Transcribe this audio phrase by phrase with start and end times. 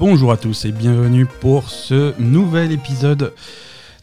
[0.00, 3.32] Bonjour à tous et bienvenue pour ce nouvel épisode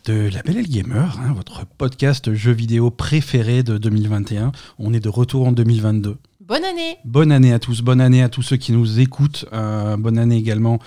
[0.06, 4.52] de La Belle et le Gamer, hein, votre podcast jeu vidéo préféré de 2021.
[4.80, 6.18] On est de retour en 2022.
[6.42, 9.98] Bonne année Bonne année à tous, bonne année à tous ceux qui nous écoutent, euh,
[9.98, 10.80] bonne année également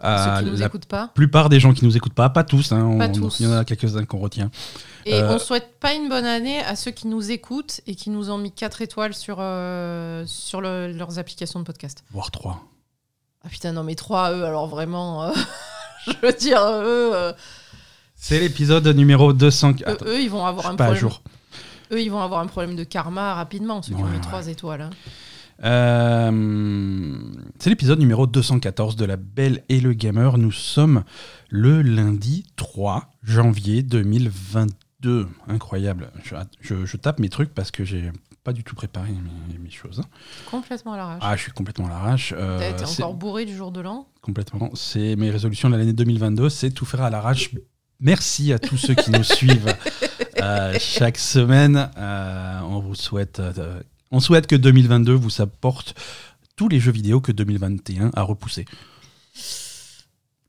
[0.00, 1.10] à Ceux qui nous la écoutent pas.
[1.14, 3.38] plupart des gens qui nous écoutent pas, pas tous, hein, on- Pas tous.
[3.40, 4.50] il y en a quelques-uns qu'on retient.
[5.06, 8.10] Et Euh, on souhaite pas une bonne année à ceux qui nous écoutent et qui
[8.10, 12.02] nous ont mis 4 étoiles sur, euh, sur le- leurs applications de podcast.
[12.12, 12.66] Voire trois.
[13.44, 15.32] Ah putain, non mais 3 eux, alors vraiment, euh,
[16.06, 17.32] je veux dire, eux, euh,
[18.14, 19.70] C'est l'épisode numéro 200.
[19.70, 21.00] eux, Attends, eux, ils vont avoir un suis pas à problème.
[21.00, 21.22] jour.
[21.92, 24.22] Eux, ils vont avoir un problème de karma rapidement, ceux qui Ouais, ont mis ouais.
[24.22, 24.80] 3 étoiles.
[24.82, 24.90] hein.
[25.64, 27.18] Euh,
[27.58, 30.38] c'est l'épisode numéro 214 de La Belle et le Gamer.
[30.38, 31.04] Nous sommes
[31.50, 35.28] le lundi 3 janvier 2022.
[35.48, 36.10] Incroyable.
[36.24, 38.10] Je, je- je tape mes trucs parce que j'ai
[38.44, 40.02] pas du tout préparé mes, mes choses.
[40.50, 41.22] Complètement à l'arrache.
[41.22, 42.34] Ah, je suis complètement à l'arrache.
[42.36, 44.08] Euh, T'as été encore bourré du jour de l'an?
[44.20, 44.70] Complètement.
[44.74, 47.50] C'est mes résolutions de l'année 2022, c'est tout faire à l'arrache.
[48.00, 49.74] Merci à tous ceux qui nous suivent
[50.40, 51.88] euh, chaque semaine.
[51.96, 55.94] Euh, on vous souhaite, euh, on souhaite que 2022 vous apporte
[56.56, 58.64] tous les jeux vidéo que 2021 a repoussés.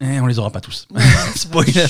[0.03, 0.87] Et on les aura pas tous.
[1.35, 1.85] Spoiler.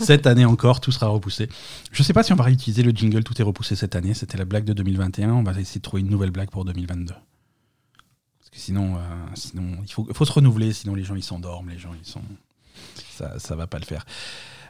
[0.00, 1.48] Cette année encore, tout sera repoussé.
[1.90, 4.14] Je sais pas si on va réutiliser le jingle Tout est repoussé cette année.
[4.14, 5.32] C'était la blague de 2021.
[5.32, 7.14] On va essayer de trouver une nouvelle blague pour 2022.
[7.14, 9.00] Parce que sinon, euh,
[9.34, 10.72] sinon il faut, faut se renouveler.
[10.72, 11.70] Sinon, les gens ils s'endorment.
[11.70, 12.22] Les gens ils sont.
[13.16, 14.06] Ça, ça va pas le faire.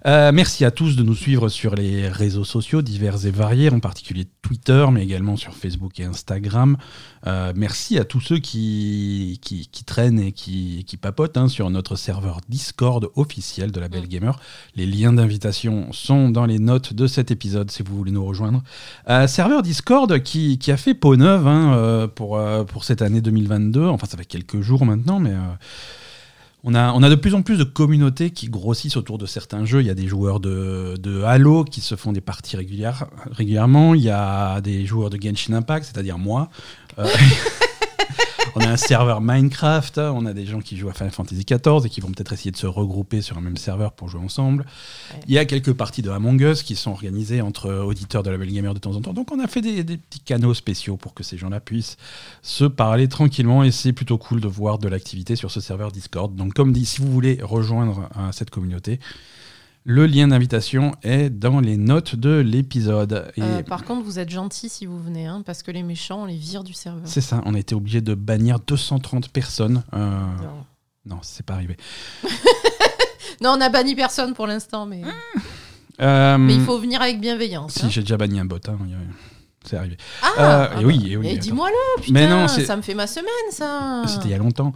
[0.04, 3.78] Euh, merci à tous de nous suivre sur les réseaux sociaux divers et variés, en
[3.78, 6.76] particulier Twitter, mais également sur Facebook et Instagram.
[7.26, 11.70] Euh, merci à tous ceux qui, qui, qui traînent et qui, qui papotent hein, sur
[11.70, 14.40] notre serveur Discord officiel de la Belle Gamer.
[14.74, 18.64] Les liens d'invitation sont dans les notes de cet épisode si vous voulez nous rejoindre.
[19.08, 23.86] Euh, serveur Discord qui, qui a fait peau neuve hein, pour, pour cette année 2022.
[23.86, 25.34] Enfin, ça fait quelques jours maintenant, mais.
[26.64, 29.64] On a, on a de plus en plus de communautés qui grossissent autour de certains
[29.64, 29.80] jeux.
[29.80, 33.94] Il y a des joueurs de, Halo qui se font des parties régulièrement.
[33.94, 36.50] Il y a des joueurs de Genshin Impact, c'est-à-dire moi.
[36.98, 37.06] Euh,
[38.54, 39.98] on a un serveur Minecraft.
[39.98, 42.50] On a des gens qui jouent à Final Fantasy XIV et qui vont peut-être essayer
[42.50, 44.64] de se regrouper sur un même serveur pour jouer ensemble.
[45.12, 45.20] Ouais.
[45.28, 48.38] Il y a quelques parties de Among Us qui sont organisées entre auditeurs de la
[48.38, 49.12] Belle Gamer de temps en temps.
[49.12, 51.96] Donc on a fait des, des petits canaux spéciaux pour que ces gens-là puissent
[52.42, 56.34] se parler tranquillement et c'est plutôt cool de voir de l'activité sur ce serveur Discord.
[56.34, 59.00] Donc comme dit, si vous voulez rejoindre euh, cette communauté,
[59.84, 63.32] le lien d'invitation est dans les notes de l'épisode.
[63.36, 66.22] Et Euh, Par contre, vous êtes gentils si vous venez, hein, parce que les méchants,
[66.22, 67.02] on les vire du serveur.
[67.04, 69.82] c'est ça, on a été obligé de bannir 230 personnes.
[69.94, 71.14] Euh, Non.
[71.16, 71.76] non, c'est pas arrivé.
[73.40, 75.02] Non, on n'a banni personne pour l'instant, mais,
[76.00, 77.72] Euh, mais il faut venir avec bienveillance.
[77.74, 77.88] Si, hein.
[77.90, 78.56] j'ai déjà banni un bot.
[78.68, 78.78] hein,
[79.64, 79.96] c'est arrivé.
[80.22, 81.40] Ah, ah et bah, oui, et oui, mais attends.
[81.40, 84.02] dis-moi-le, putain, Mais non, ça me fait ma semaine, ça.
[84.06, 84.72] C'était il y a longtemps.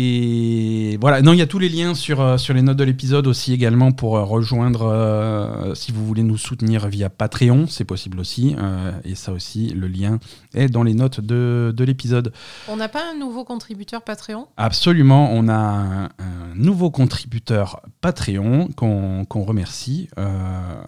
[0.00, 2.84] Et voilà, non, il y a tous les liens sur, euh, sur les notes de
[2.84, 7.84] l'épisode aussi également pour euh, rejoindre, euh, si vous voulez nous soutenir via Patreon, c'est
[7.84, 8.54] possible aussi.
[8.60, 10.20] euh, et ça aussi, le lien
[10.54, 12.32] est dans les notes de, de l'épisode.
[12.68, 14.46] On n'a pas un nouveau contributeur Patreon?
[14.56, 20.08] Absolument, on a un, un nouveau contributeur Patreon qu'on qu'on remercie.
[20.16, 20.80] euh,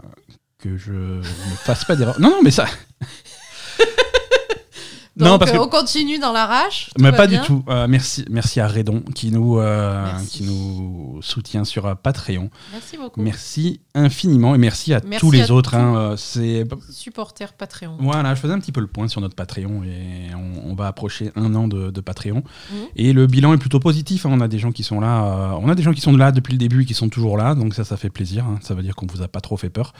[0.61, 1.23] que je ne
[1.65, 2.21] fasse pas d'erreur.
[2.21, 2.67] Non, non, mais ça.
[5.17, 6.91] Donc, non, parce euh, que on continue dans l'arrache.
[6.99, 7.41] Mais pas bien.
[7.41, 7.65] du tout.
[7.69, 12.49] Euh, merci, merci à Redon qui nous, euh, qui nous soutient sur euh, Patreon.
[12.73, 13.21] Merci beaucoup.
[13.21, 15.75] Merci infiniment et merci à Merci tous les à autres.
[15.75, 17.97] hein, c'est Supporter Patreon.
[17.99, 20.87] voilà, je faisais un petit peu le point sur notre Patreon et on, on va
[20.87, 22.45] approcher un an de, de Patreon.
[22.73, 22.79] Mhm.
[22.97, 24.27] Et le bilan est plutôt positif.
[24.27, 24.31] hein.
[24.33, 26.53] On a des gens qui sont là, on a des gens qui sont là depuis
[26.53, 28.45] le début et qui sont toujours là, donc ça, ça fait plaisir.
[28.45, 28.59] hein.
[28.63, 29.93] Ça veut dire qu'on vous a pas trop fait peur.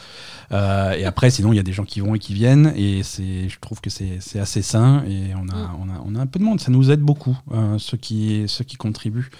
[0.53, 3.49] Et après, sinon, il y a des gens qui vont et qui viennent et c'est,
[3.49, 5.69] je trouve que c'est assez sain et on a, Mhm.
[5.81, 6.61] on a, on a un peu de monde.
[6.61, 9.31] Ça nous aide beaucoup, euh, ceux qui, ceux qui contribuent.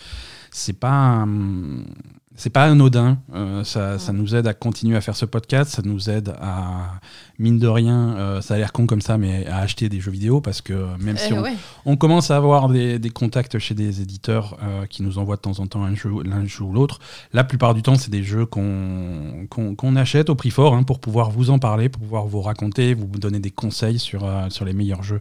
[0.51, 1.85] C'est pas, hum,
[2.37, 3.19] c'est pas anodin.
[3.35, 5.73] Euh, ça, ça nous aide à continuer à faire ce podcast.
[5.73, 7.01] Ça nous aide à,
[7.39, 10.13] mine de rien, euh, ça a l'air con comme ça, mais à acheter des jeux
[10.13, 11.55] vidéo parce que même si Eh on, ouais.
[11.87, 15.41] on commence à avoir des, des contacts chez des éditeurs euh, qui nous envoient de
[15.41, 17.01] temps en temps un jeu, l'un jeu ou l'autre.
[17.33, 21.31] La plupart du temps, c'est des jeux qu'on achète au prix fort hein, pour pouvoir
[21.31, 25.03] vous en parler, pour pouvoir vous raconter, vous donner des conseils sur, sur les meilleurs
[25.03, 25.21] jeux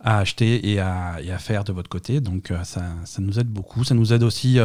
[0.00, 2.20] à acheter et à, et à faire de votre côté.
[2.20, 3.84] Donc ça, ça nous aide beaucoup.
[3.84, 4.58] Ça nous aide aussi.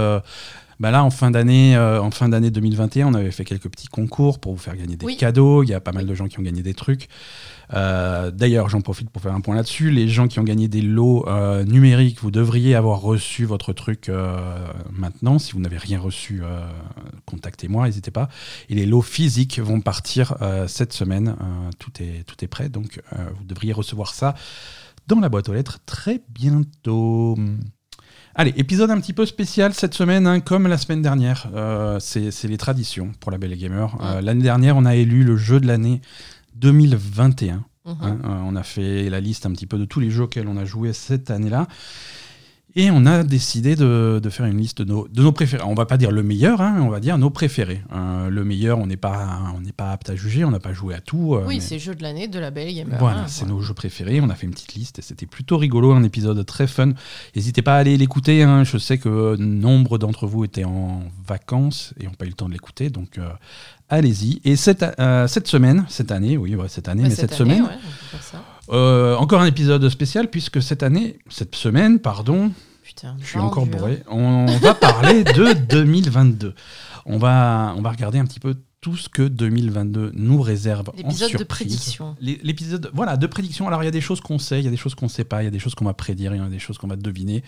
[0.79, 3.87] Bah là, en fin d'année, euh, en fin d'année 2021, on avait fait quelques petits
[3.87, 5.17] concours pour vous faire gagner des Oui.
[5.17, 5.61] cadeaux.
[5.63, 7.09] Il y a pas mal de gens qui ont gagné des trucs.
[7.73, 9.91] Euh, D'ailleurs, j'en profite pour faire un point là-dessus.
[9.91, 14.09] Les gens qui ont gagné des lots euh, numériques, vous devriez avoir reçu votre truc
[14.91, 15.37] maintenant.
[15.37, 16.41] Si vous n'avez rien reçu,
[17.25, 18.29] contactez-moi, n'hésitez pas.
[18.69, 20.35] Et les lots physiques vont partir
[20.67, 21.35] cette semaine.
[21.77, 23.01] Tout, est, tout est prêt, donc
[23.37, 24.33] vous devriez recevoir ça
[25.07, 27.37] dans la boîte aux lettres très bientôt.
[28.39, 31.49] Allez, épisode un petit peu spécial cette semaine, hein, comme la semaine dernière.
[31.53, 33.97] Euh, c'est les traditions pour la Belle Gamer.
[34.01, 35.99] Euh, L'année dernière, on a élu le jeu de l'année
[36.55, 37.55] 2021.
[37.55, 37.97] Mhm.
[38.01, 38.17] hein.
[38.23, 40.55] Euh, on a fait la liste un petit peu de tous les jeux auxquels on
[40.55, 41.67] a joué cette année-là.
[42.75, 45.63] Et on a décidé de, de faire une liste de nos, de nos préférés.
[45.65, 47.81] On va pas dire le meilleur, hein, on va dire nos préférés.
[47.93, 50.71] Euh, le meilleur, on n'est pas, on n'est pas apte à juger, on n'a pas
[50.71, 51.33] joué à tout.
[51.33, 52.99] euh, Oui, mais- c'est jeu de l'année de la Belle Gamer.
[52.99, 53.55] voilà, hein, c'est voilà.
[53.55, 54.21] nos jeux préférés.
[54.21, 56.91] On a fait une petite liste et c'était plutôt rigolo, un épisode très fun.
[57.35, 58.43] N'hésitez pas à aller l'écouter.
[58.43, 58.63] hein.
[58.63, 62.47] Je sais que nombre d'entre vous étaient en vacances et n'ont pas eu le temps
[62.47, 63.27] de l'écouter, donc euh,
[63.89, 64.41] allez-y.
[64.45, 64.85] Et cette,
[65.27, 67.89] cette semaine, cette année, oui, ouais, cette année, Ouais, mais cette, année, semaine, ouais, on
[67.89, 68.43] peut faire ça.
[68.71, 72.51] Euh, encore un épisode spécial puisque cette année, cette semaine, pardon,
[72.83, 74.01] Putain, je suis encore bourré.
[74.09, 76.55] On va parler de 2022.
[77.05, 80.93] On va, on va regarder un petit peu tout ce que 2022 nous réserve en
[80.95, 82.15] L'épisode de prédiction.
[82.21, 83.67] L'épisode, voilà, de prédiction.
[83.67, 85.25] Alors il y a des choses qu'on sait, il y a des choses qu'on sait
[85.25, 86.87] pas, il y a des choses qu'on va prédire, il y a des choses qu'on
[86.87, 87.43] va deviner.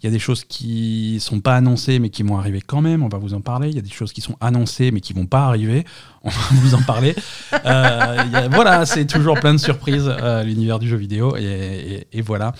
[0.00, 3.02] Il y a des choses qui sont pas annoncées mais qui vont arriver quand même.
[3.02, 3.70] On va vous en parler.
[3.70, 5.84] Il y a des choses qui sont annoncées mais qui vont pas arriver.
[6.22, 7.14] On va vous en parler.
[7.64, 11.34] Euh, il y a- voilà, c'est toujours plein de surprises euh, l'univers du jeu vidéo
[11.36, 11.42] et,
[12.12, 12.52] et- et voilà.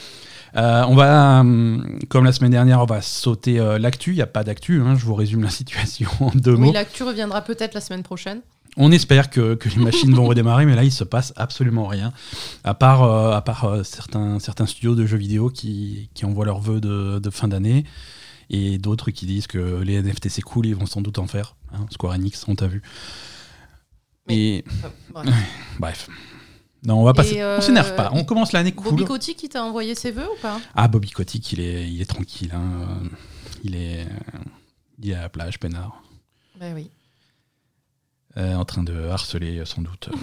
[0.56, 4.12] Euh, on va, hum, comme la semaine dernière, on va sauter euh, l'actu.
[4.12, 4.80] Il n'y a pas d'actu.
[4.80, 6.68] hein, je vous résume la situation en deux mots.
[6.68, 8.40] Oui, l'actu reviendra peut-être la semaine prochaine.
[8.76, 12.12] On espère que, que les machines vont redémarrer, mais là, il se passe absolument rien.
[12.62, 16.44] À part, euh, à part euh, certains, certains studios de jeux vidéo qui, qui envoient
[16.44, 17.84] leurs vœux de, de fin d'année
[18.50, 21.56] et d'autres qui disent que les NFT c'est cool, ils vont sans doute en faire.
[21.74, 21.86] hein.
[21.90, 22.82] Square Enix, on t'a vu.
[24.28, 24.64] Mais- Et
[25.16, 25.22] Euh,
[25.80, 26.08] bref.
[26.84, 27.36] Non, on va passer.
[27.36, 28.10] Et, euh, on s'énerve pas.
[28.14, 28.90] On commence l'année cool.
[28.90, 30.60] Bobby Kotick, qui t'a envoyé ses vœux ou pas?
[30.74, 32.52] Ah, Bobby Kotick, il est, il est tranquille.
[32.54, 33.00] hein.
[33.64, 34.06] Il, est,
[35.02, 36.02] il est à la plage, peinard.
[36.60, 36.88] Ben oui.
[38.36, 40.10] Euh, en train de harceler euh, sans doute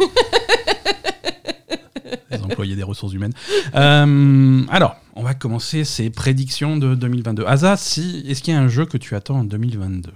[2.30, 3.34] les employés des ressources humaines.
[3.76, 7.44] Euh, alors, on va commencer ces prédictions de 2022.
[7.46, 10.12] Asa, si, est-ce qu'il y a un jeu que tu attends en 2022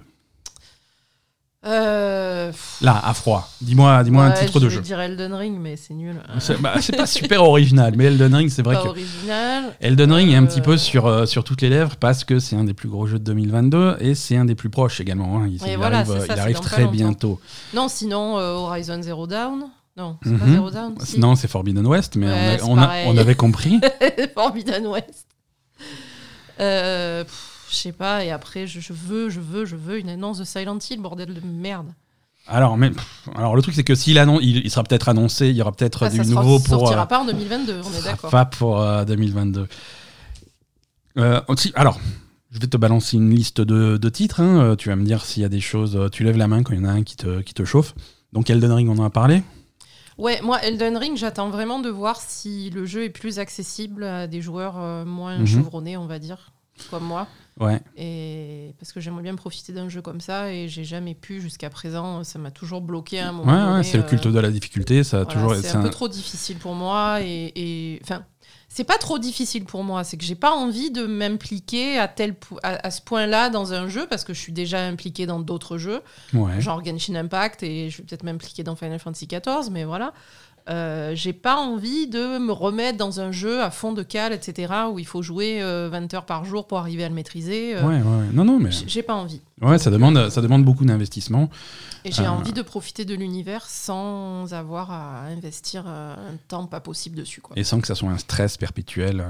[1.66, 3.50] Euh, Là, à froid.
[3.60, 4.80] Dis-moi dis un ouais, titre de je jeu.
[4.80, 6.16] vais dire Elden Ring, mais c'est nul.
[6.28, 9.64] Euh, C'est bah, c'est pas super original, mais Elden Ring, c'est vrai pas que original.
[9.80, 12.38] Elden Ring est un petit Euh, peu sur, euh, sur toutes les lèvres parce que
[12.38, 15.36] c'est un des plus gros jeux de 2022 et c'est un des plus proches également.
[15.38, 15.48] hein.
[15.48, 17.38] Il, Et il voilà, arrive, euh, ça, il arrive très bientôt.
[17.74, 19.64] Non, sinon euh, Horizon Zero Dawn.
[19.98, 20.52] Non, c'est pas Mhm.
[20.54, 20.94] Zero Dawn.
[21.04, 21.20] si.
[21.20, 23.06] Non, c'est Forbidden West, mais Ouais, on, a- c'est on a- pareil.
[23.10, 23.80] on avait compris.
[24.34, 25.26] Forbidden West.
[26.58, 30.08] Euh, pff, je sais pas, et après, je, je veux, je veux, je veux une
[30.10, 31.88] annonce de Silent Hill, bordel de merde.
[32.46, 35.48] Alors, mais, pff, alors le truc, c'est que s'il annonce, il, il sera peut-être annoncé,
[35.50, 36.80] il y aura peut-être Ah, du ça sera- nouveau pour.
[36.80, 38.30] sortira euh, pas en 2022, on est d'accord.
[38.30, 39.68] Pas pour euh, 2022.
[41.18, 42.00] Euh, aussi- alors,
[42.50, 44.40] je vais te balancer une liste de, de titres.
[44.40, 44.60] hein.
[44.62, 45.96] Euh, Tu vas me dire s'il y a des choses.
[45.96, 47.64] euh, Tu lèves la main quand il y en a un qui te, qui te
[47.64, 47.94] chauffe.
[48.32, 49.42] Donc, Elden Ring, on en a parlé?
[50.18, 54.26] Ouais, moi, Elden Ring, j'attends vraiment de voir si le jeu est plus accessible à
[54.26, 55.46] des joueurs euh, moins Mhm.
[55.46, 56.52] chevronnés, on va dire,
[56.90, 57.26] comme moi.
[57.60, 57.80] Ouais.
[57.96, 61.68] Et parce que j'aimerais bien profiter d'un jeu comme ça et j'ai jamais pu jusqu'à
[61.70, 62.24] présent.
[62.24, 63.52] Ça m'a toujours bloqué à un moment.
[63.52, 65.04] ouais, donné, c'est le euh, culte de la difficulté.
[65.04, 65.54] Ça a Voilà, toujours.
[65.56, 68.24] c'est c'est un un- peu trop difficile pour moi et, et- enfin
[68.72, 72.36] c'est pas trop difficile pour moi c'est que j'ai pas envie de m'impliquer à tel
[72.62, 75.76] à, à ce point-là dans un jeu parce que je suis déjà impliqué dans d'autres
[75.76, 76.02] jeux
[76.34, 76.60] Ouais.
[76.60, 80.12] genre Genshin Impact et je vais peut-être m'impliquer dans Final Fantasy XIV mais voilà
[80.70, 84.72] Euh, j'ai pas envie de me remettre dans un jeu à fond de cale etc
[84.92, 87.82] où il faut jouer euh, 20 heures par jour pour arriver à le maîtriser Euh,
[87.82, 88.26] Ouais, ouais.
[88.32, 88.70] Non, non, mais.
[88.70, 91.50] j'ai- pas envie Ouais, ça demande, ça demande beaucoup d'investissement.
[92.04, 92.30] et j'ai Euh.
[92.30, 97.40] envie de profiter de l'univers sans avoir à investir euh, un temps pas possible dessus
[97.40, 99.26] quoi Et sans que ça soit un stress perpétuel.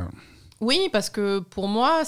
[0.60, 2.02] Oui, parce que pour moi,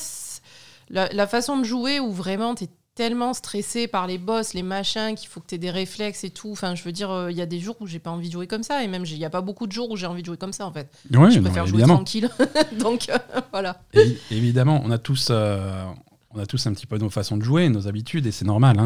[0.90, 4.62] la, la façon de jouer où vraiment tu es tellement stressé par les boss, les
[4.62, 6.50] machins, qu'il faut que tu aies des réflexes et tout.
[6.52, 8.32] Enfin, je veux dire, euh, il y a des jours où j'ai pas envie de
[8.32, 10.20] jouer comme ça, et même il n'y a pas beaucoup de jours où j'ai envie
[10.22, 10.88] de jouer comme ça en fait.
[11.12, 12.28] Ouais, je non, préfère jouer tranquille.
[12.78, 13.16] Donc euh,
[13.50, 13.80] voilà.
[13.94, 15.84] Évi- évidemment, on a tous, euh,
[16.32, 18.78] on a tous un petit peu nos façons de jouer, nos habitudes, et c'est normal.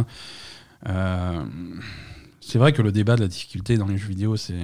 [0.84, 1.46] hein.
[2.40, 4.54] C'est vrai que le débat de la difficulté dans les jeux vidéo, c'est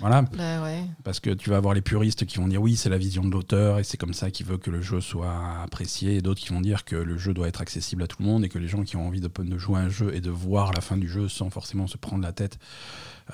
[0.00, 0.84] voilà, Bah ouais.
[1.04, 3.30] parce que tu vas avoir les puristes qui vont dire oui, c'est la vision de
[3.30, 6.50] l'auteur et c'est comme ça qu'il veut que le jeu soit apprécié, et d'autres qui
[6.52, 8.68] vont dire que le jeu doit être accessible à tout le monde et que les
[8.68, 10.96] gens qui ont envie de, de jouer à un jeu et de voir la fin
[10.96, 12.58] du jeu sans forcément se prendre la tête,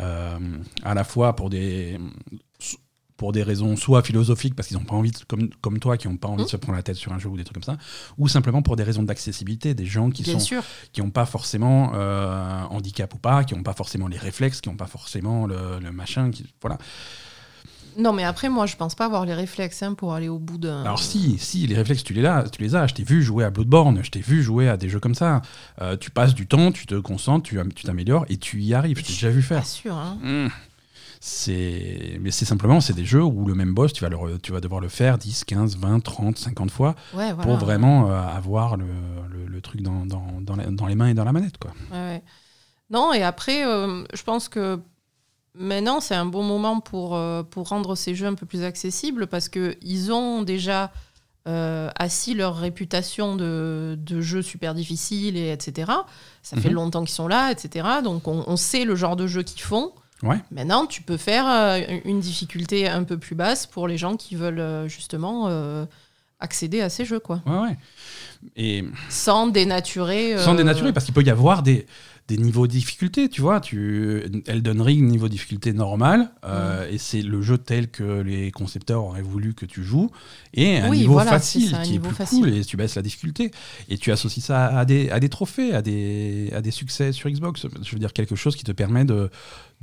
[0.01, 0.39] euh,
[0.83, 1.99] à la fois pour des
[3.16, 6.09] pour des raisons soit philosophiques parce qu'ils n'ont pas envie de- comme, comme toi qui
[6.09, 7.62] n'ont pas envie de se prendre la tête sur un jeu ou des trucs comme
[7.62, 7.78] ça
[8.18, 10.62] ou simplement pour des raisons d'accessibilité des gens qui Bien sont sûr.
[10.92, 14.68] qui n'ont pas forcément euh, handicap ou pas qui n'ont pas forcément les réflexes qui
[14.68, 16.76] n'ont pas forcément le, le machin qui, voilà
[17.97, 20.59] Non, mais après, moi, je pense pas avoir les réflexes hein, pour aller au bout
[20.59, 20.83] d'un.
[20.83, 22.88] Alors si, si, les réflexes, tu les as, tu les as.
[22.88, 25.42] Je t'ai vu jouer à Bloodborne, je t'ai vu jouer à des jeux comme ça.
[25.80, 28.75] Euh, tu passes du temps, tu te concentres, tu am- tu t'améliores et tu y
[28.75, 28.99] arrives.
[28.99, 29.66] Je t'ai déjà vu Pas faire.
[29.66, 29.94] sûr.
[29.97, 30.18] Hein.
[30.21, 30.49] Mmh.
[31.26, 34.52] C'est mais c'est simplement c'est des jeux où le même boss tu vas le, tu
[34.52, 37.37] vas devoir le faire 10 15 20 30 50 fois Ouais, voilà.
[37.37, 38.85] pour vraiment euh, avoir le,
[39.33, 41.73] le- le truc dans, dans, dans, la- dans les mains et dans la manette quoi
[41.90, 42.23] Ouais, ouais.
[42.90, 44.78] Non, et après, euh, je pense que
[45.54, 49.26] maintenant, c'est un bon moment pour, euh, pour rendre ces jeux un peu plus accessibles
[49.26, 50.93] parce qu'ils ont déjà
[51.49, 55.93] euh, assis leur réputation de, de jeux super difficiles, et etc.
[56.43, 56.75] Ça fait Mhm.
[56.75, 57.87] longtemps qu'ils sont là, etc.
[58.04, 59.93] Donc, on, on sait le genre de jeu qu'ils font.
[60.25, 60.38] Ouais.
[60.50, 64.37] Maintenant, tu peux faire euh, une difficulté un peu plus basse pour les gens qui
[64.37, 65.85] veulent euh, justement euh,
[66.40, 67.43] accéder à ces jeux, quoi.
[67.47, 67.76] ouais ouais
[68.57, 70.37] et Sans dénaturer.
[70.38, 71.87] sans dénaturer parce qu'il peut y avoir des
[72.26, 77.21] des niveaux de difficulté, tu vois, tu Elden Ring niveau difficulté normal euh, et c'est
[77.21, 80.11] le jeu tel que les concepteurs auraient voulu que tu joues
[80.54, 82.38] et un Oui, niveau voilà, facile c'est ça, un qui est plus facile.
[82.40, 83.50] cool et tu baisses la difficulté
[83.90, 87.28] et tu associes ça à des, à des trophées, à des, à des succès sur
[87.28, 87.66] Xbox.
[87.83, 89.28] Je veux dire quelque chose qui te permet de,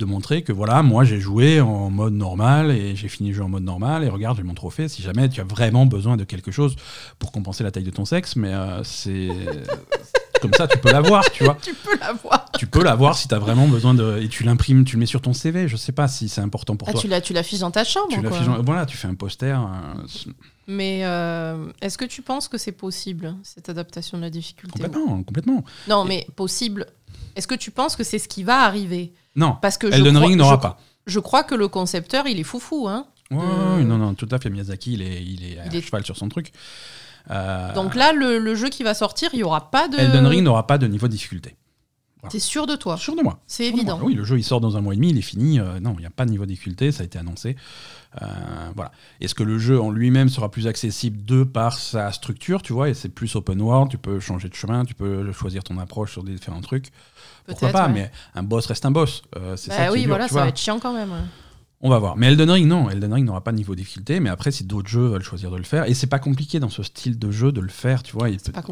[0.00, 3.44] de montrer que voilà, moi j'ai joué en mode normal et j'ai fini le jeu
[3.44, 4.88] en mode normal et regarde j'ai mon trophée.
[4.88, 6.74] Si jamais tu as vraiment besoin de quelque chose
[7.20, 9.28] pour compenser la taille de ton sexe, mais euh, c'est
[10.42, 12.44] comme ça tu peux l'avoir, tu vois Tu peux l'avoir.
[12.58, 14.18] tu peux l'avoir si tu as vraiment besoin de.
[14.20, 15.68] Et tu l'imprimes, tu le mets sur ton CV.
[15.68, 17.00] Je sais pas si c'est important pour Ah, toi.
[17.00, 18.08] tu la- tu l'affiches dans ta chambre.
[18.10, 18.38] Tu quoi.
[18.64, 19.56] Voilà, tu fais un poster.
[19.58, 20.02] euh,
[20.66, 25.22] Mais euh, est-ce que tu penses que c'est possible, cette adaptation de la difficulté complètement,
[25.22, 25.64] complètement.
[25.88, 26.86] Non, mais possible.
[27.36, 29.12] Est-ce que tu penses que c'est ce qui va arriver?
[29.36, 30.78] Non, Parce que Elden Ring n'aura pas.
[31.06, 32.86] Je crois que le concepteur, il est foufou.
[32.88, 34.50] Hein Ouais, non, non, tout à fait.
[34.50, 36.52] Miyazaki, il est, il est à Il est- cheval sur son truc.
[37.30, 39.96] Euh, Donc là, le, le jeu qui va sortir, il n'y aura pas de.
[39.98, 41.56] Elden Ring n'aura pas de niveau de difficulté.
[42.30, 43.40] T'es sûr de toi Sûr de moi.
[43.48, 43.96] C'est évident.
[43.98, 44.06] moi.
[44.06, 45.58] Oui, le jeu il sort dans un mois et demi, il est fini.
[45.58, 47.56] euh, non, il n'y a pas de niveau de difficulté, ça a été annoncé.
[48.22, 48.26] Euh,
[48.76, 48.92] voilà.
[49.20, 52.88] Est-ce que le jeu en lui-même sera plus accessible de par sa structure, tu vois,
[52.90, 56.12] et c'est plus open world, tu peux changer de chemin, tu peux choisir ton approche
[56.12, 56.90] sur différents trucs?
[57.44, 57.92] Pourquoi pas, ouais.
[57.92, 59.22] mais un boss reste un boss.
[59.36, 60.42] euh, c'est Bah ça qui oui, est dur, voilà, tu ça vois.
[60.42, 61.10] va être chiant quand même.
[61.84, 62.16] On va voir.
[62.16, 62.88] Mais Elden Ring, non.
[62.90, 64.20] Elden Ring n'aura pas de niveau de difficulté.
[64.20, 66.68] Mais après, si d'autres jeux veulent choisir de le faire, et c'est pas compliqué dans
[66.68, 68.28] ce style de jeu de le faire, tu vois.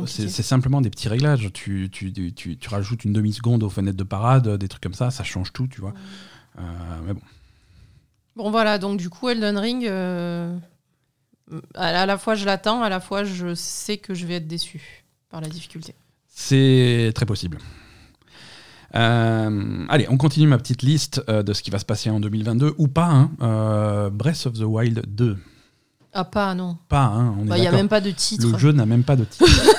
[0.06, 1.50] C'est simplement des petits réglages.
[1.52, 4.94] Tu, tu, tu, tu- tu rajoutes une demi-seconde aux fenêtres de parade, des trucs comme
[4.94, 5.92] ça, ça change tout, tu vois.
[6.58, 6.62] Euh,
[7.06, 7.20] mais bon.
[8.36, 10.56] Bon, voilà, donc du coup, Elden Ring, euh,
[11.74, 15.04] à la fois je l'attends, à la fois je sais que je vais être déçu
[15.30, 15.94] par la difficulté.
[16.28, 17.58] C'est très possible.
[18.94, 22.20] Euh, allez, on continue ma petite liste euh, de ce qui va se passer en
[22.20, 23.06] 2022 ou pas.
[23.06, 23.30] hein.
[23.42, 25.36] Euh, Breath of the Wild 2.
[26.12, 26.76] Ah, pas, non.
[26.88, 28.48] Pas, hein, on est Bah, Il n'y a même pas de titre.
[28.50, 29.46] Le jeu n'a même pas de titre.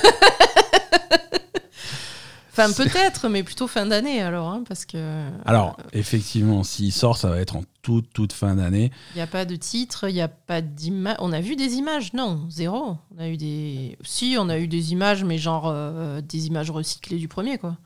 [2.54, 5.24] Enfin, peut-être, mais plutôt fin d'année alors, hein, parce que.
[5.46, 8.92] Alors, effectivement, s'il sort, ça va être en toute, toute fin d'année.
[9.14, 11.16] Il n'y a pas de titre, il n'y a pas d'image.
[11.20, 12.98] On a vu des images Non, zéro.
[13.18, 13.98] On a eu des.
[14.04, 15.74] Si, on a eu des images, mais genre
[16.22, 17.78] des images recyclées du premier, quoi.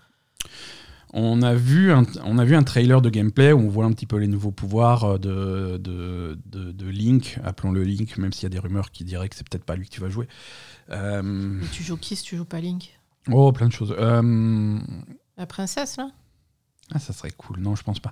[1.18, 3.92] On a, vu un, on a vu un trailer de gameplay où on voit un
[3.94, 8.44] petit peu les nouveaux pouvoirs euh, de, de, de, de Link, appelons-le Link, même s'il
[8.44, 10.28] y a des rumeurs qui diraient que c'est peut-être pas lui que tu vas jouer.
[10.92, 13.00] Euh, Mais tu joues qui si tu joues pas Link
[13.32, 13.96] oh, plein de choses.
[13.98, 14.78] Euh,
[15.38, 16.10] La princesse, là
[16.92, 17.60] ah, ça serait cool.
[17.60, 18.12] Non, je pense pas.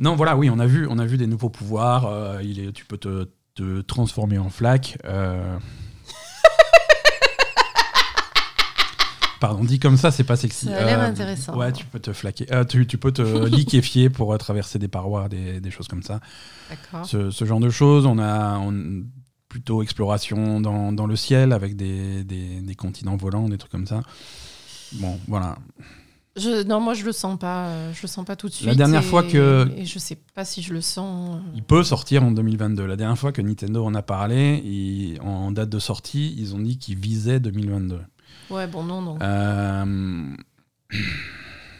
[0.00, 2.04] Non, voilà, oui, on a vu, on a vu des nouveaux pouvoirs.
[2.06, 4.98] euh, il est, tu peux te, te transformer en flaque.
[5.06, 5.56] euh.
[9.40, 10.66] Pardon, dit comme ça, c'est pas sexy.
[10.66, 11.56] Ça a l'air Euh, intéressant.
[11.56, 12.46] Ouais, tu peux te flaquer.
[12.52, 16.20] euh, tu, tu peux te liquéfier pour traverser des parois, des, des choses comme ça.
[16.68, 17.06] D'accord.
[17.06, 18.04] Ce, ce genre de choses.
[18.06, 19.02] On a on-
[19.48, 23.86] plutôt exploration dans, dans le ciel avec des, des, des continents volants, des trucs comme
[23.86, 24.02] ça.
[24.94, 25.56] Bon, voilà.
[26.36, 27.66] Je, non, moi je le sens pas.
[27.66, 28.68] euh, Je le sens pas tout de suite.
[28.68, 31.40] La dernière et- fois que- Et je sais pas si je le sens.
[31.56, 32.86] Il peut sortir en 2022.
[32.86, 36.60] La dernière fois que Nintendo en a parlé, ils- en date de sortie, ils ont
[36.60, 38.00] dit qu'ils visaient 2022.
[38.50, 39.18] Ouais, bon, non, non.
[39.22, 40.24] Euh,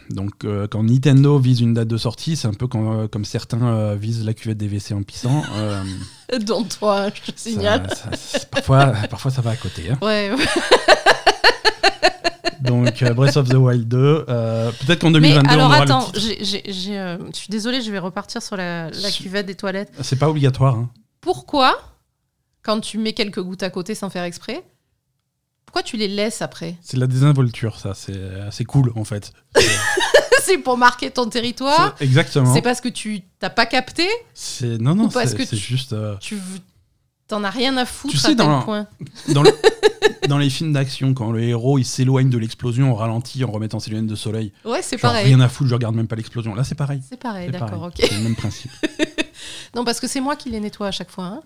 [0.09, 3.23] Donc, euh, quand Nintendo vise une date de sortie, c'est un peu quand, euh, comme
[3.23, 5.41] certains euh, visent la cuvette des WC en pissant.
[6.45, 7.87] Dont toi, je te signale.
[8.15, 9.91] ça- parfois, parfois, ça va à côté.
[9.91, 9.97] hein.
[10.01, 10.31] Ouais.
[12.61, 16.07] Donc, Breath of the Wild 2, euh, peut-être qu'en Mais 2022, on alors aura attends,
[16.13, 16.19] le titre.
[16.19, 16.93] j'ai- j'ai- j'ai,
[17.31, 19.91] je suis désolée, je vais repartir sur la, la cuvette des toilettes.
[20.01, 20.75] C'est pas obligatoire.
[20.75, 20.89] hein.
[21.21, 21.75] Pourquoi,
[22.61, 24.63] quand tu mets quelques gouttes à côté sans faire exprès,
[25.71, 26.75] pourquoi tu les laisses après?
[26.81, 27.93] C'est de la désinvolture, ça.
[27.93, 29.31] C'est assez cool, en fait.
[30.43, 31.95] C'est- pour marquer ton territoire?
[32.01, 32.53] Exactement.
[32.53, 34.05] C'est parce que tu t'as pas capté?
[34.33, 35.93] C'est non, non, parce c'est que c'est tu- juste.
[35.93, 36.37] euh, Tu
[37.29, 38.85] t'en as rien à foutre Tu sais, à tel dans- point.
[39.29, 39.51] dans, le-
[40.27, 43.79] dans les films d'action, quand le héros il s'éloigne de l'explosion, on ralentit en remettant
[43.79, 44.51] ses lunettes de soleil.
[44.65, 45.25] Ouais, c'est pareil.
[45.27, 46.53] rien à foutre, je regarde même pas l'explosion.
[46.53, 47.01] Là, c'est pareil.
[47.07, 47.93] C'est pareil, d'accord, ok.
[47.97, 48.71] C'est le même principe.
[49.73, 51.25] Non, parce que c'est moi qui les nettoie à chaque fois.
[51.25, 51.41] hein.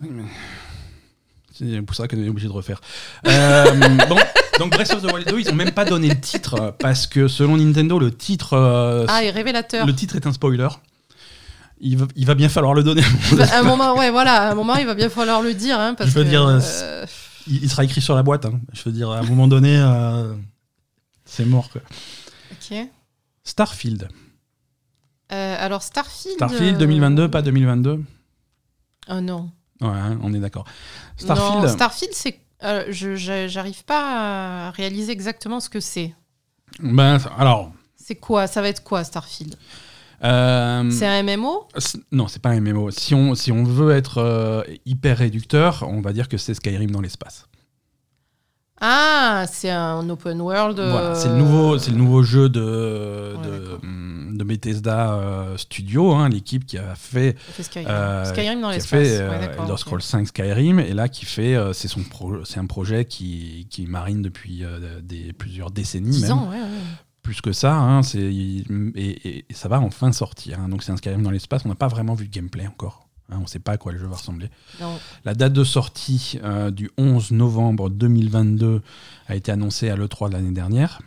[1.58, 2.82] C'est pour ça qu'on est obligé de refaire.
[3.28, 3.72] Euh,
[4.10, 4.18] bon,
[4.60, 7.28] donc Breath of the Wild 2, ils ont même pas donné le titre parce que
[7.30, 9.86] selon Nintendo, le titre, euh, Ah, et révélateur.
[9.86, 10.68] le titre est un spoiler.
[11.80, 13.04] il, va, il va bien falloir le donner.
[13.38, 15.80] Bah, à un moment, ouais, voilà, à un moment, il va bien falloir le dire.
[15.80, 17.06] Hein, parce Je veux que, dire, euh,
[17.48, 18.46] il, il sera écrit sur la boîte.
[18.46, 18.60] hein.
[18.74, 20.34] Je veux dire, à un moment donné, euh,
[21.24, 21.70] c'est mort.
[21.70, 21.82] Quoi.
[22.52, 22.78] ok.
[23.46, 24.10] Starfield.
[25.32, 26.36] Euh, alors, Starfield.
[26.36, 28.02] Starfield euh, 2022, pas 2022
[29.10, 29.52] Oh non.
[29.82, 29.90] Ouais,
[30.22, 30.66] on est d'accord.
[31.22, 32.40] Non, Starfield, Starfield, c'est.
[32.64, 33.16] euh, je
[33.48, 36.14] j'arrive pas à réaliser exactement ce que c'est.
[36.80, 39.56] ben, alors, C'est quoi Ça va être quoi Starfield?
[40.24, 41.68] Euh, C'est un MMO
[42.12, 42.90] non, c'est pas un MMO.
[42.92, 46.90] Si on, si on veut être euh, hyper réducteur, on va dire que c'est Skyrim
[46.92, 47.48] dans l'espace.
[48.82, 50.78] Ah, c'est un open world.
[50.80, 52.60] Voilà, c'est le euh, nouveau, c'est le nouveau jeu de,
[53.38, 53.80] Ouais, de, d'accord.
[53.82, 57.88] de Bethesda euh, Studio, hein, l'équipe qui a fait, Skyrim.
[57.90, 59.08] euh, Skyrim dans qui a l'espace.
[59.08, 59.78] fait ouais, Elder.
[59.78, 63.88] Scrolls 5 Skyrim, et là qui fait, c'est son pro- c'est un projet qui, qui
[63.88, 64.64] marine depuis
[65.02, 66.68] des plusieurs décennies 10 même, ans, ouais, ouais.
[67.22, 68.66] plus que ça, hein, c'est et,
[68.96, 70.60] et- et ça va enfin sortir.
[70.60, 70.68] hein.
[70.68, 71.64] donc c'est un Skyrim dans l'espace.
[71.66, 73.05] On n'a pas vraiment vu de gameplay encore.
[73.32, 74.50] Hein, on ne sait pas à quoi le jeu va ressembler.
[74.82, 74.98] Non.
[75.24, 78.82] La date de sortie euh, du 11 novembre 2022
[79.28, 81.02] a été annoncée à l'E3 de l'année dernière.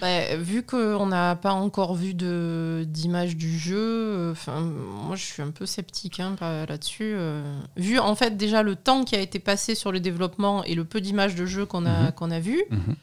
[0.00, 5.42] Bah, vu qu'on n'a pas encore vu d'image du jeu, euh, enfin, moi je suis
[5.42, 7.12] un peu sceptique hein, là-dessus.
[7.16, 7.42] euh.
[7.76, 10.84] vu en fait déjà le temps qui a été passé sur le développement et le
[10.84, 12.96] peu d'images de jeu qu'on a, qu'on a vu, Mhm.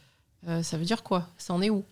[0.48, 1.28] Euh, ça veut dire quoi?
[1.38, 1.84] Ça en est où?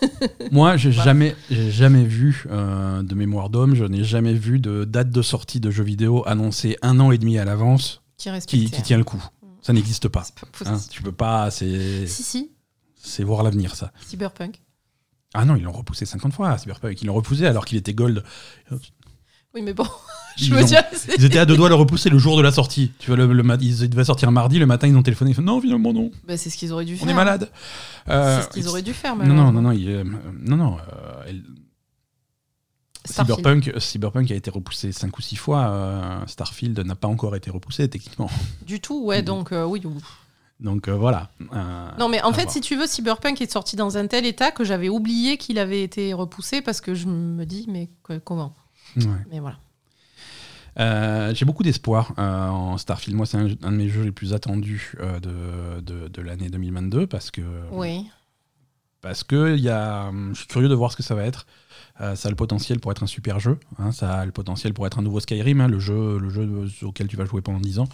[0.50, 1.02] Moi, j'ai Bah.
[1.04, 5.60] jamais, jamais vu euh, de mémoire d'homme, je n'ai jamais vu de date de sortie
[5.60, 8.02] de jeux vidéo annoncée un an et demi à l'avance
[8.46, 9.22] Qui tient le coup.
[9.62, 10.24] Ça n'existe pas.
[10.58, 10.78] Pas hein.
[10.90, 12.50] tu peux pas, c'est, Si, si,
[12.96, 13.92] c'est voir l'avenir ça.
[14.06, 14.60] Cyberpunk.
[15.34, 17.00] Ah non, ils l'ont repoussé 50 fois, Cyberpunk.
[17.00, 18.22] Ils l'ont repoussé alors qu'il était gold.
[19.54, 19.84] Oui, mais bon,
[20.36, 22.18] je Ils veux ont- dire, c'est- Ils étaient à deux doigts de le repousser le
[22.18, 22.92] jour de la sortie.
[22.98, 23.24] Tu vois, le,
[23.60, 25.32] ils devaient sortir un mardi, le matin ils ont téléphoné.
[25.32, 27.06] Ils font non, finalement non, bah, c'est ce qu'ils auraient dû faire.
[27.06, 27.50] on est malade.
[28.08, 29.14] Euh, C'est ce qu'ils auraient dû faire.
[29.16, 30.04] Non, non, non, non, il, euh,
[30.40, 30.76] non, non.
[30.78, 31.32] euh.
[33.04, 36.22] Cyberpunk, Cyberpunk a été repoussé 5 ou 6 fois.
[36.28, 38.30] Starfield n'a pas encore été repoussé techniquement.
[38.66, 39.82] Du tout, ouais, donc euh, oui.
[39.84, 39.96] ou-
[40.60, 41.28] Donc euh, voilà.
[41.52, 42.52] Euh, Non, mais en fait, voir.
[42.52, 45.82] si tu veux, Cyberpunk est sorti dans un tel état que j'avais oublié qu'il avait
[45.82, 47.90] été repoussé parce que je me dis, mais
[48.24, 48.54] comment?
[48.96, 49.04] Ouais.
[49.30, 49.58] Mais voilà.
[50.80, 53.16] Euh, J'ai beaucoup d'espoir euh, en Starfield.
[53.16, 56.48] Moi, c'est un, un de mes jeux les plus attendus euh, de, de, de l'année
[56.48, 58.06] 2022 parce que Oui.
[59.02, 61.46] parce que il y a, je suis curieux de voir ce que ça va être.
[62.00, 63.58] Euh, ça a le potentiel pour être un super jeu.
[63.78, 66.68] hein, ça a le potentiel pour être un nouveau Skyrim, hein, le jeu, le jeu
[66.86, 67.88] auquel tu vas jouer pendant 10 ans.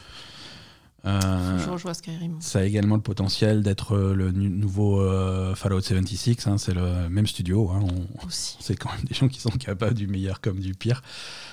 [1.05, 2.41] Euh, je Skyrim.
[2.41, 6.47] ça a également le potentiel d'être euh, le nouveau euh, Fallout 76.
[6.49, 7.71] hein, c'est le même studio.
[7.71, 7.87] hein,
[8.29, 11.03] c'est quand même des gens qui sont capables du meilleur comme du pire.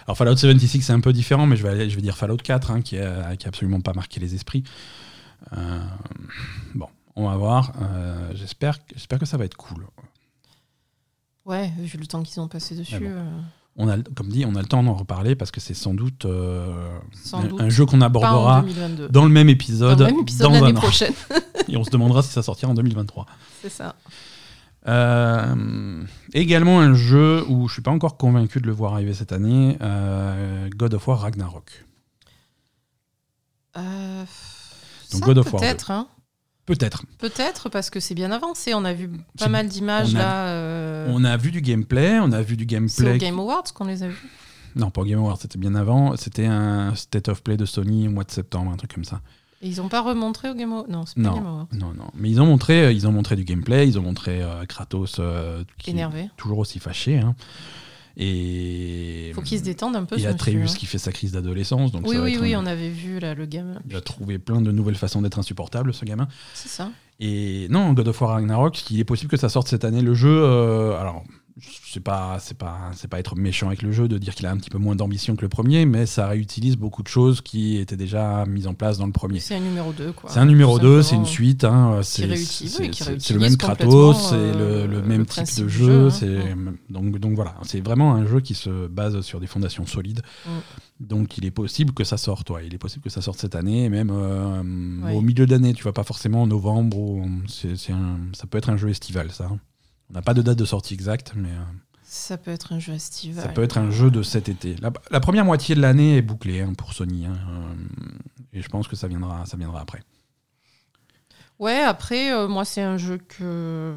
[0.08, 2.38] Alors Fallout 76 c'est un peu différent, mais je vais, aller- je vais dire Fallout
[2.38, 4.63] 4 hein, qui, a, qui a absolument pas marqué les esprits.
[5.55, 5.79] Euh,
[6.73, 7.71] bon, on va voir.
[8.34, 9.86] J'espère j'espère que ça va être cool.
[11.45, 12.95] Ouais, vu le temps qu'ils ont passé dessus.
[12.95, 13.43] Ah bon.
[13.77, 16.23] On a, comme dit, on a le temps d'en reparler parce que c'est sans doute,
[16.25, 19.09] euh, Sans un, doute un jeu qu'on abordera 2022.
[19.09, 20.79] dans le même Dans épisode, le même épisode dans l'année un an.
[20.79, 21.13] prochaine.
[21.67, 23.25] Et on se demandera si ça sortira en 2023.
[23.61, 23.95] C'est ça.
[24.88, 29.31] Euh, également un jeu où je suis pas encore convaincu de le voir arriver cette
[29.33, 31.83] année, euh, God of War Ragnarok.
[33.75, 34.25] Donc
[35.11, 36.07] ça, God of War Peut-être, hein.
[36.65, 37.04] Peut-être.
[37.19, 38.73] Peut-être parce que c'est bien avancé.
[38.73, 40.47] On a vu pas mal d'images on a- là.
[40.47, 43.17] euh, On a vu du gameplay, on a vu du C'est au gameplay.
[43.19, 44.30] Game Awards qu'on les a vus.
[44.75, 46.17] Non, pas au Game Awards, c'était bien avant.
[46.17, 49.21] C'était un State of Play de Sony au mois de septembre, un truc comme ça.
[49.62, 50.88] Et ils ont pas remontré au Game Awards?
[50.89, 51.36] Non, c'est pas Non.
[51.36, 51.67] Game Awards.
[51.73, 52.10] Non, non.
[52.15, 55.63] Mais ils ont montré, ils ont montré du gameplay, ils ont montré euh, Kratos euh,
[55.78, 56.30] qui est Énervé.
[56.36, 57.19] toujours aussi fâché.
[57.19, 57.36] hein.
[58.17, 60.17] Et Faut qu'ils se détendent un peu.
[60.17, 61.91] et Atreus qui fait sa crise d'adolescence.
[61.91, 63.80] Donc Oui, oui, oui, un- on avait vu là le gamin.
[63.89, 66.28] Il a trouvé plein de nouvelles façons d'être insupportable, ce gamin.
[66.54, 66.89] C'est ça.
[67.19, 70.01] Et non, God of War Ragnarok, il est possible que ça sorte cette année.
[70.01, 71.23] Le jeu, euh, alors,
[71.57, 74.51] c'est pas, c'est pas, c'est pas être méchant avec le jeu de dire qu'il a
[74.51, 77.77] un petit peu moins d'ambition que le premier, mais ça réutilise beaucoup de choses qui
[77.77, 79.39] étaient déjà mises en place dans le premier.
[79.39, 80.29] C'est un numéro 2, quoi.
[80.29, 81.63] C'est un numéro Tout 2, c'est une suite.
[81.63, 85.85] Hein, c'est le même Kratos, c'est euh, le, même type de jeu.
[85.85, 86.09] jeu, hein.
[86.09, 86.55] c'est-
[86.89, 90.21] donc, donc voilà, c'est vraiment un jeu qui se base sur des fondations solides.
[90.45, 90.49] Mm.
[90.99, 92.49] Donc il est possible que ça sorte.
[92.49, 92.67] ouais.
[92.67, 94.61] Il est possible que ça sorte cette année, même euh,
[95.13, 95.73] au milieu d'année.
[95.73, 96.97] Tu vois, pas forcément en novembre.
[96.97, 99.49] ou- un- ça peut être un jeu estival, ça.
[100.09, 101.61] On n'a pas de date de sortie exacte, mais euh,
[102.03, 103.43] Ça peut être un jeu estival.
[103.43, 104.75] ça peut être un jeu de cet été.
[104.77, 107.25] La, la première moitié de l'année est bouclée hein, pour Sony.
[107.25, 107.73] hein, euh,
[108.53, 110.01] et je pense que ça viendra, ça viendra après.
[111.59, 113.95] Ouais, après, euh, moi, c'est un jeu que,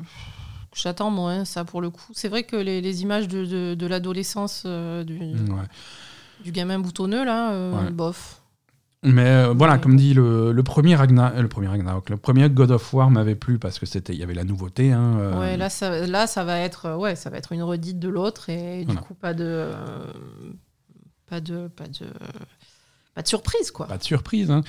[0.71, 2.07] que j'attends moins, ça, pour le coup.
[2.15, 5.67] C'est vrai que les, les images de, de, de l'adolescence euh, du, Ouais.
[6.45, 7.91] du gamin boutonneux, là, euh, Ouais.
[7.91, 8.38] bof.
[9.05, 12.51] Mais euh, voilà, comme dit le, le premier Ragnar, euh, le premier Ragnarok, le premier
[12.51, 14.93] God of War m'avait plu parce que c'était, il y avait la nouveauté.
[14.93, 18.01] hein, euh, Ouais, là ça, là, ça va être, ouais, ça va être une redite
[18.01, 19.45] de l'autre et du coup, pas de.
[19.47, 19.73] euh,
[21.29, 22.07] pas de, pas de,
[23.15, 23.87] pas de surprise, quoi.
[23.87, 24.51] Pas de surprise.
[24.51, 24.63] hein.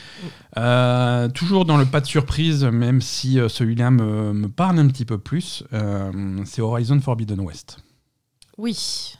[0.58, 5.06] Euh, toujours dans le pas de surprise, même si celui-là me, me parle un petit
[5.06, 5.64] peu plus,
[6.46, 7.80] c'est Horizon Forbidden West.
[8.60, 9.16] Oui.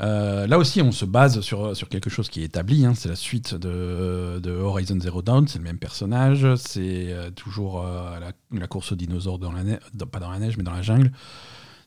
[0.00, 2.86] Euh, là aussi, on se base sur, sur quelque chose qui est établi.
[2.86, 2.94] hein.
[2.94, 5.46] C'est la suite de, de Horizon Zero Dawn.
[5.46, 6.46] C'est le même personnage.
[6.56, 10.38] C'est euh, toujours euh, la, la course aux dinosaures dans la neige, pas dans la
[10.38, 11.12] neige, mais dans la jungle,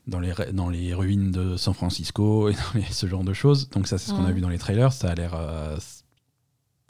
[0.06, 3.68] dans les, dans ruines de San Francisco et dans les- ce genre de choses.
[3.70, 4.92] Donc ça, c'est ce qu'on a vu dans les trailers.
[4.92, 5.76] Ça a l'air, euh,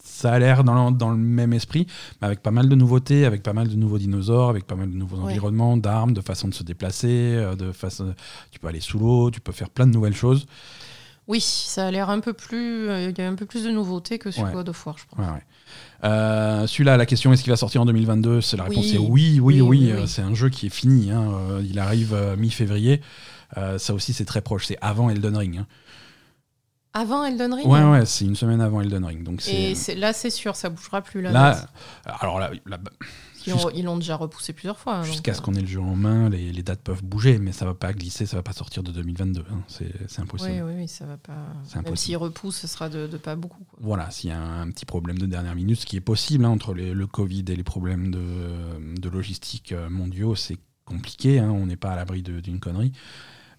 [0.03, 1.87] ça a l'air dans, le- dans le même esprit,
[2.21, 4.91] mais avec pas mal de nouveautés, avec pas mal de nouveaux dinosaures, avec pas mal
[4.91, 5.23] de nouveaux Ouais.
[5.31, 8.15] environnements, d'armes, de façon de se déplacer, de façon,
[8.51, 10.47] tu peux aller sous l'eau, tu peux faire plein de nouvelles choses.
[11.27, 12.89] Oui, ça a l'air un peu plus.
[12.91, 14.53] euh, Il y a un peu plus de nouveautés que sur Ouais.
[14.53, 15.19] God of War, je pense.
[15.19, 15.43] Ouais, ouais.
[16.05, 18.95] Euh, Celui-là, la question est-ce qu'il va sortir en 2022 C'est la réponse Oui.
[18.95, 19.61] est oui, oui, oui.
[19.63, 20.09] Oui, oui, euh, oui.
[20.09, 21.11] C'est un jeu qui est fini.
[21.11, 21.33] hein,
[21.63, 23.01] il arrive mi-février.
[23.57, 24.67] Euh, ça aussi, c'est très proche.
[24.67, 25.59] C'est avant Elden Ring.
[25.59, 25.67] hein.
[26.93, 27.67] Avant Elden Ring?
[27.67, 29.25] Ouais, ouais, c'est une semaine avant Elden Ring.
[29.25, 31.51] Donc Et là, c'est sûr, ça bougera plus la là.
[31.53, 31.69] date.
[32.21, 32.79] Alors là, là,
[33.47, 34.97] Ils l'ont- Ils l'ont déjà repoussé plusieurs fois.
[34.97, 37.53] hein, jusqu'à ce qu'on ait le jeu en main, les, les dates peuvent bouger, mais
[37.53, 39.45] ça va pas glisser, ça va pas sortir de 2022.
[39.51, 39.61] hein.
[39.69, 40.51] C'est euh, impossible.
[40.53, 41.33] Oui, oui, oui, ça va pas.
[41.85, 43.65] Même s'ils repoussent, ce sera de, de pas beaucoup.
[43.65, 43.79] quoi.
[43.83, 46.51] Voilà, s'il y a un petit problème de dernière minute, ce qui est possible hein,
[46.51, 51.39] entre les- le Covid et les problèmes de, de logistique euh, mondiaux, c'est compliqué.
[51.39, 52.93] hein, on n'est pas à l'abri d'une connerie.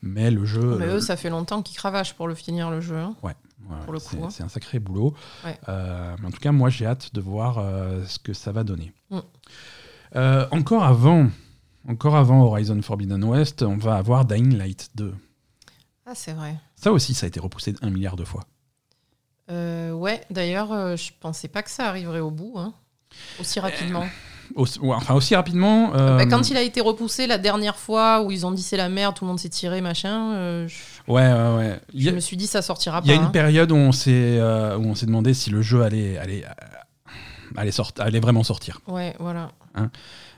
[0.01, 0.77] Mais le jeu.
[0.77, 2.95] Mais le- eux, ça fait longtemps qu'ils cravachent pour le finir le jeu.
[3.23, 3.33] ouais,
[3.85, 4.29] pour le c'est coup, hein.
[4.29, 5.15] c'est un sacré boulot.
[5.43, 5.57] Ouais.
[5.69, 8.63] Euh, mais en tout cas, moi, j'ai hâte de voir euh, ce que ça va
[8.63, 8.93] donner.
[9.09, 9.19] Mm.
[10.15, 11.27] Euh, encore avant.
[11.87, 15.13] Encore avant Horizon Forbidden West, on va avoir Dying Light 2.
[16.07, 16.55] Ah, c'est vrai.
[16.75, 18.43] Ça aussi, ça a été repoussé un milliard de fois.
[19.51, 22.73] Euh, ouais, d'ailleurs, euh, je pensais pas que ça arriverait au bout, hein,
[23.39, 24.05] aussi rapidement.
[24.55, 25.91] Aussi- ouais, enfin, aussi rapidement.
[25.95, 28.77] euh, Bah, quand il a été repoussé la dernière fois où ils ont dit c'est
[28.77, 30.75] la merde, tout le monde s'est tiré, machin, euh, je,
[31.11, 31.79] Ouais, ouais, ouais.
[31.95, 33.21] Je a- me suis dit ça sortira Il y a pas.
[33.21, 33.31] une hein.
[33.31, 36.43] période où on s'est euh, où on s'est demandé si le jeu allait allait
[37.57, 38.81] allait, sort- allait vraiment sortir.
[38.87, 39.51] Ouais, voilà.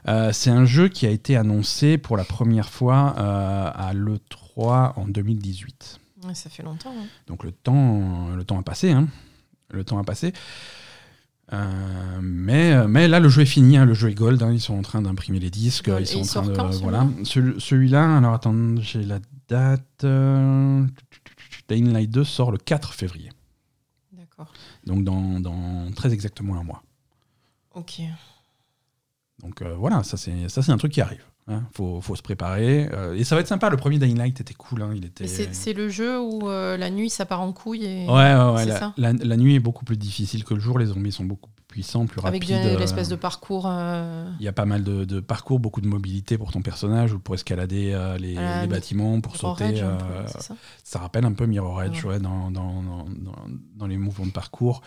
[0.08, 4.94] Euh, c'est un jeu qui a été annoncé pour la première fois euh, à l'E3
[4.96, 6.00] en 2018.
[6.26, 6.94] Ouais, ça fait longtemps.
[6.98, 7.06] hein.
[7.28, 8.92] Donc le temps le temps a passé.
[8.92, 9.08] hein.
[9.70, 10.34] Le temps a passé.
[11.54, 14.42] Euh, mais, mais là, le jeu est fini, hein, le jeu est gold.
[14.44, 15.90] hein, ils sont en train d'imprimer les disques.
[16.00, 17.08] Ils sont en train de quand, voilà.
[17.24, 20.04] Celui- Celui-là, alors attends, j'ai la date.
[20.04, 20.86] euh,
[21.70, 23.30] Dying Light 2 sort le 4 février.
[24.14, 24.54] D'accord.
[24.86, 26.82] Donc dans, dans très exactement un mois.
[27.78, 28.02] Ok.
[29.44, 31.24] Donc euh, voilà, ça c'est un truc qui arrive.
[31.48, 31.64] Hein.
[31.74, 32.90] Faut, faut se préparer.
[32.92, 33.70] euh, et ça va être sympa.
[33.70, 34.82] Le premier Dying Light était cool.
[34.82, 35.28] hein, il était.
[35.28, 38.66] C'est le jeu où euh, la nuit ça part en couille et Ouais, ouais, ouais,
[38.66, 40.80] la, ça la- la nuit est beaucoup plus difficile que le jour.
[40.80, 42.64] Les zombies sont beaucoup plus puissants, plus avec rapides.
[42.64, 43.66] de- euh, l'espèce de parcours.
[43.68, 47.14] euh, Il y a pas mal de, de parcours, beaucoup de mobilité pour ton personnage
[47.14, 48.36] ou pour escalader euh, les,
[48.68, 49.70] bâtiments, pour Mirror sauter.
[49.72, 52.14] Edge, peu, ça ça rappelle un peu Mirror Edge Ouais.
[52.14, 53.36] ouais, dans, dans, dans, dans-
[53.76, 54.82] dans les mouvements de parcours.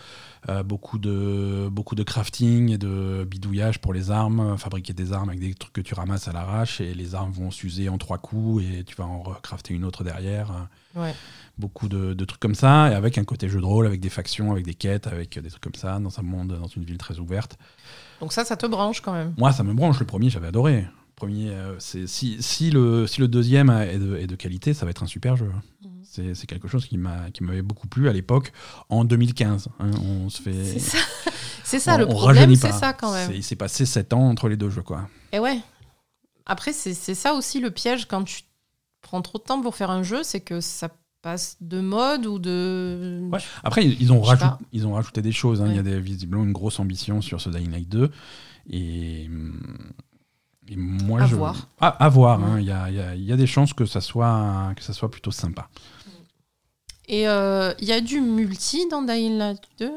[0.65, 5.39] Beaucoup, de, beaucoup de crafting et de bidouillage pour les armes, fabriquer des armes avec
[5.39, 8.63] des trucs que tu ramasses à l'arrache et les armes vont s'user en trois coups
[8.63, 10.67] et tu vas en recrafter une autre derrière.
[10.95, 11.13] Ouais.
[11.57, 14.09] Beaucoup de, de trucs comme ça et avec un côté jeu de rôle, avec des
[14.09, 16.97] factions, avec des quêtes, avec des trucs comme ça dans un monde, dans une ville
[16.97, 17.57] très ouverte.
[18.19, 19.33] Donc ça, ça te branche quand même.
[19.37, 19.99] Moi, ça me branche.
[19.99, 20.81] Le premier, j'avais adoré.
[20.81, 24.73] Le Premier, euh, c'est si, si le si le deuxième est de, est de qualité,
[24.73, 25.51] ça va être un super jeu.
[25.83, 26.33] Mhm.
[26.33, 28.51] C'est quelque chose qui m'a qui m'avait beaucoup plu à l'époque
[28.89, 29.67] en 2015.
[29.79, 29.91] hein.
[30.03, 30.63] on se fait.
[30.65, 30.97] C'est ça,
[31.63, 33.31] c'est ça on- le problème, c'est ça quand même.
[33.35, 35.07] Il s'est passé 7 ans entre les deux jeux, quoi.
[35.31, 35.59] Et ouais.
[36.47, 38.41] Après, c'est c'est ça aussi le piège quand tu
[39.01, 40.89] prends trop de temps pour faire un jeu, c'est que ça
[41.21, 43.21] passe de mode ou de.
[43.31, 43.39] Ouais.
[43.63, 44.59] Après, ils, ils ont pas.
[44.71, 45.61] ils ont rajouté des choses.
[45.61, 45.67] hein.
[45.69, 48.11] Il y a des, visiblement une grosse ambition sur ce Dying Light 2.
[48.69, 49.29] Et,
[50.67, 51.35] et moi, À je.
[51.35, 51.67] voir.
[51.79, 52.43] Ah, à voir.
[52.43, 52.59] Hein.
[52.59, 54.83] Il y, a, il y a- il y a des chances que ça soit, que
[54.83, 55.69] ça soit plutôt sympa.
[57.07, 59.91] Et euh, il y a du multi dans Dying Light 2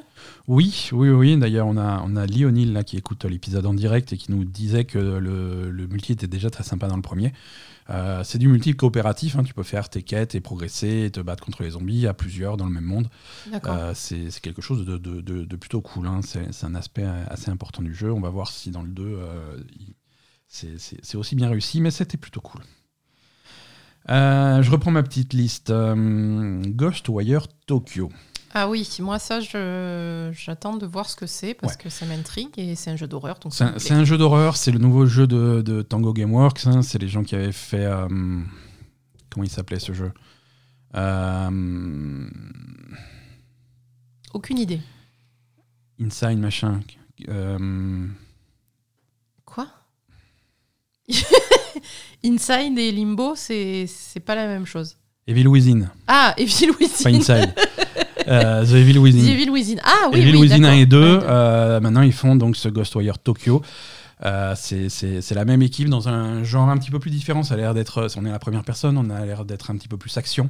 [0.48, 1.36] Oui, oui, oui.
[1.36, 4.44] D'ailleurs, on a, on a Lionel là, qui écoute l'épisode en direct et qui nous
[4.44, 7.32] disait que le, le multi était déjà très sympa dans le premier.
[7.90, 9.36] Euh, c'est du multi coopératif.
[9.36, 9.44] hein.
[9.44, 12.56] Tu peux faire tes quêtes et progresser et te battre contre les zombies à plusieurs
[12.56, 13.08] dans le même monde.
[13.52, 13.76] D'accord.
[13.78, 16.06] Euh, c'est quelque chose de, de- de- de plutôt cool.
[16.08, 16.20] hein.
[16.22, 18.10] C'est un aspect assez important du jeu.
[18.10, 19.58] On va voir si dans le 2, euh,
[20.48, 22.62] c'est aussi bien réussi, mais c'était plutôt cool.
[24.10, 25.70] Euh, je reprends ma petite liste.
[25.70, 28.10] Euh, Ghostwire Tokyo.
[28.56, 32.52] Ah oui, moi ça, je- j'attends de voir ce que c'est parce que ça m'intrigue
[32.56, 33.40] et c'est un jeu d'horreur.
[33.50, 36.66] C'est un, jeu d'horreur, c'est le nouveau jeu de, de Tango Gameworks.
[36.66, 36.82] hein.
[36.82, 37.84] C'est les gens qui avaient fait.
[37.84, 38.06] euh,
[39.30, 40.12] comment il s'appelait ce jeu?
[40.94, 42.28] Euh,
[44.32, 44.80] Aucune idée.
[46.00, 46.80] Inside machin.
[49.44, 49.66] Quoi?
[52.24, 53.86] Inside et Limbo, c'est
[54.24, 54.96] pas la même chose.
[55.26, 57.14] Evil Within, Ah, Evil pas Within.
[57.16, 57.54] Inside.
[58.28, 59.22] Euh, The Evil Within.
[59.24, 59.76] The Evil Within.
[59.84, 60.78] Ah oui, Evil oui, Within 1 d'accord.
[60.78, 60.98] et 2.
[61.18, 63.62] Ouais, euh, maintenant, ils font donc ce Ghostwire Tokyo.
[64.24, 67.42] Euh, c'est- la même équipe dans un genre un petit peu plus différent.
[67.42, 69.76] Ça a l'air d'être, on est à la première personne, on a l'air d'être un
[69.76, 70.48] petit peu plus action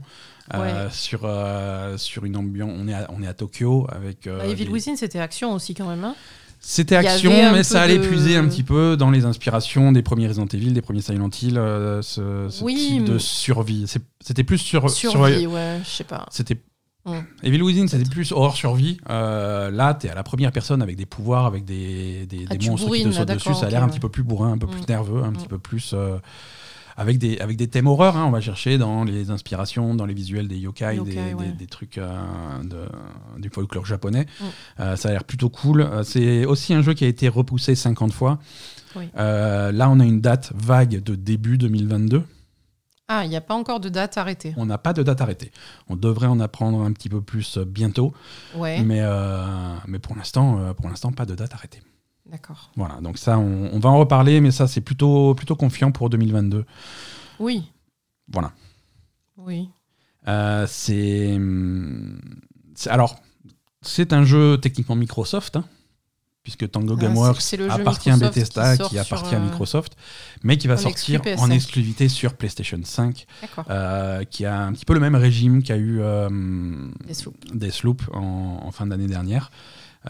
[0.54, 2.70] euh, sur euh, sur une ambiance.
[2.72, 4.26] On est à, on est à Tokyo avec.
[4.28, 6.04] Bah, Evil Within, c'était action aussi quand même.
[6.04, 6.14] hein.
[6.66, 10.28] C'était action, mais ça allait de- puiser un petit peu dans les inspirations des premiers
[10.28, 13.86] Resident Evil, des premiers Silent Hill, euh, ce, ce Oui, type de survie.
[14.20, 16.26] C'était plus sur, sur- Survie, ouais, je sais pas.
[16.30, 16.56] c'était
[17.06, 17.18] Mm.
[17.42, 18.96] Evil Within, c'était plus horreur survie.
[19.10, 22.66] Euh, là, t'es à la première personne avec des pouvoirs, avec des, des, Ah, des
[22.70, 23.52] monstres bourrines, qui te sautent dessus.
[23.54, 23.90] Ça a l'air un ouais.
[23.92, 24.86] petit peu plus bourrin, un peu plus Mm.
[24.88, 25.36] nerveux, un Mm.
[25.36, 25.90] petit peu plus.
[25.92, 26.16] euh,
[26.96, 28.24] avec, des, avec des thèmes horreur, hein.
[28.26, 31.46] on va chercher dans les inspirations, dans les visuels des yokai, Yokai, des, ouais.
[31.46, 32.08] des- des trucs euh,
[32.62, 34.26] de- du folklore japonais.
[34.40, 34.44] Mm.
[34.80, 35.80] Euh, ça a l'air plutôt cool.
[35.82, 38.38] Euh, C'est aussi un jeu qui a été repoussé 50 fois.
[38.96, 39.08] Oui.
[39.16, 42.22] Là, on a une date vague de début 2022.
[43.08, 44.54] Ah, il n'y a pas encore de date arrêtée.
[44.56, 45.50] On n'a pas de date arrêtée.
[45.88, 48.14] On devrait en apprendre un petit peu plus bientôt,
[48.56, 49.02] Ouais, mais,
[49.88, 51.82] mais pour l'instant, pour l'instant, pas de date arrêtée.
[52.26, 52.70] D'accord.
[52.76, 56.10] Voilà, donc ça, on, on va en reparler, mais ça, c'est plutôt, plutôt confiant pour
[56.10, 56.64] 2022.
[57.40, 57.64] Oui,
[58.32, 58.52] Voilà.
[59.36, 59.68] oui.
[60.26, 62.18] Euh, c'est, hum,
[62.74, 63.16] c'est- alors,
[63.82, 65.64] c'est un jeu techniquement Microsoft, hein,
[66.42, 69.44] puisque Tango Ah, Gameworks c'est- c'est le jeu appartient à Bethesda, qui appartient à euh,
[69.44, 69.96] Microsoft,
[70.42, 71.52] mais qui va sortir en PS5.
[71.52, 73.66] exclusivité sur PlayStation 5, D'accord.
[73.68, 76.28] euh, qui a un petit peu le même régime qu'a eu euh,
[77.06, 77.34] Deathloop.
[77.54, 79.50] Deathloop en, en fin d'année dernière.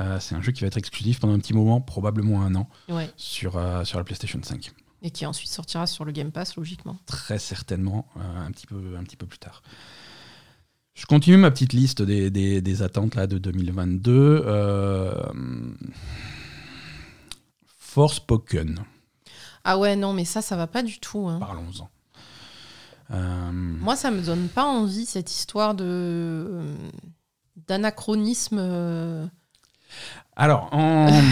[0.00, 2.68] Euh, c'est un jeu qui va être exclusif pendant un petit moment, probablement un an,
[2.88, 3.10] Ouais.
[3.16, 4.72] sur, euh, sur la PlayStation 5.
[5.02, 6.96] Et qui ensuite sortira sur le Game Pass, logiquement.
[7.06, 9.62] Très certainement, euh, un, petit peu, un petit peu plus tard.
[10.94, 14.42] Je continue ma petite liste des, des- des attentes là, de 2022.
[14.46, 15.12] Euh,
[17.76, 18.84] Forspoken,
[19.64, 21.26] Ah ouais, non, mais ça, ça va pas du tout.
[21.28, 21.38] hein.
[21.38, 21.88] parlons-en.
[23.10, 26.62] Euh, Moi, ça me donne pas envie, cette histoire de
[27.68, 28.58] d'anachronisme.
[30.36, 31.22] Alors, en-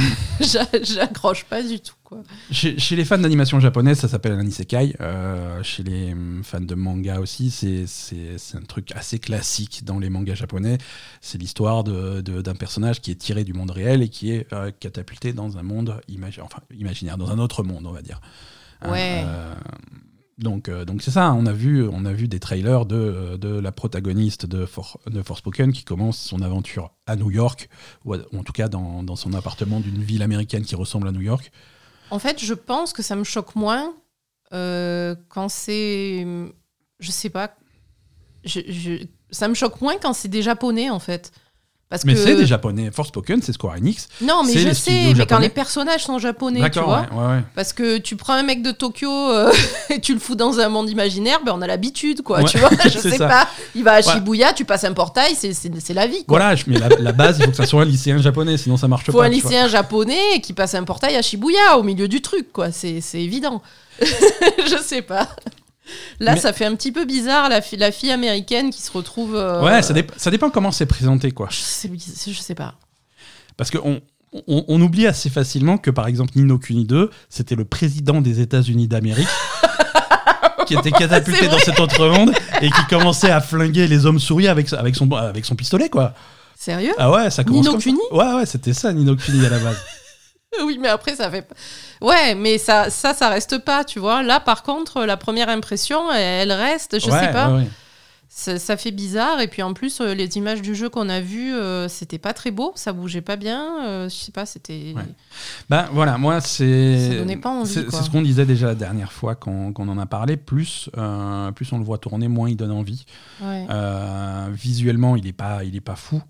[0.41, 2.19] J'accroche pas du tout, quoi.
[2.51, 4.95] Chez, chez les fans d'animation japonaise, ça s'appelle un isekai.
[5.01, 10.09] Euh, chez les hum, fans de manga aussi, c'est un truc assez classique dans les
[10.11, 10.79] mangas japonais.
[11.21, 14.53] C'est l'histoire de- de- d'un personnage qui est tiré du monde réel et qui est
[14.53, 18.21] euh, catapulté dans un monde imagi- enfin, imaginaire, dans un autre monde, on va dire.
[18.83, 19.23] Hein, Ouais.
[19.27, 19.55] euh,
[20.43, 23.59] donc euh, donc c'est ça, on a vu, on a vu des trailers de, de
[23.59, 27.69] la protagoniste de, For, de Forspoken qui commence son aventure à New York,
[28.05, 31.23] ou, en tout cas dans, dans son appartement d'une ville américaine qui ressemble à New
[31.23, 31.51] York.
[32.11, 33.95] En fait, je pense que ça me choque moins
[34.53, 36.27] euh, quand c'est.
[37.01, 37.57] Je sais pas.
[39.31, 41.33] Ça me choque moins quand c'est des japonais, en fait.
[41.93, 42.21] Parce Mais que...
[42.21, 42.91] c'est des japonais.
[42.91, 44.09] Forspoken, c'est Square Enix.
[44.23, 47.01] Non, mais je sais, mais quand les personnages sont japonais, tu vois.
[47.13, 47.43] ouais, ouais, ouais.
[47.55, 49.53] Parce que tu prends un mec de Tokyo euh,
[49.91, 52.45] et tu le fous dans un monde imaginaire, ben on a l'habitude, quoi.
[52.45, 53.29] Tu vois, je sais ça.
[53.29, 53.49] pas.
[53.75, 54.01] Il va à.
[54.01, 56.39] Shibuya, tu passes un portail, c'est- la vie, quoi.
[56.39, 58.79] Voilà, je- mais la, la base, il faut que ça soit un lycéen japonais, sinon
[58.79, 59.27] ça marche faut pas.
[59.27, 59.51] un tu vois.
[59.51, 62.73] lycéen japonais qui passe un portail à Shibuya au milieu du truc, quoi.
[62.73, 63.61] C'est évident.
[64.01, 65.29] je sais pas.
[66.21, 68.91] Là, Mais- ça fait un petit peu bizarre, la, fi- la fille américaine qui se
[68.93, 69.35] retrouve.
[69.35, 71.49] euh, Ouais, ça, ça dépend comment c'est présenté, quoi.
[71.51, 71.91] Je sais,
[72.29, 72.75] je sais pas.
[73.57, 74.01] Parce qu'on
[74.47, 78.41] on, on oublie assez facilement que, par exemple, Nino Kuni 2, c'était le président des
[78.41, 79.29] États-Unis d'Amérique.
[80.67, 84.47] qui était catapulté dans cet autre monde et qui commençait à flinguer les hommes souris
[84.47, 86.15] avec, avec, son, avec son pistolet, quoi.
[86.57, 86.93] Sérieux?
[86.99, 87.85] Ah ouais, ça commence Ni no comme ça.
[87.91, 89.77] Kuni Ouais, ouais, c'était ça, Nino Kuni à la base.
[90.65, 91.49] Oui, mais après, ça fait.
[92.01, 94.23] Ouais, mais ça, ça, ça reste pas, tu vois.
[94.23, 97.49] Là, par contre, la première impression, elle reste, je Ouais, sais pas.
[97.51, 97.69] ouais, ouais.
[98.35, 99.41] Ça, ça fait bizarre.
[99.43, 102.33] Et puis en plus, euh, les images du jeu qu'on a vues, euh, c'était pas
[102.33, 103.85] très beau, ça bougeait pas bien.
[103.85, 104.95] euh, je sais pas, c'était.
[104.97, 105.03] Ouais.
[105.69, 107.11] Ben voilà, moi c'est.
[107.11, 110.07] Ça donnait pas envie, C'est ce qu'on disait déjà la dernière fois qu'on en a
[110.07, 110.39] parlé.
[110.39, 113.05] Plus, euh, plus on le voit tourner, moins il donne envie.
[113.43, 113.67] Ouais.
[114.51, 116.23] Visuellement, il est pas, il est pas fou.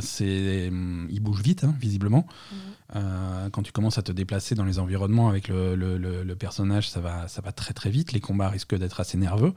[0.00, 0.68] C'est,
[1.10, 2.26] il bouge vite, hein, visiblement.
[2.50, 2.58] Mhm.
[2.96, 7.28] Euh, quand tu commences à te déplacer dans les environnements avec le, personnage, ça va,
[7.28, 8.12] ça va très très vite.
[8.12, 9.52] Les combats risquent d'être assez nerveux.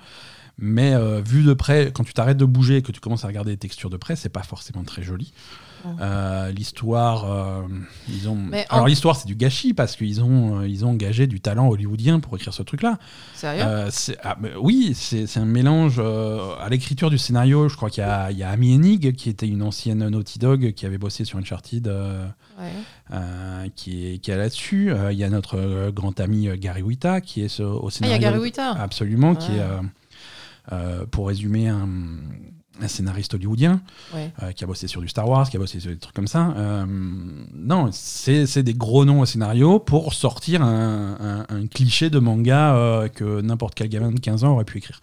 [0.60, 3.28] Mais euh, vu de près, quand tu t'arrêtes de bouger et que tu commences à
[3.28, 5.34] regarder les textures de près, c'est pas forcément très joli.
[5.86, 5.98] Mhm.
[6.00, 7.63] Euh, l'histoire, euh,
[8.08, 8.36] ils ont.
[8.38, 11.68] Mais en- Alors l'histoire, c'est du gâchis parce qu'ils ont, ils ont engagé du talent
[11.68, 13.00] hollywoodien pour écrire ce truc-là.
[13.34, 13.63] Sérieux?
[14.24, 16.00] Ah, oui, c'est un mélange.
[16.00, 19.62] à l'écriture du scénario, je crois qu'il y y a Amy Hennig, qui était une
[19.63, 23.70] ancienne Naughty Dog, qui avait bossé sur Uncharted, Ouais.
[23.76, 24.94] qui, est, qui est là-dessus.
[25.12, 28.16] Il y a notre grand ami Gary Wita, qui est au Ah, il y scénario.
[28.16, 28.72] a Gary Wita.
[28.72, 29.62] Absolument, qui est,
[31.12, 31.88] pour résumer, un,
[32.82, 33.82] un scénariste hollywoodien
[34.15, 34.32] Ouais.
[34.41, 36.28] euh, qui a bossé sur du Star Wars, qui a bossé sur des trucs comme
[36.28, 36.54] ça.
[36.58, 36.86] Euh,
[37.54, 42.76] non, c'est des gros noms au scénario pour sortir un, un- un cliché de manga
[42.76, 44.99] euh, que n'importe quel gamin de 15 ans aurait pu écrire.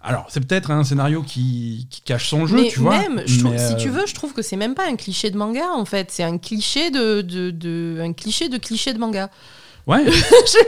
[0.00, 2.96] Alors, c'est peut-être un scénario qui, qui cache son jeu, mais tu vois.
[2.98, 4.94] même, je trouve- mais, si euh, tu veux, je trouve que c'est même pas un
[4.96, 8.92] cliché de manga en fait, c'est un cliché de, de, de- un cliché de cliché
[8.94, 9.28] de manga.
[9.88, 10.04] Ouais,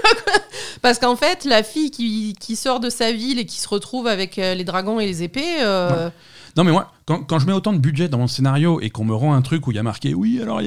[0.83, 4.06] Parce qu'en fait, la fille qui, qui sort de sa ville et qui se retrouve
[4.06, 6.09] avec euh, les dragons et les épées, euh,
[6.56, 9.04] Non, mais moi, quand, quand je mets autant de budget dans mon scénario et qu'on
[9.04, 10.61] me rend un truc où il y a marqué oui, alors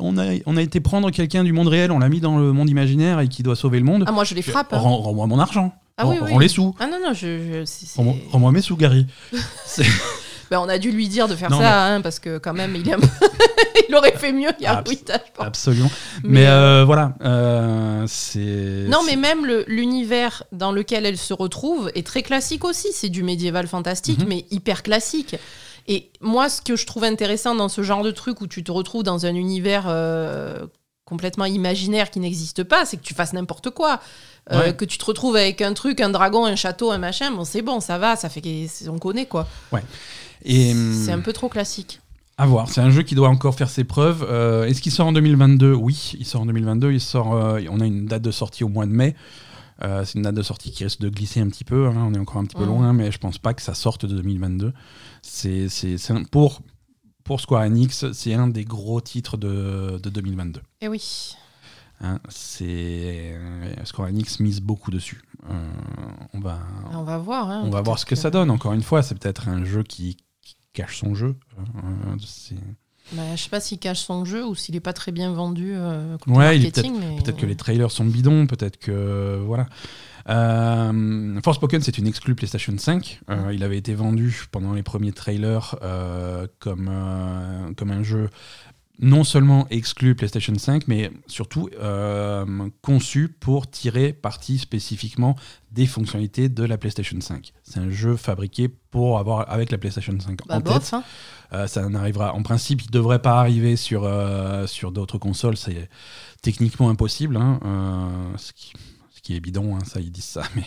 [0.00, 2.52] on, a, on a été prendre quelqu'un du monde réel, on l'a mis dans le
[2.52, 4.72] monde imaginaire et qui doit sauver le monde, ah moi je les frappe.
[4.72, 4.78] hein.
[4.78, 5.72] rends- rends-moi mon argent.
[5.96, 6.32] Ah Rends- oui, oui.
[6.32, 6.74] rends les sous.
[6.80, 7.62] Ah non non, je,
[8.32, 9.06] rends-moi mes sous, Gary.
[10.50, 12.74] Ben, on a dû lui dire de faire Non, ça, hein, parce que quand même,
[12.74, 13.00] il, aime-
[13.88, 15.46] il aurait fait mieux il y a Abs- un bruitage, pense.
[15.46, 15.90] Absolument.
[16.24, 18.84] Mais, Mais, euh, euh, voilà, euh, c'est.
[18.88, 22.88] Non, mais même le- l'univers dans lequel elle se retrouve est très classique aussi.
[22.92, 24.28] C'est du médiéval fantastique, Mhm.
[24.28, 25.36] mais hyper classique.
[25.88, 28.70] Et moi, ce que je trouve intéressant dans ce genre de truc où tu te
[28.72, 30.66] retrouves dans un univers euh,
[31.04, 34.00] complètement imaginaire qui n'existe pas, c'est que tu fasses n'importe quoi.
[34.52, 34.74] Euh, Ouais.
[34.74, 37.60] Que tu te retrouves avec un truc, un dragon, un château, un machin, bon, c'est
[37.62, 38.42] bon, ça va, ça fait
[38.88, 39.46] on connaît quoi.
[40.44, 42.00] Et, C'est hum, un peu trop classique.
[42.38, 44.26] À voir, c'est un jeu qui doit encore faire ses preuves.
[44.28, 46.92] Euh, Est-ce qu'il sort en 2022 Oui, il sort en 2022.
[46.92, 49.14] Il sort, euh, on a une date de sortie au mois de mai.
[49.82, 51.86] Euh, c'est une date de sortie qui risque de glisser un petit peu.
[51.88, 54.06] hein, on est encore un petit peu loin, mais je pense pas que ça sorte
[54.06, 54.72] de 2022.
[55.22, 55.68] C'est
[56.30, 56.60] pour,
[57.24, 60.60] pour Square Enix, c'est un des gros titres de, de 2022.
[60.80, 61.34] Et oui.
[62.00, 62.18] hein.
[62.30, 63.38] c'est
[63.84, 65.22] Square Enix mise beaucoup dessus.
[66.34, 66.58] On va,
[66.92, 67.50] On va voir.
[67.50, 68.50] hein, on va voir ce que ça donne.
[68.50, 70.16] Encore une fois, c'est peut-être un jeu qui
[70.72, 71.36] cache son jeu.
[71.58, 72.54] Euh, c'est-
[73.12, 75.72] Bah, je sais pas s'il cache son jeu ou s'il est pas très bien vendu
[75.74, 76.70] euh, Ouais, mais...
[76.70, 79.40] Peut-être que les trailers sont bidons, peut-être que.
[79.44, 79.66] Voilà.
[80.28, 83.20] Euh, Forspoken, c'est une exclue PlayStation 5.
[83.30, 88.28] Euh, il avait été vendu pendant les premiers trailers euh, comme, euh, comme un jeu
[89.02, 95.36] non seulement exclu PlayStation 5, mais surtout euh, conçu pour tirer parti spécifiquement
[95.72, 97.52] des fonctionnalités de la PlayStation 5.
[97.62, 100.94] C'est un jeu fabriqué pour avoir avec la PlayStation 5 Bah, en bof, tête.
[100.94, 101.04] hein.
[101.52, 105.56] Euh, ça n'arrivera, en principe, il devrait pas arriver sur, euh, sur d'autres consoles.
[105.56, 105.88] C'est
[106.42, 107.36] techniquement impossible.
[107.36, 107.58] hein,
[108.36, 108.72] ce, qui,
[109.14, 110.64] ce qui est bidon, hein, ça, ils disent ça, mais.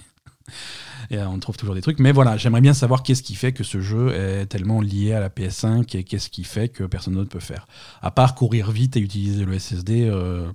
[1.10, 2.00] Et euh, on trouve toujours des trucs.
[2.00, 5.20] Mais voilà, j'aimerais bien savoir qu'est-ce qui fait que ce jeu est tellement lié à
[5.20, 7.68] la PS5 et qu'est-ce qui fait que personne d'autre peut faire.
[8.02, 10.08] À part courir vite et utiliser le SSD.
[10.10, 10.48] euh,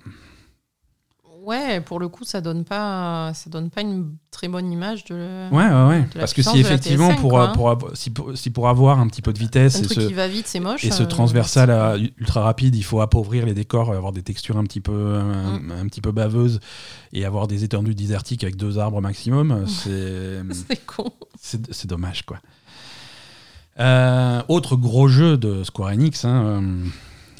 [1.48, 5.48] Ouais, pour le coup, ça donne pas, ça donne pas une très bonne image de.
[5.50, 6.02] Ouais, ouais, ouais.
[6.14, 7.52] de Parce que si effectivement, PS5, pour, quoi, euh, hein.
[7.54, 10.00] pour, avoir- si, pour, si pour avoir un petit peu de vitesse Un et truc
[10.02, 10.84] ce, qui va vite, c'est moche.
[10.84, 14.58] Et ce euh, transversal à- ultra rapide, il faut appauvrir les décors, avoir des textures
[14.58, 15.72] un petit peu, un, Mm.
[15.80, 16.60] un petit peu baveuses
[17.14, 19.64] et avoir des étendues désertiques avec deux arbres maximum.
[19.66, 21.10] C'est C'est con.
[21.40, 22.36] c'est c'est dommage, quoi.
[23.80, 26.24] Euh, autre gros jeu de Square Enix.
[26.24, 26.84] hein, euh,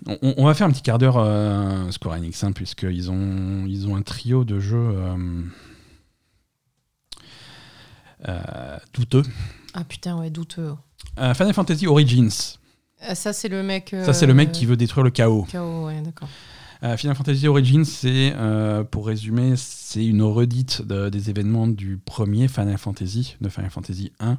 [0.08, 3.86] on, on va faire un petit quart d'heure euh, Square Enix, hein, puisqu'ils ont, ils
[3.86, 5.42] ont un trio de jeux euh,
[8.28, 9.22] euh, douteux.
[9.74, 10.72] Ah putain, ouais, douteux.
[11.18, 12.30] Euh, Final Fantasy Origins.
[13.14, 13.94] Ça, c'est le mec.
[14.04, 15.46] Ça, c'est le mec qui veut détruire le chaos.
[15.50, 16.28] KO, ouais, d'accord.
[16.96, 22.46] Final Fantasy Origins, c'est, euh, pour résumer, c'est une redite de- des événements du premier
[22.46, 24.38] Final Fantasy, de Final Fantasy 1,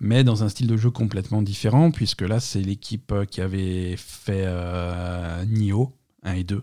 [0.00, 3.94] mais dans un style de jeu complètement différent, puisque là, c'est l'équipe euh, qui avait
[3.96, 5.92] fait euh, Nioh
[6.24, 6.62] 1 et 2.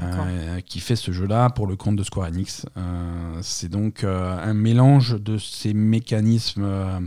[0.00, 2.64] euh, qui fait ce jeu-là pour le compte de Square Enix.
[2.76, 7.00] Euh, c'est donc un mélange de ces mécanismes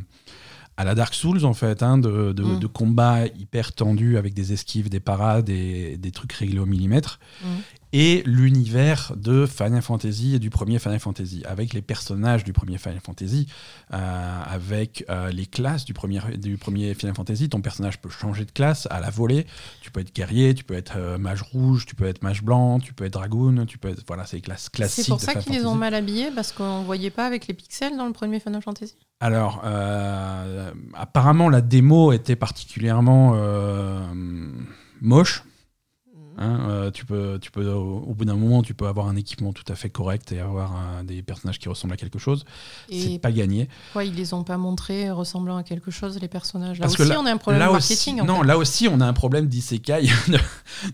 [0.75, 2.59] à la Dark Souls en fait, hein, de, de, Mm.
[2.59, 7.19] de combats hyper tendus avec des esquives, des parades et des trucs réglés au millimètre,
[7.41, 7.47] Mm.
[7.93, 12.79] Et l'univers de Final Fantasy et du premier Final Fantasy, avec les personnages du premier
[12.79, 13.47] Final Fantasy,
[13.93, 17.49] euh, avec euh, les classes du premier, du premier Final Fantasy.
[17.49, 19.45] Ton personnage peut changer de classe à la volée.
[19.81, 22.79] Tu peux être guerrier, tu peux être euh, mage rouge, tu peux être mage blanc,
[22.79, 25.05] tu peux être dragoon, tu peux être voilà, c'est les classes classiques.
[25.05, 27.95] C'est pour ça qu'ils les ont mal habillés, parce qu'on voyait pas avec les pixels
[27.95, 28.95] dans le premier Final Fantasy.
[29.19, 29.63] Alors,
[30.95, 33.37] apparemment, la démo était particulièrement
[34.99, 35.43] moche.
[36.37, 36.59] Hein.
[36.69, 39.53] Euh, tu peux, tu peux, au, au bout d'un moment, tu peux avoir un équipement
[39.53, 42.45] tout à fait correct et avoir euh, des personnages qui ressemblent à quelque chose.
[42.91, 43.69] C'est pas gagné.
[43.87, 46.79] pourquoi ils les ont pas montrés ressemblant à quelque chose, les personnages?
[46.79, 48.21] Là Parce aussi, là- on a un problème de aussi, marketing.
[48.21, 48.47] en non, fait.
[48.47, 50.37] là aussi, on a un problème d'isekai de,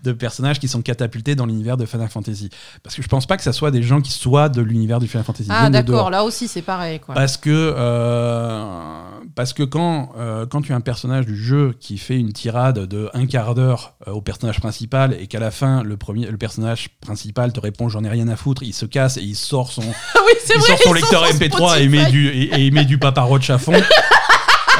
[0.04, 2.50] de personnages qui sont catapultés dans l'univers de Final Fantasy.
[2.82, 5.08] Parce que je pense pas que ça soit des gens qui soient de l'univers du
[5.08, 5.48] Final Fantasy.
[5.52, 7.00] Ah, d'accord, là aussi, c'est pareil.
[7.00, 7.14] Quoi.
[7.14, 10.12] Parce que, euh, parce que quand,
[10.50, 13.94] quand tu as un personnage du jeu qui fait une tirade de un quart d'heure
[14.06, 18.04] au personnage principal et qu'à la fin, le, premier, le personnage principal te répond j'en
[18.04, 19.82] ai rien à foutre, il se casse et il sort son,
[20.14, 22.28] Ah oui, c'est il vrai, sort son ils lecteur sont sur MP3 et met, du,
[22.28, 23.72] et, met du Papa Roach à fond.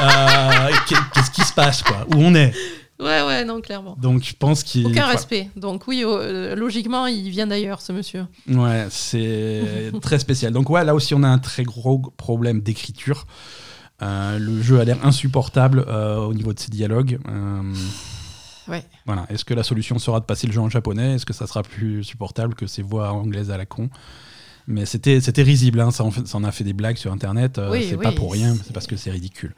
[0.03, 2.07] Euh, qu'est- Qu'est-ce qui se passe quoi?
[2.15, 2.51] Où on est?
[2.99, 3.95] Ouais, ouais, non, clairement.
[4.01, 4.87] Donc je pense qu'il.
[4.87, 5.49] Aucun enfin, respect.
[5.55, 8.25] Donc oui, euh, logiquement, il vient d'ailleurs, ce monsieur.
[8.49, 10.53] Ouais, c'est très spécial.
[10.53, 13.25] Donc ouais, là aussi on a un très gros problème d'écriture.
[14.01, 17.19] Euh, le jeu a l'air insupportable euh, au niveau de ses dialogues.
[18.71, 18.83] Ouais.
[19.05, 19.25] voilà.
[19.29, 21.15] Est-ce que la solution sera de passer le jeu en japonais?
[21.15, 23.89] Est-ce que ça sera plus supportable que ces voix anglaises à la con?
[24.67, 25.91] Mais c'était risible, hein.
[25.91, 27.57] ça, en fait- ça en a fait des blagues sur Internet.
[27.57, 29.53] euh, Oui, c'est oui, pas pour rien, c'est- parce que c'est ridicule.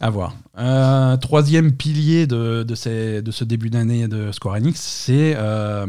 [0.00, 0.34] À voir.
[0.58, 5.86] Euh, troisième pilier de, de, ces- de ce début d'année de Square Enix, c'est euh,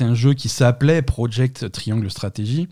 [0.00, 2.68] un jeu qui s'appelait Project Triangle Strategy.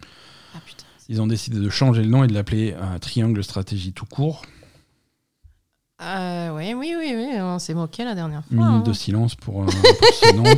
[0.55, 0.85] Ah putain.
[1.09, 4.43] Ils ont décidé de changer le nom et de l'appeler euh, Triangle Strategy tout court.
[6.03, 8.57] Euh, oui, oui, oui, oui, on s'est moqué la dernière fois.
[8.57, 8.89] Minute hein.
[8.89, 10.45] de silence pour, euh, pour ce nom.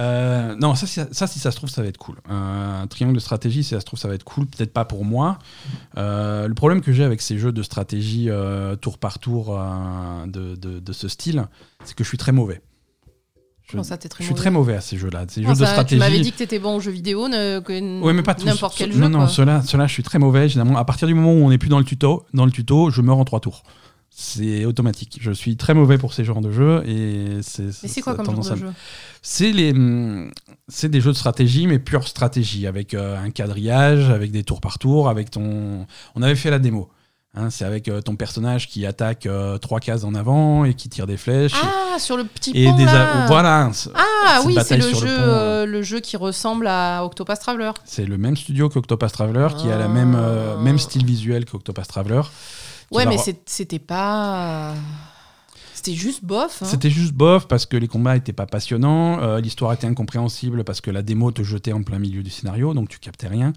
[0.00, 2.14] Euh, non, ça, si- ça, si ça se trouve, ça va être cool.
[2.30, 4.46] Euh, triangle de stratégie, si ça se trouve, ça va être cool.
[4.46, 5.40] Peut-être pas pour moi.
[5.96, 9.58] Euh, le problème que j'ai avec ces jeux de stratégie euh, tour par tour
[10.28, 11.48] de, de- de ce style,
[11.84, 12.62] c'est que je suis très mauvais.
[13.64, 15.24] Je, Comment ça, t'es très je suis mauvais très mauvais à ces jeux-là.
[15.28, 15.96] Ces jeux de stratégie.
[16.00, 18.76] Tu m'avais dit que t'étais bon aux jeux vidéo, ne- que Ouais, mais pas n'importe
[18.78, 19.00] quel jeu.
[19.00, 20.48] Non, non, ceux-là, ceux-là, je suis très mauvais.
[20.48, 22.90] Généralement, à partir du moment où on n'est plus dans le tuto, dans le tuto,
[22.90, 23.64] je meurs en trois tours.
[24.20, 25.18] C'est automatique.
[25.20, 27.66] Je suis très mauvais pour ces genres de jeux et c'est.
[27.84, 28.72] Mais c'est quoi comme genre de jeu?
[29.22, 30.32] C'est les, hum,
[30.66, 34.60] c'est des jeux de stratégie, mais pure stratégie, avec euh, un quadrillage, avec des tours
[34.60, 35.86] par tour, avec ton.
[36.16, 36.88] On avait fait la démo.
[37.34, 40.88] Hein, c'est avec euh, ton personnage qui attaque euh, trois cases en avant et qui
[40.88, 41.52] tire des flèches.
[41.54, 43.24] Ah, sur le petit et pont des là.
[43.28, 47.70] voilà, Ah oui, c'est le jeu, euh, le jeu qui ressemble à Octopath Traveler.
[47.84, 50.60] c'est le même studio qu'Octopath Traveler, qui a la même, Ah.
[50.60, 52.22] même style visuel qu'Octopath Traveler.
[52.90, 54.74] Ouais, mais re- c'était pas.
[55.74, 56.62] C'était juste bof.
[56.62, 56.66] hein.
[56.66, 60.80] C'était juste bof parce que les combats étaient pas passionnants, euh, l'histoire était incompréhensible parce
[60.80, 63.52] que la démo te jetait en plein milieu du scénario, donc tu captais rien.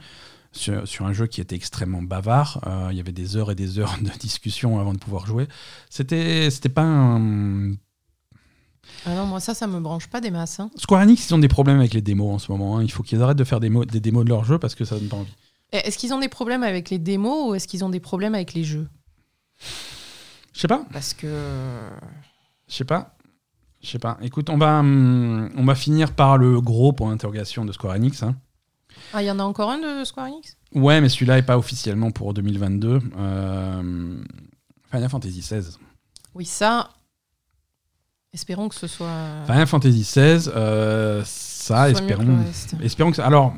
[0.54, 3.56] Sur, sur un jeu qui était extrêmement bavard, euh, il y avait des heures et
[3.56, 5.48] des heures de discussion avant de pouvoir jouer.
[5.90, 7.72] C'était, pas un.
[9.06, 10.60] Ah non, moi ça, ça me branche pas des masses.
[10.60, 10.70] hein.
[10.76, 12.78] Square Enix, ils ont des problèmes avec les démos en ce moment.
[12.78, 12.84] hein.
[12.84, 15.00] Il faut qu'ils arrêtent de faire des, des démos de leur jeu parce que ça
[15.00, 15.32] donne pas envie.
[15.72, 18.54] Est-ce qu'ils ont des problèmes avec les démos ou est-ce qu'ils ont des problèmes avec
[18.54, 18.88] les jeux?
[20.54, 20.84] Je sais pas.
[20.92, 21.28] Parce que.
[22.68, 23.16] Je sais pas.
[23.82, 24.18] Je sais pas.
[24.22, 28.22] Écoute, on va, hum, on va finir par le gros point d'interrogation de Square Enix.
[28.24, 28.36] hein.
[29.14, 30.58] Ah, il y en a encore un de Square Enix?
[30.74, 33.00] Ouais, mais celui-là est pas officiellement pour 2022.
[33.18, 34.24] Euh,
[34.92, 35.78] Final Fantasy XVI.
[36.36, 36.90] Oui, ça.
[38.34, 39.44] Espérons que ce soit.
[39.46, 42.44] Final Fantasy XVI, euh, ça, soit mieux que le espérons.
[42.44, 42.76] reste.
[42.82, 43.54] Espérons que ça- Alors,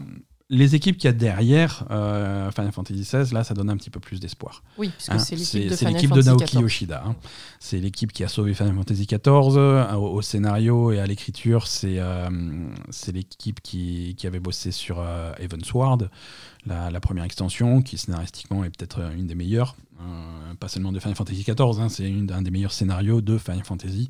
[0.49, 3.89] les équipes qu'il y a derrière euh, Final Fantasy XVI, là, ça donne un petit
[3.89, 4.61] peu plus d'espoir.
[4.77, 6.59] Oui, puisque Hein, c'est l'équipe de Final Naoki.
[6.59, 7.03] Yoshida.
[7.05, 7.15] hein.
[7.59, 9.19] C'est l'équipe qui a sauvé Final Fantasy XIV.
[9.27, 12.29] euh, Au, au scénario et à l'écriture, c'est euh,
[13.13, 16.09] l'équipe qui, qui avait bossé sur euh, Evansward,
[16.65, 19.75] la, la première extension, qui scénaristiquement est peut-être une des meilleures.
[20.59, 24.09] pas seulement de Final Fantasy XIV, hein, c'est un des meilleurs scénarios de Final Fantasy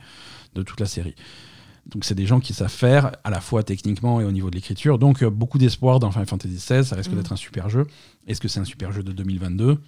[0.55, 1.15] de toute la série.
[1.85, 4.55] Donc c'est des gens qui savent faire à la fois techniquement et au niveau de
[4.55, 4.97] l'écriture.
[4.99, 7.15] Donc euh, beaucoup d'espoir dans Final Fantasy XVI, ça risque Mm.
[7.15, 7.85] d'être un super jeu.
[8.27, 9.79] Est-ce que c'est un super jeu de 2022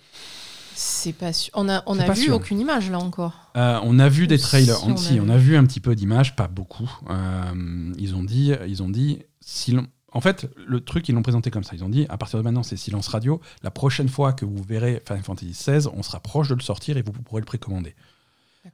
[0.75, 1.51] C'est pas sûr.
[1.55, 2.35] On a, on a vu sûr.
[2.35, 3.51] aucune image là encore.
[3.55, 4.75] Euh, on a vu des Si, trailers.
[4.83, 6.91] a si, on a vu un petit peu d'images, pas beaucoup.
[7.09, 9.77] Euh, ils ont dit, ils ont dit, si
[10.11, 11.75] en fait, le truc, ils l'ont présenté comme ça.
[11.75, 13.39] Ils ont dit, à partir de maintenant, c'est silence radio.
[13.63, 16.97] La prochaine fois que vous verrez Final Fantasy XVI, on sera proche de le sortir
[16.97, 17.95] et vous pourrez le précommander.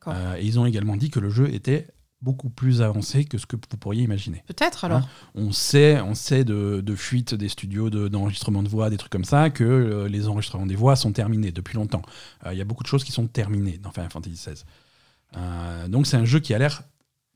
[0.08, 1.88] Euh, et ils ont également dit que le jeu était
[2.22, 4.44] beaucoup plus avancé que ce que vous pourriez imaginer.
[4.48, 5.08] Peut-être alors.
[5.34, 9.12] On sait, on sait de, de fuite des studios de- d'enregistrement de, voix, des trucs
[9.12, 12.04] comme ça, que euh, les enregistrements des voix sont terminés depuis longtemps.
[12.46, 14.64] Euh, Il y a beaucoup de choses qui sont terminées dans Final Fantasy XVI.
[15.38, 16.84] Euh, donc c'est un jeu qui a l'air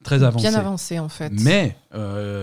[0.03, 0.47] très avancé.
[0.49, 1.31] Bien avancé en fait.
[1.31, 1.75] Mais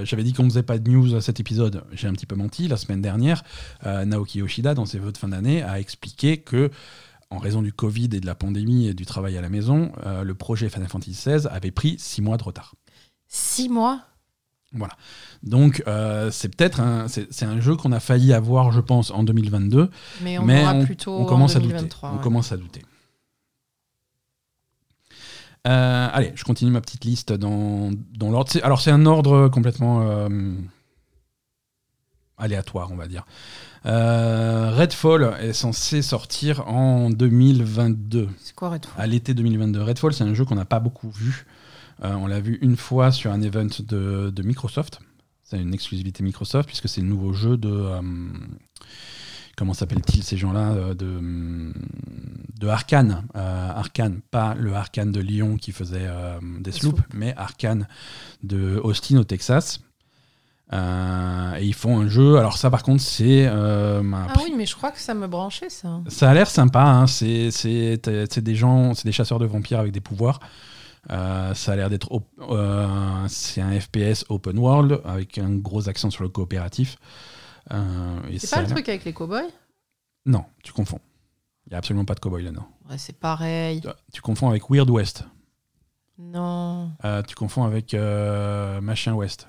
[0.05, 1.85] j'avais dit qu'on ne faisait pas de news à cet épisode.
[1.93, 2.67] J'ai un petit peu menti.
[2.67, 3.45] La semaine dernière,
[3.85, 6.71] Naoki Yoshida, dans ses vœux de fin d'année, a expliqué que,
[7.33, 10.23] en raison du Covid et de la pandémie et du travail à la maison, euh,
[10.23, 12.75] le projet Final Fantasy XVI avait pris six mois de retard.
[13.29, 14.03] Six mois?
[14.75, 14.95] Voilà.
[15.43, 19.11] Donc euh, c'est peut-être un, c'est c'est un jeu qu'on a failli avoir, je pense,
[19.11, 19.91] en 2022,
[20.23, 21.73] Mais on mais aura on, plutôt on commence en à douter.
[21.75, 22.13] 2023.
[22.15, 22.83] On commence à douter.
[25.69, 28.51] Euh, allez, je continue ma petite liste dans, dans l'ordre.
[28.51, 30.29] C'est- Alors c'est un ordre complètement euh,
[32.37, 33.25] aléatoire, on va dire.
[33.85, 39.83] Euh, Redfall est censé sortir en 2022 C'est quoi Redfall à l'été 2022.
[39.83, 41.47] Redfall, c'est un jeu qu'on n'a pas beaucoup vu.
[42.05, 45.01] Euh, on l'a vu une fois sur un event de, de Microsoft.
[45.43, 47.69] C'est une exclusivité Microsoft puisque c'est le nouveau jeu de.
[47.71, 48.01] euh,
[49.57, 51.73] comment s'appellent-ils ces gens-là de,
[52.59, 53.25] de Arkane.
[53.37, 57.01] Euh, Arkane, pas le Arkane de Lyon qui faisait euh, Deathloop, Deathloop.
[57.15, 57.87] mais Arkane
[58.43, 59.81] de Austin au Texas.
[60.73, 62.39] Euh, et ils font un jeu.
[62.39, 63.47] Alors, ça, par contre, c'est.
[63.47, 66.01] euh, Ah oui, mais je crois que ça me branchait ça.
[66.09, 67.07] ça a l'air sympa, hein.
[67.07, 67.51] c'est
[68.01, 70.41] des gens, c'est des chasseurs de vampires avec des pouvoirs.
[71.11, 72.09] Euh, ça a l'air d'être,
[73.29, 76.97] c'est un FPS open world avec un gros accent sur le coopératif.
[77.69, 79.51] C'est pas le truc avec les cowboys?
[80.25, 81.01] Non, tu confonds.
[81.67, 82.67] Il n'y a absolument pas de cowboy là-dedans.
[82.89, 83.83] Ouais, c'est pareil.
[84.13, 85.25] Tu confonds avec Weird West.
[86.19, 86.93] Non.
[87.27, 89.49] Tu confonds avec Machin West.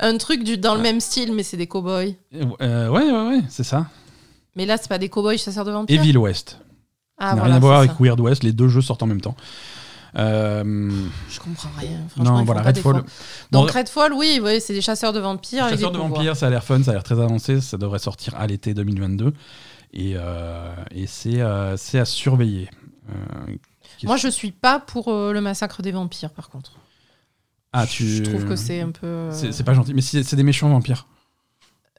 [0.00, 2.16] Un truc du, dans le même style, mais c'est des cowboys.
[2.34, 3.86] Euh, ouais, ouais, ouais, c'est ça.
[4.56, 6.00] Mais là, c'est pas des cowboys chasseurs de vampires.
[6.00, 6.58] Evil West.
[7.18, 7.92] Ah, Ça n'a voilà, rien à voir avec.
[8.00, 8.42] Weird West.
[8.42, 9.36] Les deux jeux sortent en même temps.
[10.16, 10.90] Euh,
[11.30, 12.00] Je comprends rien.
[12.10, 13.02] Franchement, non, voilà, Redfall.
[13.50, 15.64] Bon, Donc Redfall, oui, ouais, c'est des chasseurs de vampires.
[15.64, 16.18] avec Chasseur des de pouvoirs.
[16.20, 17.60] vampires, ça a l'air fun, ça a l'air très avancé.
[17.60, 19.32] Ça devrait sortir à l'été 2022.
[19.94, 22.68] Et, euh, et c'est euh, c'est à surveiller.
[24.04, 26.72] Moi, je suis pas pour le massacre des vampires, par contre.
[27.72, 28.06] Ah, tu...
[28.06, 29.06] Je trouve que c'est un peu.
[29.06, 29.94] euh, C'est pas gentil.
[29.94, 31.06] Mais c'est des méchants vampires.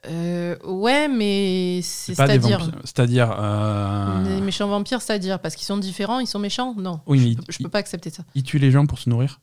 [0.06, 2.58] euh, ouais, mais c'est pas des c'est-à-dire.
[2.60, 2.80] vampires.
[2.84, 3.36] C'est-à-dire.
[3.38, 7.00] euh, Les méchants vampires, c'est-à-dire parce qu'ils sont différents, ils sont méchants Non.
[7.06, 8.24] Oui, mais je, ils, peux, je peux pas accepter ça.
[8.34, 9.40] ils tuent les gens pour se nourrir.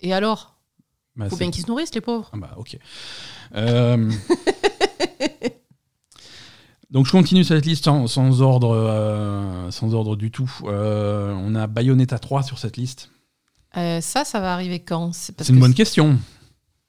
[0.00, 0.56] Et alors?
[1.16, 2.30] Bah, Faut bien qu'ils se nourrissent, les pauvres.
[2.32, 2.78] Ah bah ok.
[3.54, 4.10] Euh,
[6.90, 10.50] Donc je continue cette liste sans, sans ordre, sans ordre du tout.
[10.64, 13.10] On a Bayonetta 3 sur cette liste.
[13.76, 15.12] Euh, ça, ça va arriver quand?
[15.14, 16.18] C'est parce une que bonne question.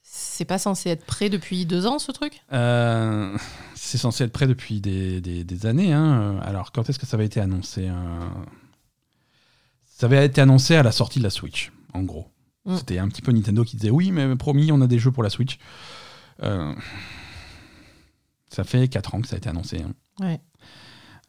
[0.01, 2.41] C'est pas censé être prêt depuis deux ans, ce truc?
[2.53, 3.37] Euh,
[3.75, 5.93] c'est censé être prêt depuis des, des- des années.
[5.93, 6.39] hein.
[6.43, 8.19] Alors quand est-ce que ça avait été annoncé euh?
[9.85, 12.27] Ça avait été annoncé à la sortie de la Switch, en gros.
[12.65, 12.77] Mm.
[12.77, 15.23] C'était un petit peu Nintendo qui disait oui, mais promis, on a des jeux pour
[15.23, 15.57] la Switch.
[16.41, 16.73] Euh,
[18.49, 19.81] Ça fait 4 ans que ça a été annoncé.
[19.81, 19.93] hein.
[20.19, 20.41] Ouais.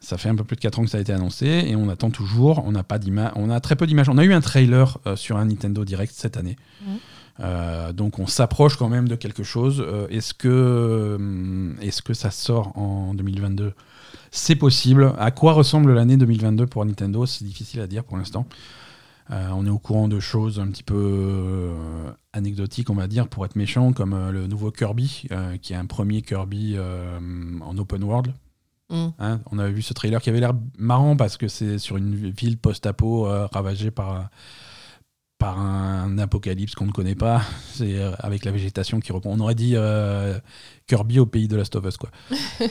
[0.04, 1.88] Ça fait un peu plus de 4 ans que ça a été annoncé et on
[1.88, 2.62] attend toujours.
[2.66, 2.98] On n'a pas.
[3.36, 4.10] On a très peu d'images.
[4.10, 6.56] On a eu un trailer euh, sur un Nintendo Direct cette année.
[6.86, 6.98] Mhm.
[7.40, 9.82] Euh, donc on s'approche quand même de quelque chose.
[9.84, 13.72] Euh, est-ce que hum, est-ce que ça sort en 2022
[14.30, 15.14] C'est possible.
[15.18, 17.24] À quoi ressemble l'année 2022 pour Nintendo?
[17.24, 18.46] C'est difficile à dire pour l'instant.
[19.30, 21.70] Euh, on est au courant de choses un petit peu
[22.34, 25.28] anecdotiques, on va dire, pour être méchant, comme le nouveau Kirby,
[25.62, 26.76] qui est un premier Kirby
[27.62, 28.34] en open world.
[28.94, 29.08] Mm.
[29.18, 32.30] Hein, on avait vu ce trailer qui avait l'air marrant parce que c'est sur une
[32.30, 34.30] ville post-apo euh, ravagée par,
[35.38, 37.42] par un apocalypse qu'on ne connaît pas.
[37.72, 39.30] C'est euh, avec la végétation qui reprend.
[39.30, 40.38] On aurait dit euh,
[40.86, 41.96] Kirby au pays de Last of Us.
[41.96, 42.10] Quoi.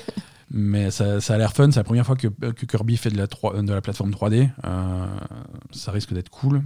[0.49, 1.71] Mais ça, ça a l'air fun.
[1.71, 4.49] C'est la première fois que, que Kirby fait de la, 3 de la plateforme 3D.
[4.65, 5.05] Euh,
[5.71, 6.61] ça risque d'être cool.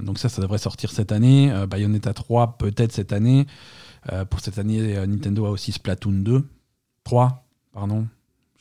[0.00, 1.52] Donc ça, ça devrait sortir cette année.
[1.68, 3.46] Bayonetta 3, peut-être cette année.
[4.30, 6.48] Pour cette année, Nintendo a aussi Splatoon 2.
[7.04, 8.06] 3, pardon.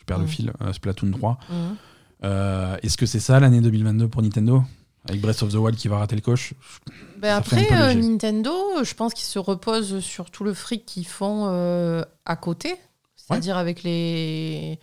[0.10, 0.28] Perds le Mm.
[0.28, 0.54] fil.
[0.62, 1.38] Euh, Splatoon 3.
[1.50, 1.76] Mhm.
[2.26, 4.64] Euh, Est-ce que c'est ça l'année 2022 pour Nintendo?
[5.08, 6.54] Avec Breath of the Wild qui va rater le coche?
[7.18, 7.94] Ben après, euh.
[7.94, 8.52] Nintendo,
[8.84, 12.76] je pense qu'ils se reposent sur tout le fric qu'ils font euh, à côté.
[13.16, 14.78] C'est-à-dire avec les,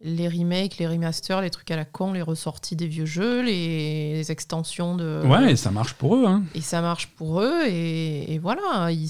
[0.00, 4.14] les remakes, les remasters, les trucs à la con, les ressorties des vieux jeux, les,
[4.14, 5.22] les extensions de.
[5.24, 6.26] Ouais, et ça marche pour eux.
[6.26, 6.42] Hein.
[6.56, 7.62] Et ça marche pour eux.
[7.68, 8.90] Et, et voilà.
[8.90, 9.08] Ils-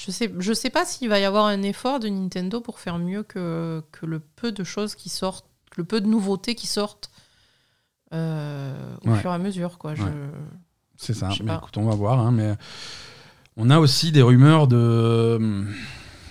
[0.00, 2.98] je sais, je sais pas s'il va y avoir un effort de Nintendo pour faire
[2.98, 5.46] mieux que, que le peu de choses qui sortent,
[5.76, 7.10] le peu de nouveautés qui sortent
[8.14, 9.18] euh, au Ouais.
[9.18, 9.76] fur et à mesure.
[9.78, 9.94] Quoi.
[9.96, 10.10] Je- Ouais.
[10.96, 11.30] C'est ça.
[11.40, 11.56] Mais pas.
[11.56, 12.20] écoute, on va voir.
[12.20, 12.54] hein, mais
[13.56, 15.64] on a aussi des rumeurs de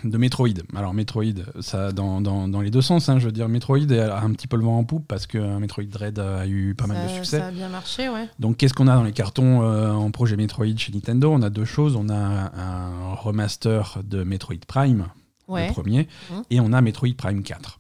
[0.10, 0.49] de Metroid.
[0.76, 1.26] Alors Metroid,
[1.60, 3.10] ça dans, dans, dans les deux sens.
[3.10, 5.38] hein, je veux dire, Metroid a un petit peu le vent en poupe parce que
[5.60, 7.39] Metroid Dread a eu pas mal de succès.
[7.39, 8.28] Ça a bien marché, ouais.
[8.39, 11.32] Donc qu'est-ce qu'on a dans les cartons euh, en projet Metroid chez Nintendo?
[11.32, 11.95] On a deux choses.
[11.95, 15.08] On a un remaster de Metroid Prime,
[15.47, 15.68] Ouais.
[15.68, 16.43] le premier, Mhm.
[16.49, 17.78] et on a Metroid Prime 4.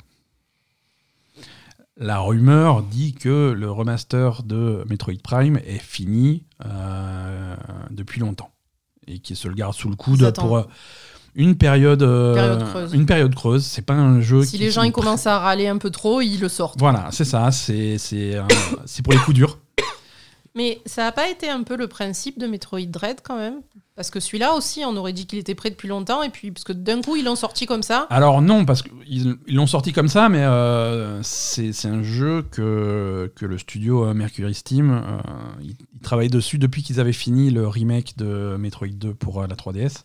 [1.99, 7.55] La rumeur dit que le remaster de Metroid Prime est fini euh,
[7.89, 8.51] depuis longtemps
[9.07, 10.63] et qu'il se le garde sous le coude pour euh,
[11.37, 12.93] une période, euh, Période creuse.
[12.93, 13.63] Une période creuse.
[13.63, 14.43] C'est pas un jeu.
[14.43, 16.79] Si qui les gens ils commencent à râler un peu trop, ils le sortent.
[16.79, 17.51] Voilà, c'est ça.
[17.51, 18.41] C'est c'est
[19.03, 19.59] pour les coups durs.
[20.55, 23.61] Mais ça n'a pas été un peu le principe de Metroid Dread quand même?
[23.95, 26.63] Parce que celui-là aussi, on aurait dit qu'il était prêt depuis longtemps, et puis parce
[26.63, 28.07] que d'un coup ils l'ont sorti comme ça.
[28.09, 33.31] Alors non, parce qu'ils ils l'ont sorti comme ça, mais euh, c'est un jeu que,
[33.35, 35.01] que le studio euh, Mercury Steam, euh,
[35.61, 39.47] ils, ils travaillaient dessus depuis qu'ils avaient fini le remake de Metroid 2 pour euh,
[39.47, 40.03] la 3DS.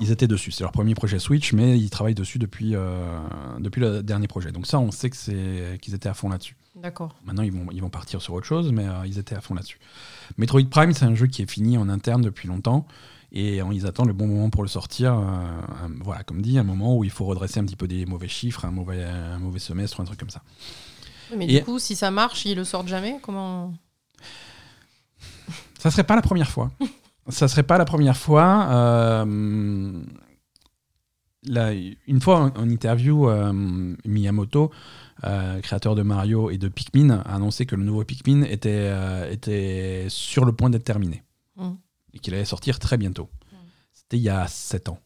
[0.00, 3.18] Ils étaient dessus, c'est leur premier projet Switch, mais ils travaillent dessus depuis, euh,
[3.60, 4.52] depuis le dernier projet.
[4.52, 6.56] Donc ça, on sait que c'est qu'ils étaient à fond là-dessus.
[6.76, 7.14] D'accord.
[7.24, 9.54] Maintenant, ils vont, ils vont partir sur autre chose, mais euh, ils étaient à fond
[9.54, 9.78] là-dessus.
[10.38, 12.86] Metroid Prime, c'est un jeu qui est fini en interne depuis longtemps.
[13.36, 15.12] Et on- ils attendent le bon moment pour le sortir.
[15.14, 18.06] euh, un- voilà, comme dit, un moment où il faut redresser un petit peu des
[18.06, 20.42] mauvais chiffres, un mauvais, un mauvais semestre, un truc comme ça.
[21.36, 23.74] Mais Et- du coup, si ça marche, ils le sortent jamais Comment
[25.78, 26.70] Ça serait pas la première fois.
[27.28, 28.68] ça serait pas la première fois.
[28.70, 30.02] euh,
[31.44, 31.72] là,
[32.06, 33.52] une fois en, en interview, euh,
[34.04, 34.70] Miyamoto,
[35.24, 38.92] euh, créateur de Mario et de Pikmin, a annoncé que le nouveau Pikmin était,
[39.30, 41.22] était sur le point d'être terminé.
[41.56, 41.72] Mm.
[42.12, 43.28] Et qu'il allait sortir très bientôt.
[43.92, 44.98] C'était il y a 7 ans.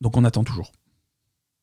[0.00, 0.70] Donc on attend toujours.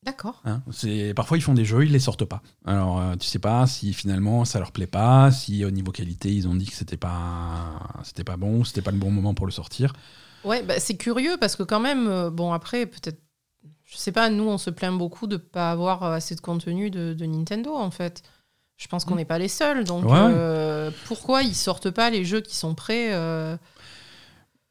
[0.06, 0.40] D'accord.
[0.44, 2.40] Hein, c'est parfois ils font des jeux, ils les sortent pas.
[2.64, 6.32] Alors euh, tu sais pas si finalement ça leur plaît pas, si au niveau qualité
[6.32, 9.46] ils ont dit que c'était pas c'était pas bon, c'était pas le bon moment pour
[9.46, 9.92] le sortir.
[10.44, 13.20] Ouais, bah, c'est curieux parce que quand même, euh, bon après peut-être,
[13.84, 17.12] je sais pas, nous on se plaint beaucoup de pas avoir assez de contenu de,
[17.12, 18.22] de Nintendo en fait.
[18.76, 19.18] Je pense qu'on Mm.
[19.18, 20.12] n'est pas les seuls, donc Ouais.
[20.14, 23.08] euh, pourquoi ils sortent pas les jeux qui sont prêts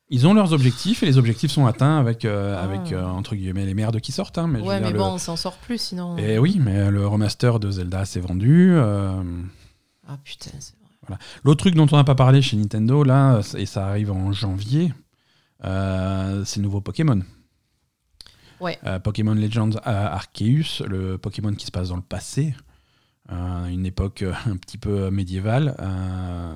[0.09, 2.63] Ils ont leurs objectifs et les objectifs sont atteints avec euh, Ah.
[2.63, 4.37] avec euh, entre guillemets les merdes qui sortent.
[4.37, 6.15] hein, mais Ouais, dire, mais le- bon, on s'en sort plus sinon.
[6.17, 8.71] Et oui, mais le remaster de Zelda s'est vendu.
[8.75, 9.21] euh,
[10.07, 10.75] Ah putain, c'est
[11.07, 11.17] vrai.
[11.43, 14.93] L'autre truc dont on n'a pas parlé chez Nintendo, là, et ça arrive en janvier,
[15.63, 17.21] euh, c'est le nouveau Pokémon.
[18.61, 18.77] Ouais.
[18.85, 22.55] Euh, Pokémon Legends euh, Arceus, le Pokémon qui se passe dans le passé,
[23.31, 25.75] euh, une époque euh, un petit peu médiévale.
[25.79, 26.53] euh,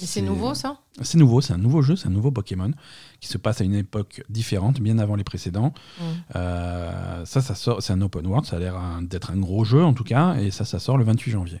[0.00, 0.78] Mais c'est nouveau ça?
[1.02, 2.70] C'est nouveau, c'est un nouveau jeu, c'est un nouveau Pokémon
[3.20, 5.74] qui se passe à une époque différente, bien avant les précédents.
[6.36, 9.82] Euh, ça, ça sort, c'est un open world, ça a l'air d'être un gros jeu
[9.82, 11.60] en tout cas, et ça, ça sort le 28 janvier.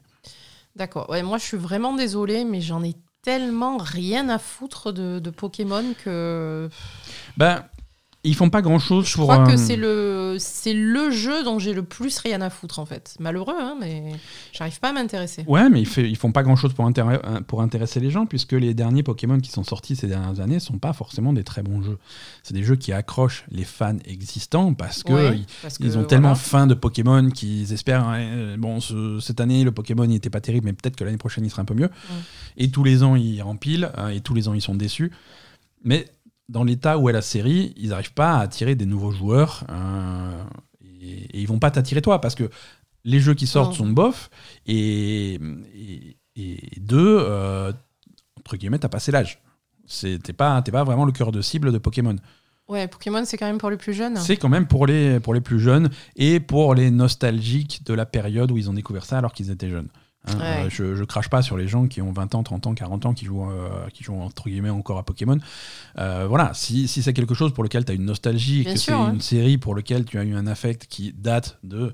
[0.76, 1.08] D'accord.
[1.10, 5.30] Ouais, moi je suis vraiment désolée, mais j'en ai tellement rien à foutre de, de
[5.30, 6.68] Pokémon que
[7.38, 7.64] Ben,
[8.24, 9.24] ils font pas grand chose je pour.
[9.24, 12.78] crois euh, que c'est le c'est le jeu dont j'ai le plus rien à foutre
[12.78, 13.14] en fait.
[13.20, 14.12] Malheureux, hein, mais
[14.52, 15.44] j'arrive pas à m'intéresser.
[15.46, 18.10] Ouais, mais ils, fait- ils font pas grand chose pour, intér- euh, pour intéresser les
[18.10, 21.44] gens, puisque les derniers Pokémon qui sont sortis ces dernières années sont pas forcément des
[21.44, 21.98] très bons jeux.
[22.42, 25.90] C'est des jeux qui accrochent les fans existants parce que Ouais, ils, parce que, ils
[25.90, 26.06] ont voilà.
[26.08, 28.06] tellement faim de Pokémon qu'ils espèrent.
[28.16, 31.18] euh, bon, ce- cette année, le Pokémon il était pas terrible, mais peut-être que l'année
[31.18, 31.90] prochaine il sera un peu mieux.
[32.56, 35.10] Et tous les ans, ils rempilent, euh, et tous les ans, ils sont déçus.
[35.84, 36.06] Mais
[36.48, 39.64] dans l'état où est la série, ils n'arrivent pas à attirer des nouveaux joueurs.
[39.70, 40.44] euh,
[41.00, 42.48] et, et ils vont pas t'attirer toi, parce que
[43.04, 43.86] les jeux qui sortent Non.
[43.86, 44.30] sont bof,
[44.66, 47.72] et, et, et deux, euh,
[48.38, 49.40] entre guillemets, t'as passé l'âge.
[50.00, 52.16] T'es pas, pas vraiment le cœur de cible de Pokémon.
[52.68, 54.16] Ouais, Pokémon c'est quand même pour les plus jeunes.
[54.16, 58.06] C'est quand même pour les, pour les plus jeunes et pour les nostalgiques de la
[58.06, 59.88] période où ils ont découvert ça alors qu'ils étaient jeunes.
[60.26, 60.64] Hein, Ouais.
[60.64, 63.04] euh, je, je crache pas sur les gens qui ont 20 ans, 30 ans, 40
[63.06, 65.38] ans, qui jouent, euh, qui jouent entre guillemets encore à Pokémon.
[65.98, 68.72] Euh, voilà, si, si c'est quelque chose pour lequel tu as une nostalgie, et Bien
[68.74, 69.10] que c'est ouais.
[69.10, 71.92] une série pour laquelle tu as eu un affect qui date de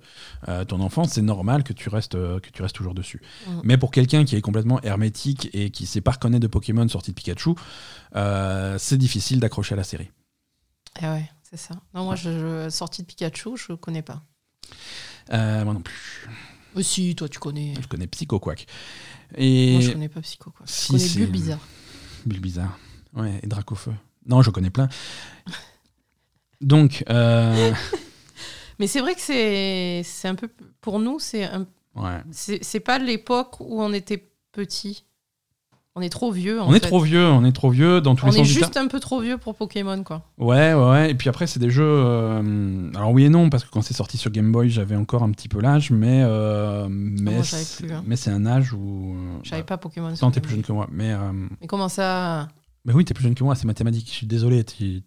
[0.68, 3.20] ton enfance, c'est normal que tu restes, que tu restes toujours dessus.
[3.48, 3.60] Mm.
[3.64, 7.10] Mais pour quelqu'un qui est complètement hermétique et qui sait pas reconnaître de Pokémon sorti
[7.10, 7.50] de Pikachu,
[8.78, 10.10] c'est difficile d'accrocher à la série.
[11.02, 11.74] Eh ouais, c'est ça.
[11.94, 12.30] Non, moi je,
[12.66, 14.22] je- sortie de Pikachu, je connais pas.
[15.32, 16.28] Moi non plus.
[16.76, 17.74] Mais si, toi tu connais.
[17.80, 18.66] Je connais Psycho Quack.
[19.36, 20.66] Et Moi je connais pas Psycho quoi.
[20.66, 21.58] Si, je connais c'est- Bulbizarre.
[22.26, 22.78] Bulbizarre.
[23.14, 23.92] Ouais, et Dracofeu.
[24.26, 24.88] Non, je connais plein.
[26.60, 27.72] Donc, euh,
[28.78, 30.48] Mais c'est vrai que c'est c'est un peu
[30.80, 31.66] pour nous c'est un
[31.96, 32.22] ouais.
[32.30, 35.04] c'est c'est pas l'époque où on était petit.
[35.96, 36.60] On est trop vieux.
[36.60, 38.46] en On est trop vieux, on est trop vieux dans tous On les est sens
[38.46, 38.86] du juste terme.
[38.86, 40.22] un peu trop vieux pour Pokémon quoi.
[40.38, 41.10] Ouais, ouais, ouais.
[41.10, 41.82] Et puis après, c'est des jeux.
[41.84, 45.22] euh, Alors oui et non, parce que quand c'est sorti sur Game Boy, j'avais encore
[45.24, 48.04] un petit peu l'âge, mais euh, mais moi, j'avais c'est- plus, hein.
[48.06, 49.14] mais c'est un âge où.
[49.16, 50.12] euh, bah, pas Pokémon.
[50.22, 51.12] Non, t'es plus jeune que moi, mais.
[51.12, 52.46] euh, Mais comment ça
[52.84, 54.06] Mais oui, t'es plus jeune que moi, c'est mathématique.
[54.06, 54.62] Je suis désolé.
[54.64, 55.02] tu-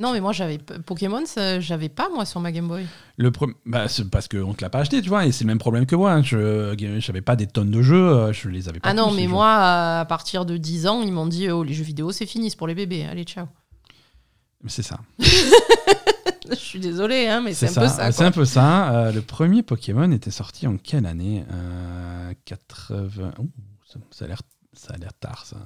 [0.00, 1.22] Non, mais moi j'avais Pokémon,
[1.60, 2.86] j'avais pas moi sur ma Game Boy.
[3.18, 5.48] Le pre- bah, c'est parce qu'on te l'a pas acheté, tu vois, et c'est le
[5.48, 6.12] même problème que moi.
[6.12, 6.22] hein.
[6.22, 8.88] Je j'avais pas des tonnes de jeux, euh, je les avais pas.
[8.88, 9.28] Ah non, mais jeux.
[9.28, 12.48] moi à partir de 10 ans, ils m'ont dit oh les jeux vidéo c'est fini,
[12.50, 13.04] c'est pour les bébés.
[13.04, 13.46] Allez ciao.
[14.66, 14.98] C'est ça.
[16.50, 17.80] Je suis désolée hein, mais c'est un ça.
[17.82, 18.12] peu ça.
[18.12, 18.92] C'est un peu ça.
[18.94, 21.44] Euh, le premier Pokémon était sorti en quelle année?
[21.52, 23.32] Euh, 80.
[23.38, 23.50] Ouh,
[23.86, 24.42] ça, ça a l'air,
[24.72, 25.56] ça a l'air tard, ça.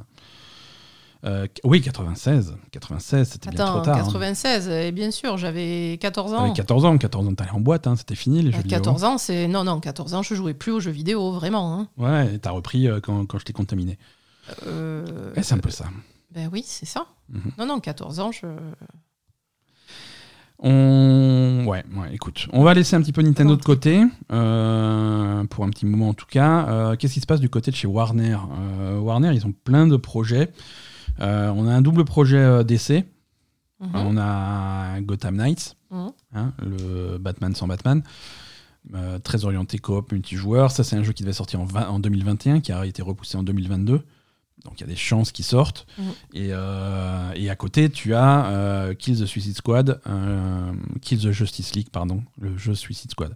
[1.24, 2.54] Euh, oui, 96.
[2.70, 3.96] 96, c'était bien Attends, trop tard.
[3.96, 4.04] hein.
[4.04, 6.38] 96, et bien sûr, j'avais 14 ans.
[6.42, 8.78] T'avais 14 ans, 14 ans, t'allais en boîte, hein, c'était fini les À jeux vidéo.
[8.78, 9.48] 14 ans, c'est.
[9.48, 11.78] Non, non, 14 ans, je jouais plus aux jeux vidéo, vraiment.
[11.80, 11.88] hein.
[11.96, 13.98] Ouais, t'as repris euh, quand, quand je t'ai contaminé.
[14.66, 15.86] Euh, Ouais, c'est un peu ça.
[16.30, 17.06] Ben oui, c'est ça.
[17.30, 17.52] Mhm.
[17.58, 18.46] Non, non, 14 ans, je.
[20.60, 21.64] On...
[21.66, 24.02] Ouais, ouais, écoute, on va laisser un petit peu Nintendo de côté,
[24.32, 26.66] euh, pour un petit moment en tout cas.
[26.68, 28.36] Euh, Qu'est-ce qui se passe du côté de chez Warner?
[28.58, 30.52] Euh, Warner, ils ont plein de projets.
[31.20, 33.04] Euh, on a un double projet euh, d'essai.
[33.80, 33.90] Mhm.
[33.94, 36.12] On a Gotham Knights, Mhm.
[36.34, 38.02] hein, le Batman sans Batman,
[38.94, 40.70] euh, très orienté coop multijoueur.
[40.70, 43.36] Ça, c'est un jeu qui devait sortir en, 20 en 2021, qui a été repoussé
[43.36, 44.02] en 2022.
[44.64, 45.86] Donc il y a des chances qui sortent.
[45.98, 46.04] Mhm.
[46.34, 51.32] Et, euh, et à côté, tu as euh, Kill the Suicide Squad, euh, Kill the
[51.32, 53.34] Justice League, pardon, le jeu Suicide Squad.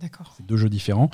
[0.00, 0.34] D'accord.
[0.36, 1.10] C'est deux jeux différents.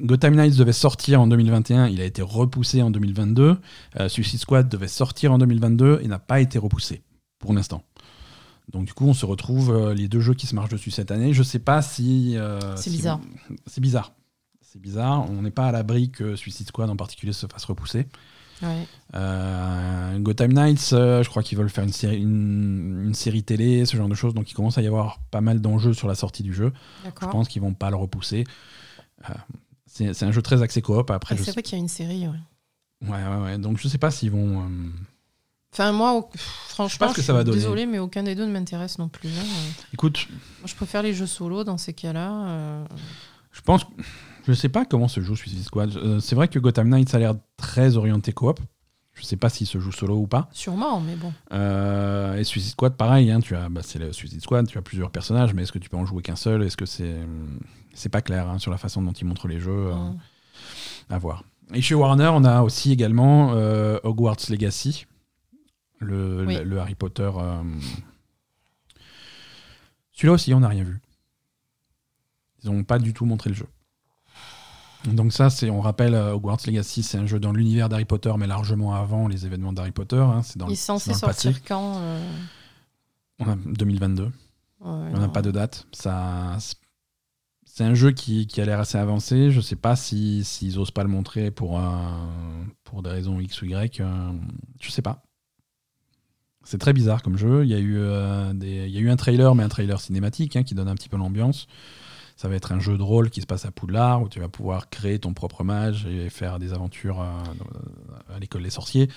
[0.00, 3.58] Gotham Knights devait sortir en 2021, il a été repoussé en 2022.
[4.00, 7.02] Euh, Suicide Squad devait sortir en 2022 et n'a pas été repoussé
[7.38, 7.82] pour l'instant.
[8.72, 11.10] Donc du coup, on se retrouve euh, les deux jeux qui se marchent dessus cette
[11.10, 11.32] année.
[11.34, 13.20] Je sais pas si euh, C'est si- bizarre.
[13.66, 14.12] C'est bizarre.
[14.62, 15.28] C'est bizarre.
[15.30, 18.06] On n'est pas à l'abri que Suicide Squad en particulier se fasse repousser.
[18.62, 18.86] Ouais.
[19.14, 23.84] Euh, Gotham Knights, euh, je crois qu'ils veulent faire une série, une, une série télé,
[23.84, 24.32] ce genre de choses.
[24.34, 26.72] Donc il commence à y avoir pas mal d'enjeux sur la sortie du jeu.
[27.04, 28.44] Je pense qu'ils vont pas le repousser.
[29.28, 29.34] Euh,
[29.92, 31.10] c'est c'est un jeu très axé coop.
[31.10, 32.26] Après, je c'est sais- vrai qu'il y a une série.
[32.28, 33.08] ouais.
[33.08, 33.58] ouais, ouais, ouais.
[33.58, 34.60] Donc je sais pas s'ils vont.
[34.62, 34.90] euh,
[35.74, 36.28] Enfin, moi, au-
[36.68, 37.56] franchement, ce que je ça suis va donner.
[37.56, 39.28] désolée, mais aucun des deux ne m'intéresse non plus.
[39.30, 39.44] hein.
[39.94, 40.26] Écoute,
[40.60, 42.46] Moi, je préfère les jeux solo dans ces cas-là.
[42.48, 42.84] euh.
[43.52, 43.86] je pense.
[44.46, 45.96] Je sais pas comment se joue Suicide Squad.
[45.96, 48.58] Euh, c'est vrai que Gotham Knights a l'air très orienté coop.
[49.14, 50.48] Je sais pas s'il se joue solo ou pas.
[50.52, 51.32] Sûrement, mais bon.
[51.52, 54.82] Euh, et Suicide Squad, pareil, hein, tu as, bah, c'est le Suicide Squad, tu as
[54.82, 56.62] plusieurs personnages, mais est-ce que tu peux en jouer qu'un seul?
[56.64, 57.14] Est-ce que c'est,
[57.94, 60.18] c'est pas clair hein, sur la façon dont ils montrent les jeux euh, Mm.
[61.10, 61.44] à voir.
[61.74, 65.06] Et chez Warner, on a aussi également euh, Hogwarts Legacy,
[65.98, 66.56] le, Oui.
[66.56, 67.30] le, le Harry Potter.
[67.36, 67.62] euh,
[70.12, 71.00] Celui-là aussi, on n'a rien vu.
[72.62, 73.66] Ils n'ont pas du tout montré le jeu.
[75.04, 78.32] Donc ça, c'est, on rappelle, euh, Hogwarts Legacy, c'est un jeu dans l'univers d'Harry Potter,
[78.38, 80.16] mais largement avant les événements d'Harry Potter.
[80.16, 81.48] hein, c'est dans Il le, est censé c'est dans le passé.
[81.52, 82.00] sortir quand
[83.40, 84.24] On a 2022.
[84.24, 84.30] ouais,
[84.80, 85.86] On n'a pas de date.
[85.92, 86.56] Ça,
[87.74, 89.50] c'est un jeu qui, a l'air assez avancé.
[89.50, 91.80] Je sais pas si s'ils osent pas le montrer pour
[92.84, 94.00] pour des raisons X ou Y.
[94.00, 94.32] euh,
[94.78, 95.22] je sais pas.
[96.64, 97.64] C'est très bizarre comme jeu.
[97.64, 100.54] Il y a eu euh, il y a eu un trailer, mais un trailer cinématique
[100.54, 101.66] hein, qui donne un petit peu l'ambiance.
[102.36, 104.48] Ça va être un jeu de rôle qui se passe à Poudlard où tu vas
[104.48, 109.08] pouvoir créer ton propre mage et faire des aventures à l'école des sorciers.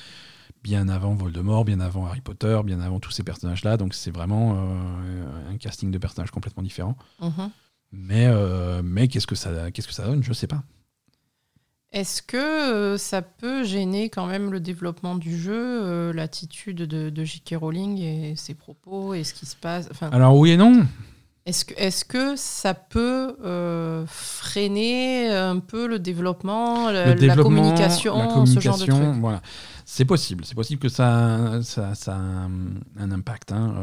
[0.64, 3.76] Bien avant Voldemort, bien avant Harry Potter, bien avant tous ces personnages-là.
[3.76, 6.96] Donc c'est vraiment euh, un casting de personnages complètement différent.
[7.22, 7.52] Mhm.
[7.98, 10.24] Mais, euh, mais qu'est-ce que ça, qu'est-ce que ça donne?
[10.24, 10.64] Je sais pas.
[11.92, 17.10] Est-ce que euh, ça peut gêner quand même le développement du jeu, euh, l'attitude de,
[17.10, 17.56] de J.K.
[17.58, 19.88] Rowling et ses propos et ce qui se passe?
[19.92, 20.86] Enfin, Alors oui et non.
[21.46, 27.36] Est-ce que, est que ça peut euh, freiner un peu le développement, le- Le la,
[27.36, 29.42] communication, la ce genre de communication, trucs voilà.
[29.86, 30.44] C'est possible.
[30.44, 32.50] C'est possible que ça, ça, ça a un,
[33.00, 33.52] un impact.
[33.52, 33.74] hein.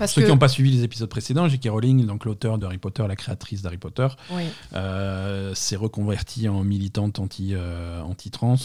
[0.00, 1.68] Parce ceux que- qui n'ont pas suivi les épisodes précédents, J.K.
[1.70, 4.42] Rowling, donc l'auteur d'Harry Potter, la créatrice d'Harry Potter, Oui,
[4.72, 8.56] euh, s'est reconvertie en militante anti, euh, anti-trans.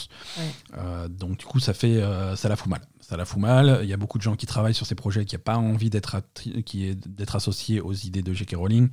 [0.78, 2.02] Euh, donc du coup, ça fait,
[2.36, 2.82] ça la fout mal.
[3.00, 3.82] Ça la fout mal.
[3.84, 5.92] Il y a beaucoup de gens qui travaillent sur ces projets qui n'ont pas envie
[5.92, 8.56] d'être attri- qui est- d'être associés aux idées de J.K.
[8.56, 8.90] Rowling.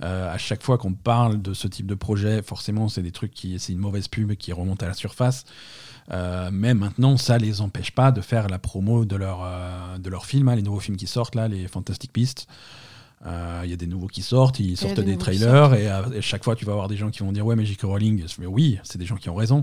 [0.00, 3.58] À chaque fois qu'on parle de ce type de projet, forcément, c'est des trucs qui,
[3.58, 5.44] c'est une mauvaise pub qui remonte à la surface.
[6.12, 10.08] Euh, mais maintenant, ça les empêche pas de faire la promo de leur, euh, de
[10.08, 12.46] leur film, hein, les nouveaux films qui sortent là, les Fantastic Beasts.
[13.24, 16.04] Euh, Il y a des nouveaux qui sortent, ils sortent des qui trailers et à,
[16.14, 17.82] et chaque fois tu vas avoir des gens qui vont dire ouais mais J.K.
[17.82, 19.62] Rowling, mais oui, c'est des gens qui ont raison,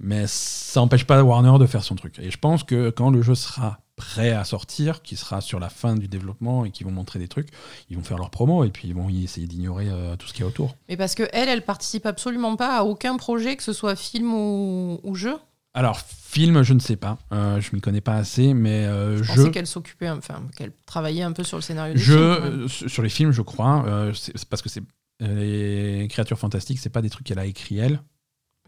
[0.00, 2.18] mais ça n'empêche pas Warner de faire son truc.
[2.18, 5.68] Et je pense que quand le jeu sera prêt à sortir, qui sera sur la
[5.68, 7.48] fin du développement et qui vont montrer des trucs,
[7.88, 10.32] ils vont faire leur promo et puis ils vont y essayer d'ignorer euh, tout ce
[10.32, 10.76] qu'il y a autour.
[10.88, 14.32] mais parce que elle, elle participe absolument pas à aucun projet, que ce soit film
[14.34, 15.36] ou, ou jeu.
[15.78, 19.32] Alors film, je ne sais pas, Euh, je m'y connais pas assez, mais euh, Je
[19.32, 22.62] pensais qu'elle s'occupait, enfin, qu'elle travaillait un peu sur le scénario des Je, films.
[22.64, 24.82] euh, sur les films, je crois, euh, c'est parce que c'est
[25.22, 28.02] euh, les créatures fantastiques, c'est pas des trucs qu'elle a écrit elle.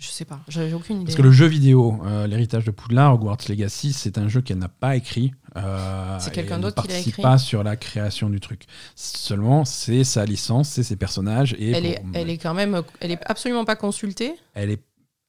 [0.01, 1.05] Je sais pas, j'avais aucune idée.
[1.05, 4.69] Parce que le jeu vidéo, l'héritage de Poudlard, Hogwarts Legacy, c'est un jeu qu'elle n'a
[4.71, 5.35] pas écrit.
[5.55, 7.23] C'est quelqu'un elle ne d'autre qui l'a participe écrit.
[7.23, 8.65] pas sur la création du truc.
[8.95, 12.81] Seulement, c'est sa licence, c'est ses personnages et elle, pour- est, elle est quand même,
[13.01, 14.35] elle est absolument pas consultée.
[14.55, 14.81] elle est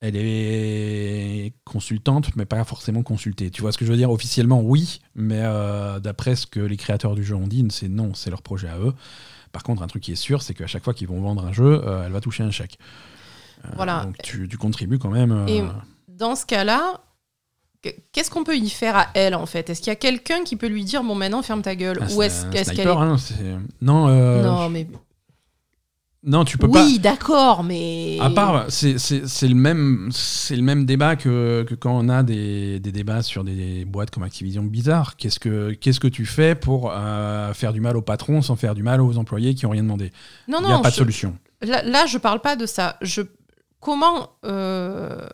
[0.02, 3.52] elle est consultante, mais pas forcément consultée.
[3.52, 4.12] Tu vois ce que je veux dire?
[4.12, 8.14] Officiellement, oui, mais euh, d'après ce que les créateurs du jeu ont dit, c'est non,
[8.16, 8.94] c'est leur projet à eux.
[9.52, 11.54] Par contre, un truc qui est sûr, c'est qu'à chaque fois qu'ils vont vendre un
[11.54, 12.78] jeu, euh, elle va toucher un chèque.
[13.66, 14.06] Euh, Voilà.
[14.06, 15.46] Donc tu, tu contribues quand même.
[15.48, 15.62] Et
[16.08, 17.02] dans ce cas-là,
[17.84, 19.70] que- qu'est-ce qu'on peut y faire à elle en fait?
[19.70, 22.00] Est-ce qu'il y a quelqu'un qui peut lui dire bon maintenant ferme ta gueule?
[22.02, 22.88] Ah, Ou est-ce qu'elle est...
[22.88, 23.18] hein,
[23.82, 24.88] non, euh, Non mais
[26.24, 26.84] non, tu peux pas.
[26.86, 31.98] oui d'accord mais À part, c'est le même, c'est le même débat que, que quand
[31.98, 35.16] on a des, des débats sur des boîtes comme Activision bizarre.
[35.18, 38.76] Qu'est-ce que qu'est-ce que tu fais pour euh, faire du mal au patron sans faire
[38.76, 40.12] du mal aux employés qui ont rien demandé?
[40.48, 41.36] Non Il n'y a non pas de solution.
[41.62, 42.98] là, là je parle pas de ça.
[43.02, 43.22] Je
[43.80, 45.28] comment euh,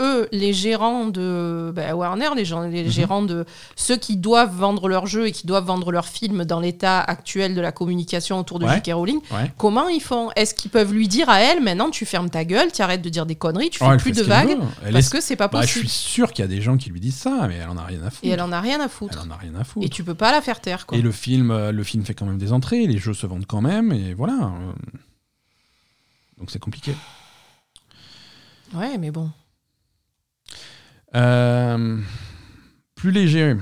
[0.00, 2.90] eux les gérants de bah, Warner les, gens, les Mhm.
[2.90, 3.44] gérants de
[3.76, 7.54] ceux qui doivent vendre leurs jeux et qui doivent vendre leurs films dans l'état actuel
[7.54, 8.76] de la communication autour de Ouais.
[8.76, 8.92] J.K.
[8.94, 9.52] Rowling Ouais.
[9.58, 10.30] Comment ils font?
[10.34, 13.08] Est-ce qu'ils peuvent lui dire à elle maintenant tu fermes ta gueule, tu arrêtes de
[13.10, 14.56] dire des conneries, tu fais Oh, elle plus fait de vagues.
[14.84, 15.88] Elle parce que c'est pas Bah, je possible.
[15.88, 17.84] suis sûr qu'il y a des gens qui lui disent ça, mais elle en a
[17.84, 18.24] rien à foutre.
[18.24, 19.18] Et elle en a rien à Elle foutre.
[19.26, 19.84] en a rien à foutre.
[19.84, 20.96] Et tu peux pas la faire taire quoi.
[20.96, 23.46] Et le film, euh, le film fait quand même des entrées, les jeux se vendent
[23.46, 24.34] quand même, et voilà.
[24.34, 24.72] euh.
[26.38, 26.94] Donc c'est compliqué.
[28.74, 29.30] Ouais, mais bon.
[31.14, 31.98] Euh,
[32.94, 33.56] plus léger.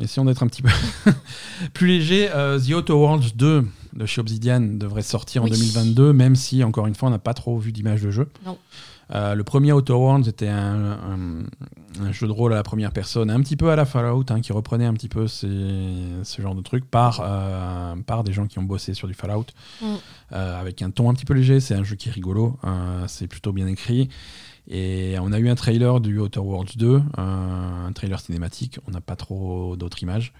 [0.00, 0.70] essayons d'être un petit peu
[1.74, 2.28] plus léger.
[2.34, 5.50] Euh, The Outer Worlds 2 de chez Obsidian devrait sortir en Oui.
[5.52, 8.28] 2022, même si, encore une fois, on n'a pas trop vu d'image de jeu.
[8.46, 8.56] Non.
[9.12, 11.42] Euh, le premier Outer Worlds était un, un-
[12.00, 14.40] un jeu de rôle à la première personne, un petit peu à la Fallout, hein,
[14.40, 15.48] qui reprenait un petit peu ces-
[16.22, 19.46] ce genre de truc par, euh, par des gens qui ont bossé sur du Fallout,
[19.82, 19.86] Mm.
[20.32, 21.58] euh, avec un ton un petit peu léger.
[21.58, 22.56] C'est un jeu qui est rigolo,
[23.08, 24.08] c'est plutôt bien écrit.
[24.68, 28.78] Et on a eu un trailer du Outer Worlds 2, euh, un trailer cinématique.
[28.86, 30.32] On n'a pas trop d'autres images.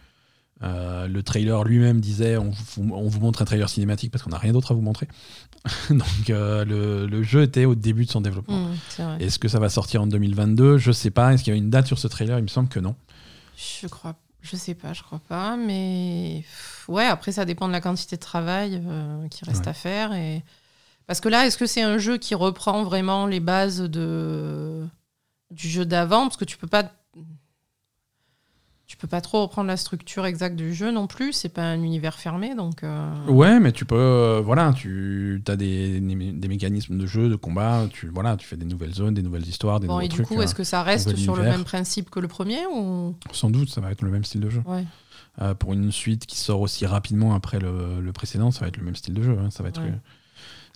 [0.62, 4.29] Euh, le trailer lui-même disait on vous, on vous montre un trailer cinématique parce qu'on
[4.31, 5.09] n'a rien d'autre à vous montrer.
[5.91, 8.66] Donc euh, le, le jeu était au début de son développement.
[8.68, 9.25] Mm, vrai.
[9.25, 11.33] Est-ce que ça va sortir en 2022 Je sais pas.
[11.33, 12.39] Est-ce qu'il y a une date sur ce trailer?
[12.39, 12.95] Il me semble que non.
[13.83, 16.45] Je crois, je sais pas, je crois pas, mais
[16.89, 17.05] ouais.
[17.07, 19.68] Après, ça dépend de la quantité de travail euh, qui reste Ouais.
[19.68, 20.43] à faire et
[21.11, 24.87] parce que là, est-ce que c'est un jeu qui reprend vraiment les bases de
[25.51, 26.23] du jeu d'avant?
[26.29, 26.85] Parce que tu peux pas,
[28.87, 31.33] tu peux pas trop reprendre la structure exacte du jeu non plus.
[31.33, 32.85] C'est pas un univers fermé, donc.
[32.85, 33.97] euh, Ouais, mais tu peux.
[33.97, 37.89] euh, voilà, tu as des, des mécanismes de jeu, de combat.
[37.91, 40.23] Tu, voilà, tu fais des nouvelles zones, des nouvelles histoires, des Bon, nouveaux et du
[40.23, 43.17] coup, euh, est-ce que ça reste sur le même principe que le premier ou?
[43.33, 44.63] Sans doute, ça va être le même style de jeu.
[44.67, 44.85] ouais.
[45.59, 48.85] Pour une suite qui sort aussi rapidement après le, le précédent, ça va être le
[48.85, 49.37] même style de jeu.
[49.41, 49.51] hein.
[49.51, 49.83] Ça va être.
[49.83, 49.95] Ouais.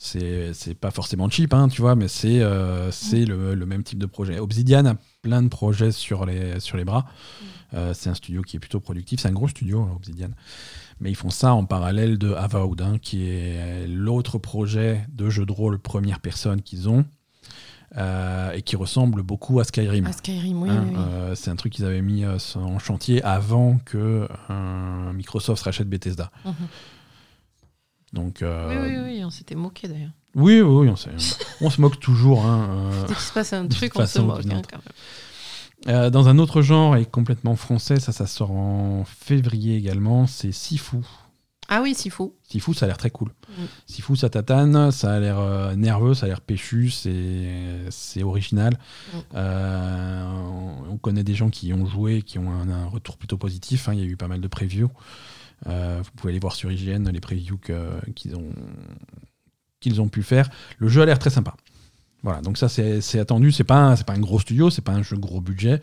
[0.07, 4.07] C'est pas forcément cheap, hein, tu vois, mais c'est euh, le, le même type de
[4.07, 4.39] projet.
[4.39, 7.07] Obsidian a plein de projets sur les, sur les bras.
[7.73, 9.21] Euh, c'est un studio qui est plutôt productif.
[9.21, 10.29] C'est un gros studio, Obsidian.
[11.01, 15.47] Mais ils font ça en parallèle de Avowed, hein, qui est l'autre projet de jeu
[15.47, 17.05] de rôle première personne qu'ils ont.
[17.97, 20.07] euh, et qui ressemble beaucoup à Skyrim.
[20.09, 20.69] Ah, Skyrim, oui.
[20.71, 21.01] Hein, oui, oui.
[21.01, 24.29] euh, c'est un truc qu'ils avaient mis en chantier avant que
[25.15, 26.31] Microsoft rachète Bethesda.
[26.45, 26.55] Mhm.
[28.15, 30.13] Donc, oui, euh, oui, oui, on s'était moqué d'ailleurs.
[30.35, 32.47] oui, oui, oui, on, on se moque toujours.
[32.47, 34.47] hein, euh, Dès qu'il se passe un truc, on se moque.
[34.51, 35.95] hein, quand même.
[35.95, 40.51] Euh, dans un autre genre et complètement français, ça, ça sort en février également, c'est
[40.53, 40.97] Sifu.
[41.69, 42.37] Ah oui, s'il faut.
[42.49, 43.31] Sifu, ça a l'air très cool.
[43.49, 43.63] Mm.
[43.87, 48.75] Sifu, ça tatane, ça a l'air euh, nerveux, ça a l'air péchu, c'est original.
[49.13, 49.19] Mm.
[49.35, 53.17] Euh, on- on connaît des gens qui y ont joué, qui ont un, un retour
[53.17, 53.89] plutôt positif.
[53.89, 53.95] hein.
[53.95, 54.91] Il y a eu pas mal de previews.
[55.67, 57.59] Euh, vous pouvez aller voir sur IGN les previews
[58.15, 58.53] qu'ils ont,
[59.81, 60.49] qu'ils ont pu faire.
[60.79, 61.55] Le jeu a l'air très sympa.
[62.23, 63.53] Voilà, donc ça c'est attendu.
[63.53, 65.83] C'est pas un- pas un gros studio, c'est pas un jeu gros budget,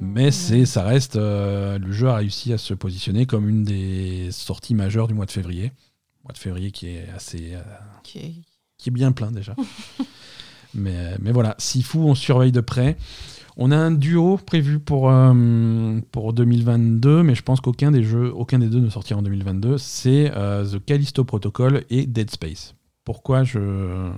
[0.00, 1.16] mais c'est ça reste.
[1.16, 5.26] euh, le jeu a réussi à se positionner comme une des sorties majeures du mois
[5.26, 5.72] de février.
[6.22, 7.62] Mois de février qui est assez euh,
[8.78, 9.56] qui est bien plein déjà.
[10.74, 12.96] mais, mais voilà, Sifu, on surveille de près.
[13.62, 18.32] On a un duo prévu pour, euh, pour 2022, mais je pense qu'aucun des jeux,
[18.34, 19.76] aucun des deux ne sortira en 2022.
[19.76, 22.74] C'est euh, The Callisto Protocol et Dead Space.
[23.04, 24.10] Pourquoi je,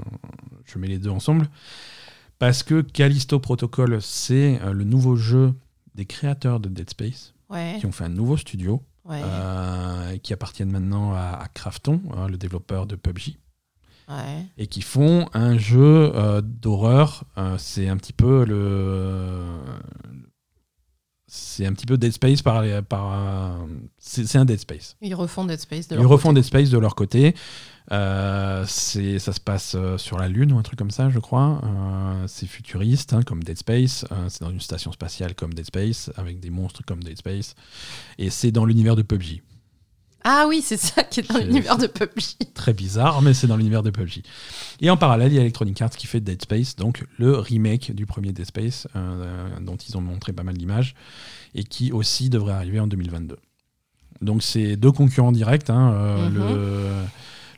[0.65, 1.49] je mets les deux ensemble?
[2.39, 5.53] Parce que Callisto Protocol, c'est euh, le nouveau jeu
[5.97, 10.33] des créateurs de Dead Space, Ouais, qui ont fait un nouveau studio, ouais, euh, qui
[10.33, 13.37] appartiennent maintenant à, à Krafton, hein, le développeur de PUBG
[14.17, 14.47] ouais.
[14.59, 17.25] et qui font un jeu euh, d'horreur.
[17.39, 19.43] Euh, c'est un petit peu le.
[21.35, 22.61] C'est un petit peu Dead Space par.
[22.63, 23.67] les- par euh,
[23.99, 24.97] c'est un Dead Space.
[25.01, 26.41] Ils refont Dead Space de Ils leur refont côté.
[26.41, 27.35] Dead Space de leur côté.
[27.91, 31.61] Euh, c'est- ça se passe sur la Lune ou un truc comme ça, je crois.
[31.65, 34.05] Euh, c'est futuriste, hein, comme Dead Space.
[34.13, 37.55] Euh, c'est dans une station spatiale comme Dead Space, avec des monstres comme Dead Space.
[38.19, 39.43] Et c'est dans l'univers de PUBG.
[40.25, 42.53] Ah oui, c'est ça qui est dans l'univers de PUBG.
[42.55, 44.23] très bizarre, mais c'est dans l'univers de PUBG.
[44.81, 47.93] Et en parallèle, il y a Electronic Arts qui fait Dead Space, donc le remake
[47.95, 50.95] du premier Dead Space, euh, dont ils ont montré pas mal d'images,
[51.55, 53.37] et qui aussi devrait arriver en 2022.
[54.21, 56.35] Donc c'est deux concurrents directs, hein, euh, Mhm.
[56.35, 56.89] le,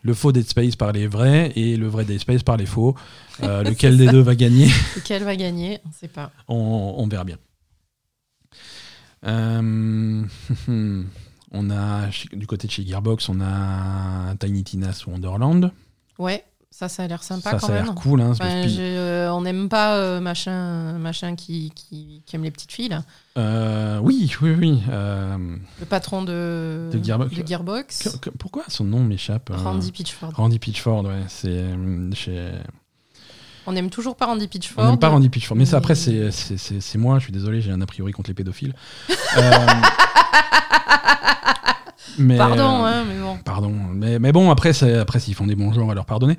[0.02, 2.94] le faux Dead Space par les vrais et le vrai Dead Space par les faux.
[3.42, 4.12] Euh, lequel des ça.
[4.12, 4.68] deux va gagner?
[4.96, 5.80] Lequel va gagner?
[5.86, 6.30] On sait pas.
[6.48, 7.36] on, on verra bien.
[11.56, 15.70] On a du côté de chez Gearbox, on a Tiny Tina's Wonderland.
[16.18, 17.84] Ouais, ça, ça a l'air sympa ça, quand ça a même.
[17.86, 18.20] l'air cool.
[18.20, 22.72] Hein, Enfin, euh, on n'aime pas euh, machin, machin qui, qui, qui aime les petites
[22.72, 22.88] filles.
[22.88, 23.04] là.
[23.38, 24.82] Euh, oui, oui, oui.
[24.88, 27.32] Le patron de, De Gearbox.
[27.46, 30.32] Gearbox, que- que- pourquoi son nom m'échappe Randy Pitchford.
[30.34, 31.22] Randy Pitchford, ouais.
[31.28, 31.64] C'est
[32.14, 32.50] chez-
[33.66, 34.84] On n'aime toujours pas Randy Pitchford.
[34.84, 36.30] On n'aime pas Randy Pitchford, mais ça après c'est
[36.96, 37.18] moi.
[37.20, 38.74] Je suis désolé, j'ai un a priori contre les pédophiles.
[42.18, 43.36] Mais, Pardon, euh, hein, mais bon.
[43.44, 46.36] Pardon, mais, mais bon, après, après s'ils font des bons jeux, on va leur pardonner.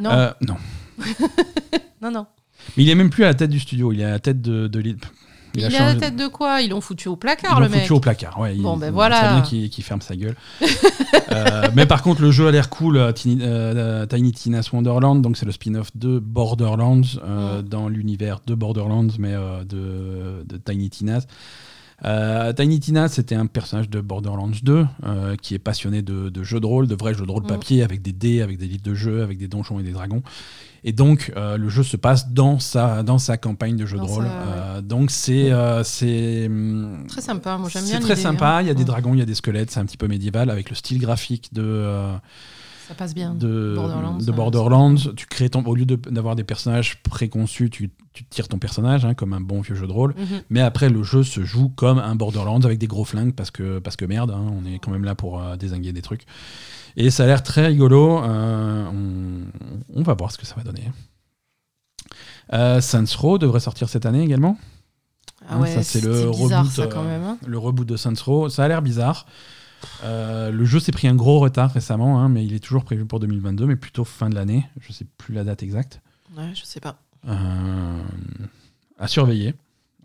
[0.00, 0.56] Non, Euh, non.
[2.02, 2.26] non, non.
[2.76, 4.40] Mais il est même plus à la tête du studio, il est à la tête
[4.42, 4.98] de, de l'île.
[5.54, 6.62] Il, a est à la tête de quoi?
[6.62, 7.80] Ils l'ont foutu au Ils placard, l'ont le mec.
[7.82, 8.40] foutu au placard.
[8.40, 9.20] Ouais, Bon, il- ben il voilà.
[9.20, 10.36] sait bien qu'il qu'il ferme sa gueule.
[11.30, 13.12] Euh, mais par contre, le jeu a l'air cool.
[13.14, 17.68] Tiny, euh, Tiny Tina's Wonderland, donc c'est le spin-off de Borderlands, euh, Mm.
[17.68, 21.26] dans l'univers de Borderlands, mais de, de Tiny Tina's.
[22.04, 26.42] Euh, Tiny Tina, c'était un personnage de Borderlands 2 euh, qui est passionné de, de
[26.42, 27.46] jeux de rôle, de vrais jeux de rôle Mm.
[27.46, 30.22] papier, avec des dés, avec des livres de jeux, avec des donjons et des dragons.
[30.84, 34.04] Et donc, euh, le jeu se passe dans sa, dans sa campagne de jeu Dans
[34.06, 34.24] de rôle.
[34.24, 35.52] sa- donc, c'est.
[35.84, 38.62] c'est hum, Très sympa, moi j'aime bien c'est très sympa, hein.
[38.62, 38.84] il y a des Ouais.
[38.86, 41.50] dragons, il y a des squelettes, c'est un petit peu médiéval avec le style graphique
[41.54, 41.62] de,
[42.88, 43.34] Ça passe bien.
[43.34, 44.94] de Borderlands, de ouais, Borderlands.
[45.16, 49.04] Tu crées ton, au lieu de- d'avoir des personnages préconçus, tu, tu tires ton personnage
[49.04, 50.14] hein, comme un bon vieux jeu de rôle.
[50.16, 50.42] Mhm.
[50.50, 53.78] Mais après, le jeu se joue comme un Borderlands avec des gros flingues parce que,
[53.78, 56.24] parce que merde, hein, on est quand même là pour euh, désinguer des trucs.
[56.96, 58.22] Et ça a l'air très rigolo.
[58.22, 60.90] euh, on, on va voir ce que ça va donner.
[62.52, 64.58] Euh, Saints Row devrait sortir cette année également.
[65.48, 67.22] Ah Hein, ouais, ça, c'est le bizarre reboot, ça quand euh, même.
[67.24, 67.38] hein.
[67.46, 69.26] Le reboot de Saints Row, ça a l'air bizarre.
[70.04, 73.04] Euh, le jeu s'est pris un gros retard récemment, hein, mais il est toujours prévu
[73.04, 74.66] pour 2022, mais plutôt fin de l'année.
[74.80, 76.00] Je sais plus la date exacte.
[76.36, 76.96] Ouais, je sais pas.
[77.28, 78.02] Euh,
[78.98, 79.54] à surveiller.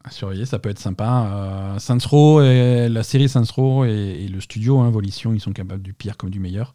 [0.03, 1.28] À surveiller, ça peut être sympa.
[1.32, 5.41] Euh, Saints Row, et, la série Saints Row et, et le studio hein, Volition, ils
[5.41, 6.73] sont capables du pire comme du meilleur.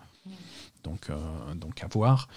[0.84, 1.16] Donc, euh,
[1.54, 2.28] donc à voir.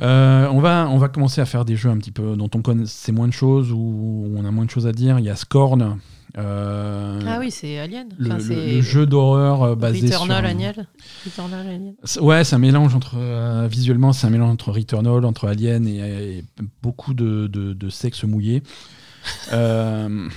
[0.00, 2.62] Euh, on, va, on va commencer à faire des jeux un petit peu dont on
[2.62, 5.18] connaît moins de choses ou on a moins de choses à dire.
[5.18, 5.98] Il y a Scorn.
[6.38, 8.08] Euh, Ah oui, c'est Alien.
[8.18, 10.50] le, Enfin, le- c'est le jeu d'horreur euh, basé Returnal sur...
[10.56, 10.86] Alien.
[11.24, 11.94] Returnal Alien.
[12.20, 13.14] Ouais, c'est un mélange entre.
[13.18, 16.44] euh, visuellement, c'est un mélange entre Returnal, entre Alien et, et
[16.82, 18.62] beaucoup de, de- de sexe mouillé.
[19.52, 20.28] Euh,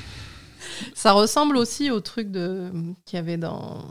[0.93, 2.69] Ça ressemble aussi au truc de
[3.05, 3.85] qu'il y avait dans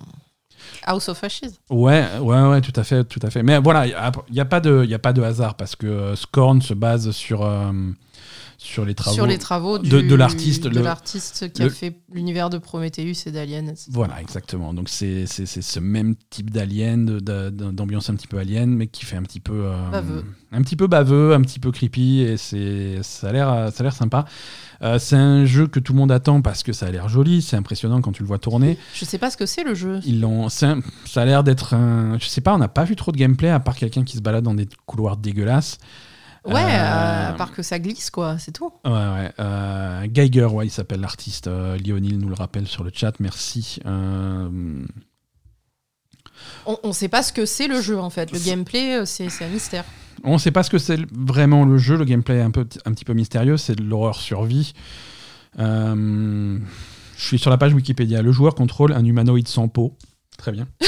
[0.85, 1.41] House of Ashes.
[1.71, 3.43] ouais, ouais, ouais, tout à fait, tout à fait.
[3.43, 3.95] Mais voilà, il
[4.33, 7.43] n'y a, pas de- y a pas de hasard parce que Scorn se base sur,
[8.65, 9.15] sur les travaux.
[9.15, 12.57] Sur les travaux du- de- l'artiste, de le- l'artiste qui le- a fait l'univers de
[12.59, 13.75] Prometheus et d'Alien.
[13.91, 14.73] Voilà, exactement.
[14.73, 19.23] Donc c'est ce même type d'alien, d'ambiance un petit peu alien, mais qui fait un
[19.23, 20.25] petit peu euh, Baveux.
[20.51, 23.83] un petit peu baveux, un petit peu creepy, et c'est ça a l'air ça a
[23.83, 24.25] l'air sympa.
[24.83, 27.43] Euh, c'est un jeu que tout le monde attend parce que ça a l'air joli,
[27.43, 28.77] c'est impressionnant quand tu le vois tourner.
[28.95, 30.01] Je sais pas ce que c'est le jeu.
[30.05, 30.75] Ils l'ont, ça
[31.17, 33.61] a l'air d'être un, je sais pas, on n'a pas vu trop de gameplay à
[33.61, 35.79] part quelqu'un qui se balade dans des couloirs dégueulasses.
[36.45, 38.71] Ouais, Euh, à part que ça glisse, quoi, c'est tout.
[38.85, 39.33] Ouais, ouais.
[39.41, 41.47] euh, Geiger, ouais, il s'appelle l'artiste.
[41.47, 43.79] Euh, Lionel nous le rappelle sur le chat, merci.
[43.87, 44.85] Euh,
[46.67, 48.31] On, on sait pas ce que c'est le jeu, en fait.
[48.33, 49.85] Le gameplay, euh, c'est un mystère.
[50.23, 52.67] On ne sait pas ce que c'est vraiment le jeu, le gameplay est un, peu,
[52.85, 54.73] un petit peu mystérieux, c'est de l'horreur survie.
[55.59, 56.59] Euh,
[57.17, 58.23] je suis sur la page Wikipédia.
[58.23, 59.97] Le joueur contrôle un humanoïde sans peau.
[60.39, 60.67] Très bien.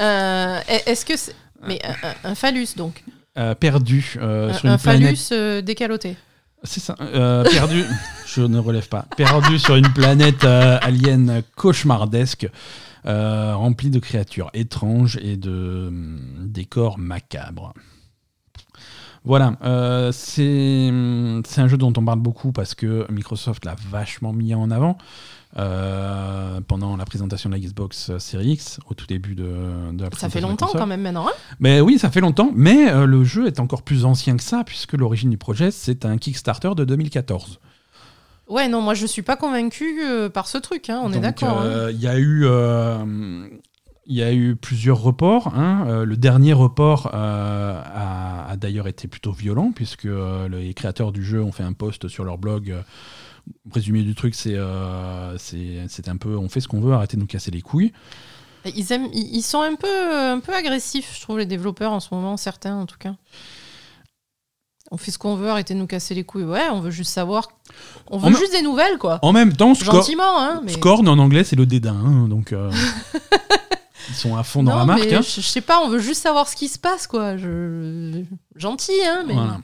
[0.00, 1.34] Euh, Est-ce que c'est.
[1.68, 1.80] Mais
[2.24, 3.04] un phallus, donc.
[3.38, 5.16] Euh, perdu euh, un sur une un planète.
[5.16, 6.16] phallus euh, décaloté.
[6.64, 6.94] C'est ça.
[7.00, 7.84] euh, perdu.
[8.26, 9.06] je ne relève pas.
[9.16, 12.46] Perdu sur une planète euh, alien cauchemardesque,
[13.06, 17.72] euh, remplie de créatures étranges et de hum, décors macabres.
[19.24, 20.90] Voilà, euh, c'est
[21.46, 24.98] c'est un jeu dont on parle beaucoup parce que Microsoft l'a vachement mis en avant
[25.58, 30.10] euh, pendant la présentation de la Xbox Series X au tout début de, de la
[30.10, 31.26] présentation Ça fait longtemps quand même maintenant.
[31.28, 31.32] hein?
[31.60, 34.64] Mais oui, ça fait longtemps, mais euh, le jeu est encore plus ancien que ça,
[34.64, 37.60] puisque l'origine du projet, c'est un Kickstarter de 2014.
[38.48, 40.00] ouais, non, moi je suis pas convaincu
[40.32, 41.58] par ce truc, hein, on est d'accord.
[41.60, 41.64] hein.
[41.66, 42.42] euh, Il y a eu.
[42.44, 43.46] euh,
[44.06, 45.52] il y a eu plusieurs reports.
[45.54, 45.84] hein.
[45.86, 51.12] Euh, le dernier report euh, a, a d'ailleurs été plutôt violent, puisque euh, les créateurs
[51.12, 52.74] du jeu ont fait un post sur leur blog.
[53.72, 57.16] Résumé du truc, c'est euh, c'est c'est un peu on fait ce qu'on veut, arrêtez
[57.16, 57.92] de nous casser les couilles.
[58.64, 59.88] Ils, aiment, ils ils sont un peu,
[60.30, 63.14] un peu agressifs, je trouve, les développeurs en ce moment, certains en tout cas.
[64.92, 66.44] On fait ce qu'on veut, arrêtez de nous casser les couilles.
[66.44, 67.48] Ouais, on veut juste savoir.
[68.08, 69.18] On veut En- juste des nouvelles, quoi.
[69.22, 70.60] En même temps, Gentiment, hein.
[70.64, 70.72] Mais...
[70.72, 71.94] Scorn en anglais, c'est le dédain.
[71.96, 72.70] hein, donc, euh,
[74.10, 75.12] ils sont à fond dans non, la marque.
[75.12, 75.22] hein.
[75.22, 77.36] je, je sais pas, on veut juste savoir ce qui se passe, quoi.
[77.38, 78.22] Je...
[78.56, 79.32] Gentil, hein, mais.
[79.34, 79.60] Voilà.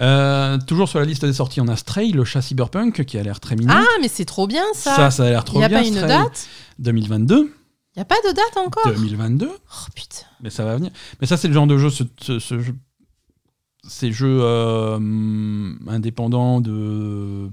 [0.00, 3.22] Euh, toujours sur la liste des sorties, on a Stray, le chat cyberpunk, qui a
[3.22, 3.72] l'air très mignon.
[3.74, 4.94] Ah, mais c'est trop bien ça.
[4.94, 5.80] ça, ça a l'air trop Il n'y a bien.
[5.80, 6.08] pas une Stray.
[6.08, 6.48] date
[6.80, 7.36] 2022.
[7.36, 9.48] Il n'y a pas de date encore 2022.
[9.48, 10.26] Oh putain.
[10.42, 10.90] Mais ça va venir.
[11.20, 12.74] Mais ça, c'est le genre de jeu, ce, ce- ce jeu-
[13.88, 14.98] ces jeux euh,
[15.88, 17.48] indépendants de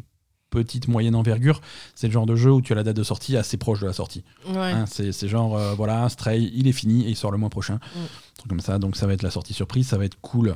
[0.49, 1.61] petite, moyenne envergure,
[1.95, 3.87] c'est le genre de jeu où tu as la date de sortie assez proche de
[3.87, 4.23] la sortie.
[4.49, 4.57] Ouais.
[4.71, 7.75] Hein, c'est genre, euh, voilà, Stray, il est fini et il sort le mois prochain.
[7.75, 7.99] Mm.
[7.99, 10.55] Un truc comme ça, donc ça va être la sortie surprise, ça va être cool.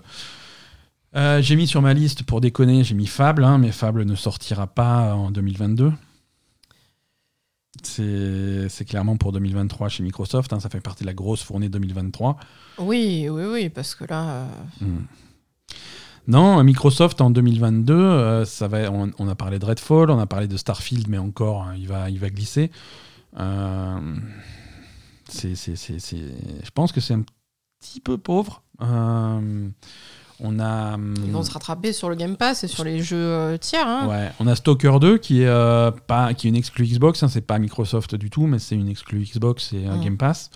[1.16, 4.16] Euh, j'ai mis sur ma liste, pour déconner, j'ai mis Fable, hein, mais Fable ne
[4.16, 5.92] sortira pas en 2022.
[7.84, 12.38] C'est clairement pour 2023 chez Microsoft, hein, ça fait partie de la grosse fournée 2023.
[12.80, 14.30] Oui, oui, oui, parce que là.
[14.30, 14.48] euh,
[14.82, 15.06] Hmm.
[16.28, 20.26] Non, Microsoft en 2022, euh, ça va, on, on a parlé de Redfall, on a
[20.28, 22.70] parlé de Starfield, mais encore, hein, il, va, il va glisser.
[23.38, 23.44] Je
[26.74, 27.24] pense que c'est un
[27.80, 28.64] petit peu pauvre.
[28.82, 29.70] Euh,
[30.40, 30.94] On a.
[30.96, 33.88] hum, Ils vont se rattraper sur le Game Pass et sur les jeux euh, tiers.
[33.88, 34.08] Hein.
[34.08, 37.28] Ouais, on a Stalker 2 qui est euh, pas qui est une exclu Xbox, hein,
[37.28, 40.04] c'est pas Microsoft du tout, mais c'est une exclu Xbox et un Mm.
[40.04, 40.50] Game Pass.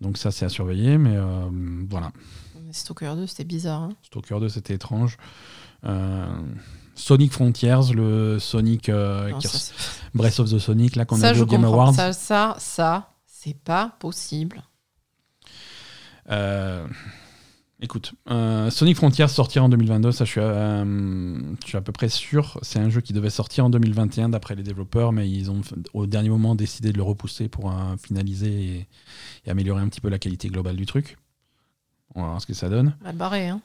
[0.00, 1.48] Donc ça c'est à surveiller, mais euh,
[1.88, 2.10] voilà.
[2.66, 3.82] Mais Stalker 2, c'était bizarre.
[3.82, 3.90] hein.
[4.02, 5.16] Stalker 2 c'était étrange.
[6.96, 9.72] Sonic Frontiers, le Sonic Non, ça,
[10.14, 11.64] Breath of the Sonic là qu'on a vu au Game.
[11.64, 11.92] Awards.
[11.94, 14.62] Ça, ça, ça, c'est pas possible.
[16.30, 16.86] Euh,
[17.84, 21.92] écoute, euh, Sonic Frontiers sortira en 2022, ça je suis, euh, je suis à peu
[21.92, 22.58] près sûr.
[22.62, 25.60] C'est un jeu qui devait sortir en 2021 d'après les développeurs, mais ils ont
[25.92, 28.88] au dernier moment décidé de le repousser pour euh, finaliser
[29.44, 31.18] et, améliorer un petit peu la qualité globale du truc.
[32.14, 32.96] On va voir ce que ça donne.
[33.48, 33.60] Hein.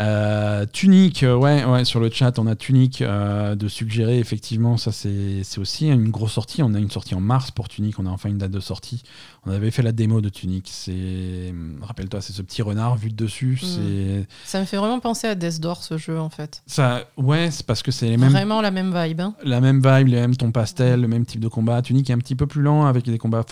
[0.00, 4.76] Euh, Tunic, euh, ouais, ouais, sur le chat, on a Tunic euh, de suggérer, effectivement,
[4.76, 6.62] ça c'est aussi une grosse sortie.
[6.62, 9.02] On a une sortie en mars pour Tunic, on a enfin une date de sortie.
[9.44, 11.52] On avait fait la démo de Tunic, c'est.
[11.82, 13.58] Rappelle-toi, c'est ce petit renard vu de dessus.
[13.60, 14.26] C'est.
[14.44, 16.62] Ça me fait vraiment penser à Death Door, ce jeu, en fait.
[16.66, 19.20] Ça, ouais, c'est parce que c'est les mêmes, Vraiment la même vibe.
[19.20, 19.34] hein.
[19.42, 21.82] la même vibe, les mêmes tons pastel, le même type de combat.
[21.82, 23.44] Tunic est un petit peu plus lent avec des combats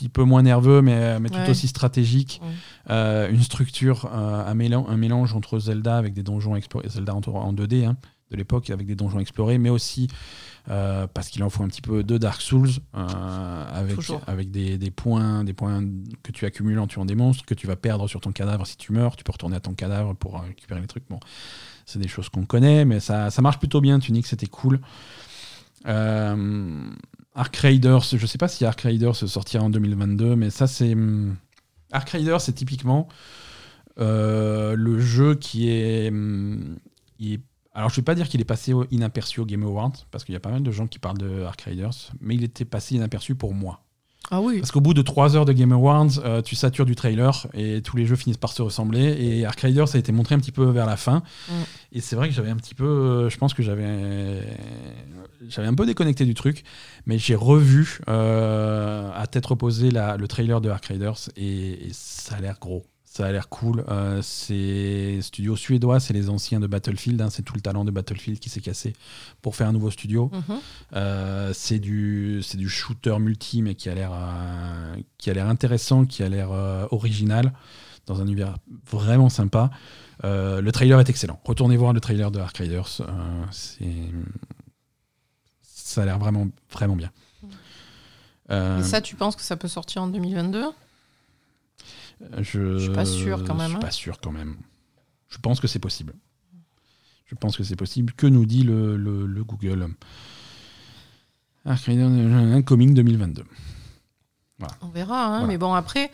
[0.00, 2.40] petit peu moins nerveux, mais, mais tout aussi stratégiques.
[2.42, 2.50] Ouais.
[2.90, 7.14] Euh, une structure, euh, un, mélange, un mélange entre Zelda avec des donjons explorés, Zelda
[7.14, 7.96] en, en 2D hein,
[8.30, 10.08] de l'époque avec des donjons explorés, mais aussi
[10.68, 14.20] euh, parce qu'il en faut un petit peu de Dark Souls euh, avec, Toujours.
[14.26, 15.82] avec des, des points, des points
[16.22, 18.76] que tu accumules en tuant des monstres, que tu vas perdre sur ton cadavre si
[18.76, 19.16] tu meurs.
[19.16, 21.04] Tu peux retourner à ton cadavre pour euh, récupérer les trucs.
[21.08, 21.20] Bon,
[21.86, 23.98] c'est des choses qu'on connaît, mais ça, ça marche plutôt bien.
[23.98, 24.80] Tunic, c'était cool.
[25.86, 26.90] Euh,
[27.34, 30.92] Ark Raiders, je sais pas si Ark Raiders sortira en 2022, mais ça c'est.
[30.94, 31.36] hum,
[31.92, 33.08] Ark Raiders, c'est typiquement
[33.98, 36.08] euh, le jeu qui est,
[37.18, 37.40] il est-
[37.74, 40.36] Alors je vais pas dire qu'il est passé inaperçu au Game Awards, parce qu'il y
[40.36, 43.34] a pas mal de gens qui parlent de Ark Raiders, mais il était passé inaperçu
[43.34, 43.80] pour moi.
[44.30, 44.58] Ah oui.
[44.60, 47.82] Parce qu'au bout de 3 heures de Game Awards, euh, tu satures du trailer et
[47.82, 49.16] tous les jeux finissent par se ressembler.
[49.20, 51.22] Et Ark Raiders ça a été montré un petit peu vers la fin.
[51.48, 51.52] Mm.
[51.92, 52.84] Et c'est vrai que j'avais un petit peu.
[52.86, 54.40] euh, je pense que j'avais.
[55.48, 56.62] J'avais un peu déconnecté du truc.
[57.06, 61.90] Mais j'ai revu euh, à tête reposée la- le trailer de Ark Raiders et, et
[61.92, 62.84] ça a l'air gros.
[63.12, 63.84] Ça a l'air cool.
[63.88, 67.20] Euh, c'est studio suédois, c'est les anciens de Battlefield.
[67.20, 68.92] hein, c'est tout le talent de Battlefield qui s'est cassé
[69.42, 70.30] pour faire un nouveau studio.
[70.32, 70.58] Mhm.
[70.92, 75.48] Euh, c'est du c'est du shooter multi mais qui a l'air euh, qui a l'air
[75.48, 76.50] intéressant, qui a l'air
[76.92, 77.52] original
[78.06, 78.54] dans un univers
[78.88, 79.70] vraiment sympa.
[80.22, 81.40] Le trailer est excellent.
[81.44, 83.02] Retournez voir le trailer de Ark Raiders.
[85.62, 87.10] ça a l'air vraiment vraiment bien.
[88.50, 90.64] Et ça, tu penses que ça peut sortir en 2022
[92.38, 93.80] je, je suis pas sûr quand même, Je suis hein.
[93.80, 94.56] pas sûr quand même.
[95.28, 96.14] Je pense que c'est possible.
[97.26, 98.12] Je pense que c'est possible.
[98.14, 99.88] Que nous dit le, le- le Google
[101.64, 103.44] Incoming 2022.
[104.82, 105.24] On verra.
[105.24, 105.46] hein, Voilà.
[105.46, 106.10] Mais bon, après,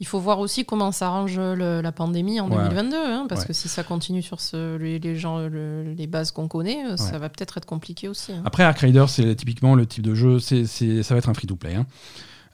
[0.00, 2.56] il faut voir aussi comment s'arrange la pandémie en Ouais.
[2.68, 2.96] 2022.
[2.96, 3.48] hein, parce Ouais.
[3.48, 6.96] que si ça continue sur ce, les, les gens, le- les bases qu'on connaît, euh,
[6.96, 8.32] ça va peut-être être compliqué aussi.
[8.32, 8.42] hein.
[8.44, 11.76] Après, Raiders, c'est typiquement le type de jeu, c'est- ça va être un free-to-play.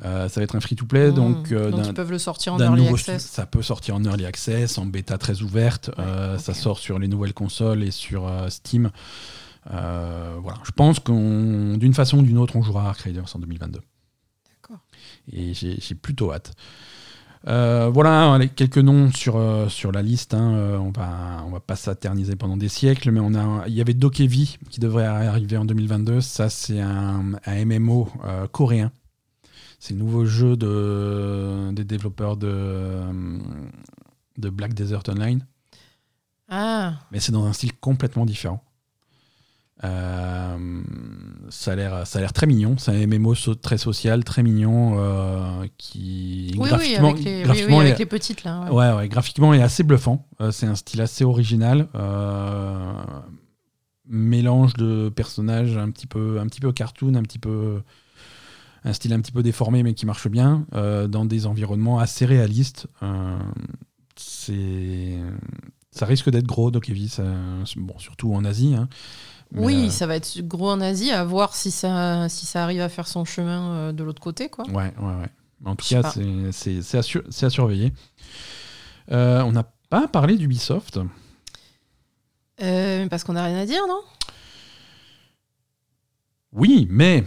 [0.05, 1.15] Euh, ça va être un free-to-play, Mmh.
[1.15, 3.23] donc, euh, Donc ils peuvent le sortir en early access.
[3.27, 5.91] ça peut sortir en early access, en bêta très ouverte.
[5.99, 6.39] euh.
[6.39, 8.91] Ça sort sur les nouvelles consoles et sur Steam.
[9.67, 10.59] Voilà.
[10.65, 13.81] Je pense qu'on, d'une façon ou d'une autre, on jouera à Ark Raiders en 2022.
[14.63, 14.79] D'accord.
[15.33, 16.53] Et j'ai, plutôt hâte.
[17.49, 20.35] Euh, voilà quelques noms sur, euh, sur la liste.
[20.35, 20.55] hein.
[20.55, 23.81] Euh, on va, on va pas s'aterniser pendant des siècles, mais on a, il y
[23.81, 26.21] avait Dokevi qui devrait arriver en 2022.
[26.21, 28.09] Ça, c'est un, un MMO
[28.53, 28.93] coréen.
[29.81, 33.01] C'est le nouveau jeu de, des développeurs de,
[34.39, 35.45] de Black Desert Online,
[36.49, 38.63] Ah, mais c'est dans un style complètement différent.
[39.83, 40.83] Euh,
[41.49, 44.43] ça a l'air ça a l'air très mignon c'est un MMO so- très social très
[44.43, 48.45] mignon euh, qui oui, oui, graphiquement, avec les, oui, graphiquement oui, est- avec les petites
[48.45, 48.61] là.
[48.65, 48.71] ouais.
[48.71, 50.29] Ouais, ouais, graphiquement, il est assez bluffant.
[50.43, 51.89] Euh, c'est un style assez original.
[54.07, 57.83] mélange de personnages un petit peu, un petit peu cartoon, un petit peu,
[58.85, 62.25] un style un petit peu déformé, mais qui marche bien, euh, dans des environnements assez
[62.27, 62.87] réalistes.
[63.03, 63.39] Euh,
[64.17, 65.19] c'est,
[65.91, 66.71] ça risque d'être gros,
[67.09, 67.25] ça-
[67.77, 68.75] bon, surtout en Asie.
[68.75, 68.89] hein.
[69.53, 72.81] Oui, euh, ça va être gros en Asie, à voir si ça, si ça arrive
[72.81, 74.49] à faire son chemin de l'autre côté.
[74.49, 74.65] Quoi.
[74.69, 75.29] Ouais, ouais, ouais.
[75.65, 76.03] En tout cas,
[76.53, 77.93] c'est, à, sur- à surveiller.
[79.11, 81.01] On n'a pas parlé d'Ubisoft.
[82.59, 84.01] Parce qu'on n'a rien à dire, non?
[86.53, 87.25] Oui, mais.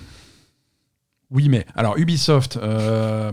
[1.33, 3.31] Oui, mais alors Ubisoft, euh,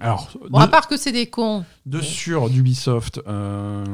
[0.00, 1.62] alors Bon, de, à part que c'est des cons.
[1.84, 3.84] de sur d'Ubisoft, euh,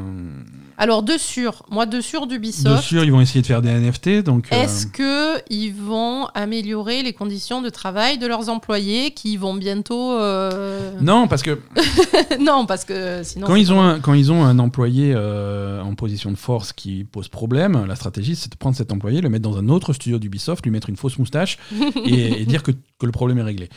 [0.79, 3.71] Alors, de sûr, moi, de sûr de d'Ubisoft, sur ils vont essayer de faire des
[3.71, 9.11] NFT, donc euh, est-ce que ils vont améliorer les conditions de travail de leurs employés
[9.11, 10.13] qui vont bientôt.
[10.13, 11.59] euh, non parce que
[12.41, 13.47] non, parce que sinon.
[13.49, 17.03] quand ils ont un, quand ils ont un employé euh, en position de force qui
[17.05, 20.19] pose problème, la stratégie c'est de prendre cet employé, le mettre dans un autre studio
[20.21, 21.59] d'Ubisoft, lui mettre une fausse moustache
[22.05, 23.69] et, et dire que, que le problème est réglé.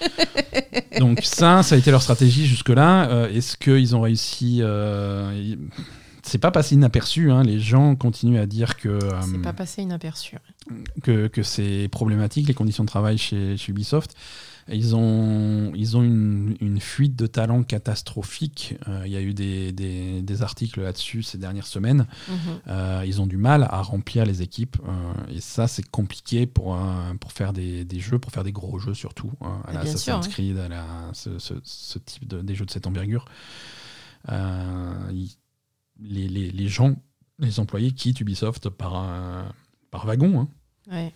[1.00, 3.10] Donc ça, ça a été leur stratégie jusque-là.
[3.10, 5.56] Euh, Est-ce qu'ils ont réussi euh,
[6.24, 7.32] C'est pas passé inaperçu.
[7.32, 7.44] hein.
[7.44, 10.36] Les gens continuent à dire que euh, C'est pas passé inaperçu.
[11.04, 14.16] que, que c'est problématique les conditions de travail chez, chez Ubisoft.
[14.70, 18.76] Ils ont, ils ont une, une fuite de talent catastrophique.
[18.88, 22.06] Euh, il y a eu des, des- des articles là-dessus ces dernières semaines.
[22.30, 22.36] Mhm.
[22.68, 24.78] Euh, ils ont du mal à remplir les équipes.
[24.86, 26.78] euh, et ça, c'est compliqué pour,
[27.22, 29.32] pour faire des, des jeux, pour faire des gros jeux surtout.
[29.42, 32.66] hein, à la Assassin's sûr, Creed, à la- ce, ce- ce type de des jeux
[32.66, 33.26] de cette envergure.
[36.00, 36.96] Les, les- les gens,
[37.40, 39.06] les employés quittent Ubisoft par,
[39.92, 40.42] par wagon.
[40.42, 40.48] hein.
[40.92, 41.14] Ouais.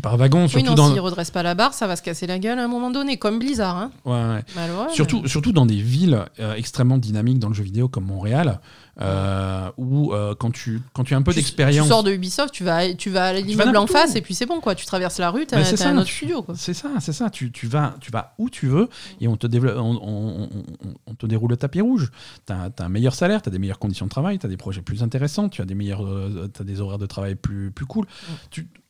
[0.00, 0.90] Par wagon, Oui, surtout non, dans.
[0.90, 3.18] s'ils redressent pas la barre, ça va se casser la gueule à un moment donné,
[3.18, 3.76] comme Blizzard.
[3.76, 3.90] Hein.
[4.06, 4.44] Ouais, ouais.
[4.56, 8.60] Malheureux, Surtout, surtout dans des villes euh, extrêmement dynamiques dans le jeu vidéo comme Montréal,
[9.00, 11.86] euh, où euh, quand, tu, quand tu as un peu Tu- d'expérience.
[11.86, 13.86] Tu sors de Ubisoft, tu vas, tu vas à l'immeuble en où.
[13.86, 14.74] face et puis c'est bon, quoi.
[14.74, 16.54] Tu traverses la rue, t'as ça, un autre tu- studio, quoi.
[16.56, 17.28] C'est ça, c'est ça.
[17.30, 18.88] Tu, tu, vas, tu vas où tu veux
[19.20, 22.10] et on te, développe, on, on- on- on te déroule le tapis rouge.
[22.46, 24.56] Tu as, un meilleur salaire, tu as des meilleures conditions de travail, tu as des
[24.56, 26.04] projets plus intéressants, tu as des, meilleurs,
[26.52, 28.06] t'as des horaires de travail plus, plus cool.
[28.50, 28.81] Tu- je-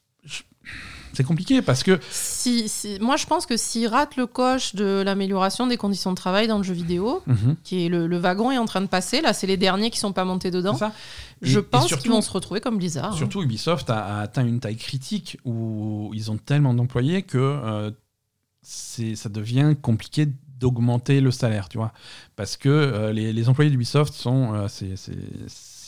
[1.14, 5.02] c'est compliqué parce que Si, si- moi, je pense que s'ils ratent le coche de
[5.04, 8.50] l'amélioration des conditions de travail dans le jeu vidéo, Mhm, qui est le, le wagon
[8.50, 10.74] est en train de passer, là, c'est les derniers qui sont pas montés dedans.
[10.74, 10.92] ça.
[11.42, 13.12] Je Et- pense qu'ils vont se retrouver comme Blizzard.
[13.12, 13.16] hein.
[13.16, 17.90] Surtout Ubisoft a, a atteint une taille critique où ils ont tellement d'employés que euh,
[18.62, 20.28] ça devient compliqué
[20.60, 21.92] d'augmenter le salaire, tu vois.
[22.36, 24.68] Parce que euh, les, les employés d'Ubisoft sont, euh,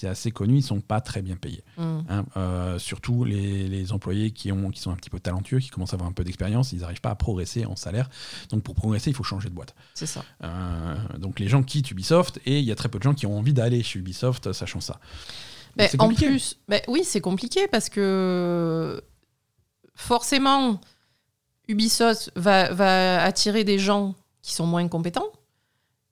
[0.04, 1.64] c'est assez connu, ils sont pas très bien payés.
[1.78, 1.98] Mm.
[2.08, 2.24] hein.
[2.36, 5.94] Euh, surtout les, les employés qui, ont, qui sont un petit peu talentueux, qui commencent
[5.94, 8.10] à avoir un peu d'expérience, ils n'arrivent pas à progresser en salaire.
[8.50, 9.74] Donc pour progresser, il faut changer de boîte.
[9.94, 10.22] C'est ça.
[10.42, 13.26] Euh, donc les gens quittent Ubisoft et il y a très peu de gens qui
[13.26, 15.00] ont envie d'aller chez Ubisoft, sachant ça.
[15.78, 19.02] C'est en plus, mais oui, c'est compliqué parce que
[19.96, 20.80] forcément,
[21.66, 25.32] Ubisoft va, va attirer des gens qui sont moins compétents,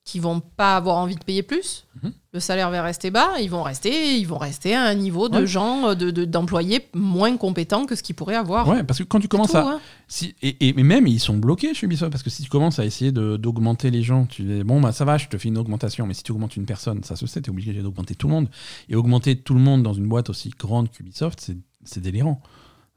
[0.05, 1.87] qui vont pas avoir envie de payer plus.
[2.03, 2.13] Mhm.
[2.33, 5.39] Le salaire va rester bas, ils vont rester, ils vont rester à un niveau de
[5.39, 5.47] Ouais.
[5.47, 8.67] gens, de, de- d'employés moins compétents que ce qu'ils pourraient avoir.
[8.67, 9.81] Ouais, parce que quand tu commences tout, à, hein.
[10.09, 12.81] Si, et, et- mais même, ils sont bloqués chez Ubisoft parce que si tu commences
[12.81, 15.49] à essayer de- d'augmenter les gens, tu dis bon, bah ça va, je te fais
[15.49, 16.05] une augmentation.
[16.07, 18.33] Mais si tu augmentes une personne, ça se sait, tu es obligé d'augmenter tout le
[18.35, 18.49] monde.
[18.89, 21.53] Et augmenter tout le monde dans une boîte aussi grande qu'Ubisoft,
[21.85, 22.43] c'est délirant.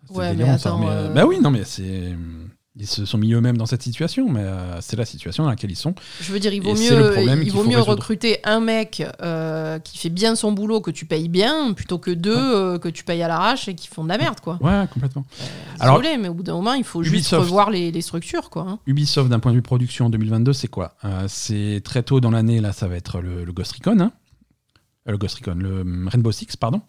[0.07, 0.69] C'est Ouais, mais délirant, ça.
[0.69, 2.15] attends, Mais, euh, Bah oui, non, mais c'est.
[2.77, 5.71] Ils se sont mis eux-mêmes dans cette situation, mais euh, c'est la situation dans laquelle
[5.71, 5.95] ils sont.
[6.19, 7.91] Je veux dire, il vaut mieux, il vaut mieux résoudre.
[7.91, 12.11] recruter un mec euh, qui fait bien son boulot, que tu payes bien, plutôt que
[12.11, 14.57] deux euh, que tu payes à l'arrache et qui font de la merde, quoi.
[14.61, 15.23] Ouais, complètement.
[15.79, 18.65] Alors- Désolé, mais au bout d'un moment, il faut juste revoir les, les structures, quoi.
[18.67, 18.79] hein.
[18.87, 20.95] Ubisoft, d'un point de vue production en 2022, c'est quoi?
[21.29, 23.99] C'est très tôt dans l'année, là, ça va être le, le Ghost Recon.
[24.01, 24.11] hein.
[25.07, 26.81] Euh, le Ghost Recon, le hum, Rainbow Six, pardon.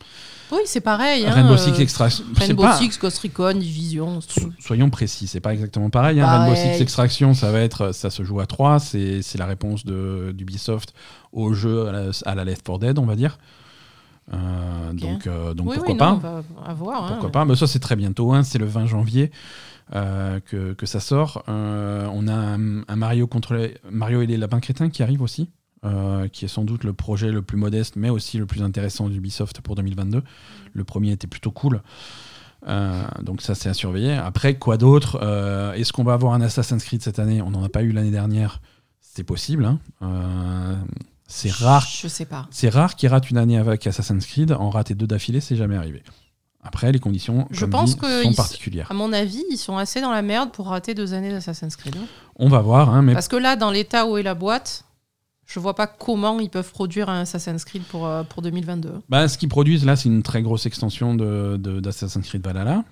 [0.50, 1.26] Oui, c'est pareil.
[1.26, 2.24] hein, Rainbow euh, Six Extraction.
[2.38, 4.20] c'est Rainbow pas- Six, Ghost Recon, Division.
[4.22, 6.20] So- Soyons précis, c'est pas exactement pareil.
[6.20, 6.24] hein.
[6.24, 6.54] Pareil.
[6.54, 10.32] Rainbow Six Extraction, ça va être, ça se joue à 3, c'est la réponse de
[10.34, 10.94] d'Ubisoft
[11.32, 13.38] au jeu à la, à la Left 4 Dead, on va dire.
[14.32, 14.92] Euh.
[14.92, 17.04] Donc, euh, donc oui, pourquoi oui, pas non, on va à voir.
[17.04, 19.30] hein, Pourquoi pas Mais ça, c'est très bientôt, hein, c'est le 20 janvier
[19.94, 21.44] euh, que, que ça sort.
[21.48, 25.22] Euh, on a un, un Mario contre les- Mario et les lapins crétins qui arrive
[25.22, 25.48] aussi,
[25.86, 29.08] euh, qui est sans doute le projet le plus modeste, mais aussi le plus intéressant
[29.08, 30.22] d'Ubisoft pour 2022.
[30.74, 31.80] Le premier était plutôt cool.
[32.68, 34.14] Euh, donc ça, c'est à surveiller.
[34.14, 37.40] Après, quoi d'autre Euh, Est-ce qu'on va avoir un Assassin's Creed cette année?
[37.40, 38.60] On n'en a pas eu l'année dernière.
[39.00, 39.64] C'est possible.
[39.64, 39.78] hein.
[41.28, 42.46] C'est rare Je sais pas.
[42.50, 44.52] c'est rare qu'ils ratent une année avec Assassin's Creed.
[44.52, 46.02] En rater deux d'affilée, c'est jamais arrivé.
[46.62, 48.88] Après, les conditions Je comme pense dit, que sont particulières.
[48.90, 51.96] À mon avis, ils sont assez dans la merde pour rater deux années d'Assassin's Creed.
[51.96, 52.06] hein.
[52.36, 54.84] On va voir, hein, mais Parce que là, dans l'état où est la boîte,
[55.46, 58.90] je vois pas comment ils peuvent produire un Assassin's Creed pour, euh, pour 2022.
[59.08, 62.82] bah, ce qu'ils produisent là, c'est une très grosse extension de, de- d'Assassin's Creed Valhalla.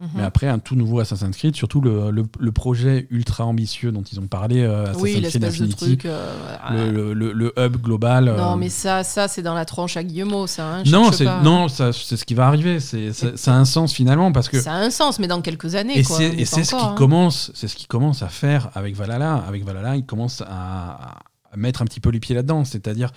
[0.00, 0.08] Mhm.
[0.14, 4.02] Mais après, un tout nouveau Assassin's Creed, surtout le, le- le projet ultra ambitieux dont
[4.02, 6.04] ils ont parlé, euh, Assassin's oui, Creed de Infinity, truc.
[6.06, 8.32] euh, le, le- le- hub global.
[8.36, 10.76] Non, mais ça, ça c'est dans la tranche à Guillemot, ça.
[10.76, 11.40] hein, non, c'est, pas.
[11.42, 12.78] non ça, c'est ce qui va arriver.
[12.78, 15.42] C'est, ça, ça a un sens finalement parce que Ça a un sens, mais dans
[15.42, 15.98] quelques années.
[15.98, 16.94] Et c'est, ce qui hein.
[16.96, 19.42] commence, c'est ce qui commence à faire avec Valhalla.
[19.48, 21.18] Avec Valhalla, il commence à, à
[21.58, 22.64] mettre un petit peu les pieds là-dedans.
[22.64, 23.10] C'est-à-dire,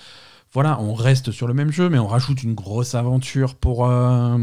[0.53, 4.37] voilà, on reste sur le même jeu, mais on rajoute une grosse aventure pour, euh,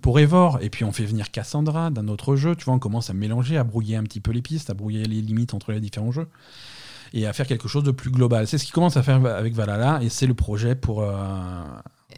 [0.00, 3.10] pour Evor, et puis on fait venir Cassandra d'un autre jeu, tu vois, on commence
[3.10, 5.80] à mélanger, à brouiller un petit peu les pistes, à brouiller les limites entre les
[5.80, 6.26] différents jeux,
[7.12, 8.46] et à faire quelque chose de plus global.
[8.46, 11.02] C'est ce qu'ils commencent à faire avec Valhalla, et c'est le projet pour...
[11.02, 11.62] euh,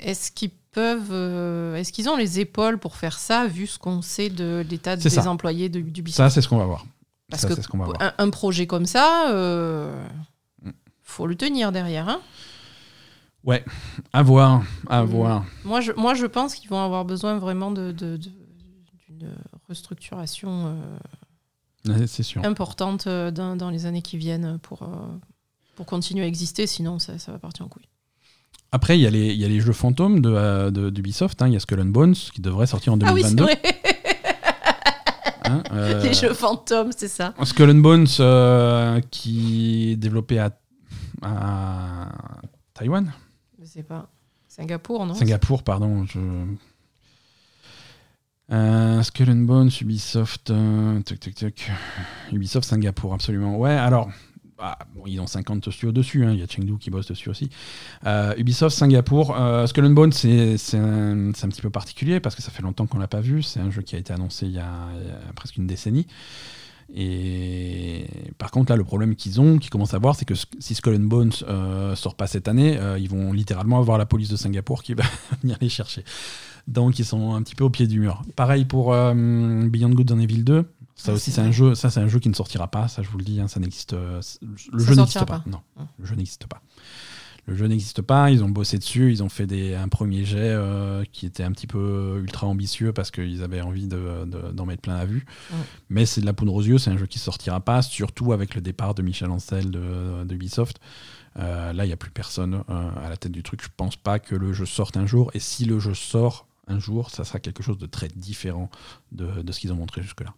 [0.00, 4.00] Est-ce qu'ils peuvent, euh, est-ce qu'ils ont les épaules pour faire ça, vu ce qu'on
[4.00, 5.28] sait de l'état des ça.
[5.28, 6.86] employés de- d'Ubisoft ça, c'est ce qu'on va voir.
[7.30, 7.96] Parce ça, que c'est ce qu'on va voir.
[8.00, 9.26] un, un projet comme ça.
[11.08, 12.08] Faut le tenir derrière.
[12.08, 12.20] Hein
[14.12, 15.06] À voir, à Mm.
[15.06, 15.44] voir.
[15.64, 18.30] moi, je, moi, je pense qu'ils vont avoir besoin vraiment de, de- de-
[19.08, 19.34] d'une
[19.68, 20.76] restructuration
[21.88, 22.44] euh, Ouais, sûr.
[22.44, 24.86] importante euh, dans, dans les années qui viennent pour, euh,
[25.76, 27.88] pour continuer à exister, sinon ça, ça va partir en couille.
[28.70, 31.40] Après, il y, a les- il y a les jeux fantômes de, euh, de- d'Ubisoft.
[31.40, 31.46] hein.
[31.48, 33.44] Il y a Skull and Bones qui devrait sortir en Ah oui, c'est 2022.
[33.44, 33.80] vrai,
[35.44, 35.62] hein.
[35.72, 37.32] Euh, les jeux fantômes, c'est ça.
[37.44, 40.50] Skull and Bones euh, qui est développé à,
[41.22, 42.08] à
[42.74, 43.12] Taïwan
[43.60, 44.08] Je sais pas.
[44.48, 45.14] Singapour, non?
[45.14, 46.04] Singapour, pardon.
[46.06, 46.18] Je...
[48.50, 51.70] Euh, Skull and Bones, Ubisoft, euh, tuc, tuc, tuc.
[52.32, 53.58] Ubisoft Singapour, absolument.
[53.58, 54.10] Ouais, alors,
[54.58, 57.28] ah, bon, ils ont 50 studios dessus, hein, il y a Chengdu qui bosse dessus
[57.28, 57.50] aussi.
[58.06, 62.50] Euh, Ubisoft Singapour, euh, Skull and Bones, c'est un, petit peu particulier parce que ça
[62.50, 63.42] fait longtemps qu'on l'a pas vu.
[63.42, 65.66] C'est un jeu qui a été annoncé il y a, il y a presque une
[65.66, 66.06] décennie.
[66.94, 68.06] Et
[68.38, 70.94] par contre, là, le problème qu'ils ont, qu'ils commencent à voir, c'est que si Skull
[70.96, 74.36] and Bones euh, sort pas cette année, euh, ils vont littéralement avoir la police de
[74.36, 75.04] Singapour qui va
[75.42, 76.04] venir les chercher.
[76.66, 78.22] Donc, ils sont un petit peu au pied du mur.
[78.36, 79.14] Pareil pour euh,
[79.68, 80.64] Beyond Good and Evil 2.
[80.94, 81.74] Ça Ah, aussi, c'est un jeu.
[81.74, 82.88] Ça, c'est un jeu qui ne sortira pas.
[82.88, 83.92] Ça, je vous le dis, hein, ça n'existe.
[83.92, 84.38] Le Ça
[84.78, 85.26] jeu n'existe pas.
[85.26, 85.44] pas.
[85.46, 85.60] Non,
[85.98, 86.60] le jeu n'existe pas.
[87.48, 88.30] Le jeu n'existe pas.
[88.30, 89.10] Ils ont bossé dessus.
[89.10, 92.92] Ils ont fait des, un premier jet euh, qui était un petit peu ultra ambitieux
[92.92, 95.24] parce qu'ils avaient envie de- de- d'en mettre plein la vue.
[95.88, 96.76] Mais c'est de la poudre aux yeux.
[96.76, 100.34] C'est un jeu qui sortira pas, surtout avec le départ de Michel Ancel de, de
[100.34, 100.78] Ubisoft.
[101.38, 103.62] Euh, là, il n'y a plus personne euh, à la tête du truc.
[103.62, 105.30] Je pense pas que le jeu sorte un jour.
[105.32, 108.68] Et si le jeu sort un jour, ça sera quelque chose de très différent
[109.12, 110.34] de, de ce qu'ils ont montré jusque-là.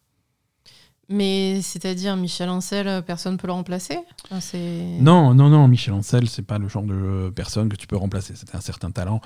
[1.13, 5.93] Mais c'est-à-dire, Michel Ancel, personne ne peut le remplacer Enfin, c'est- Non, non, non, Michel
[5.93, 8.35] Ancel, c'est pas le genre de personne que tu peux remplacer.
[8.37, 9.21] C'était un certain talent.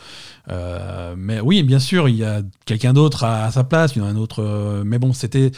[0.48, 3.94] Euh, mais oui, bien sûr, il y a quelqu'un d'autre à, à sa place.
[3.96, 4.42] Il y en a un autre.
[4.42, 5.50] euh, mais bon, c'était.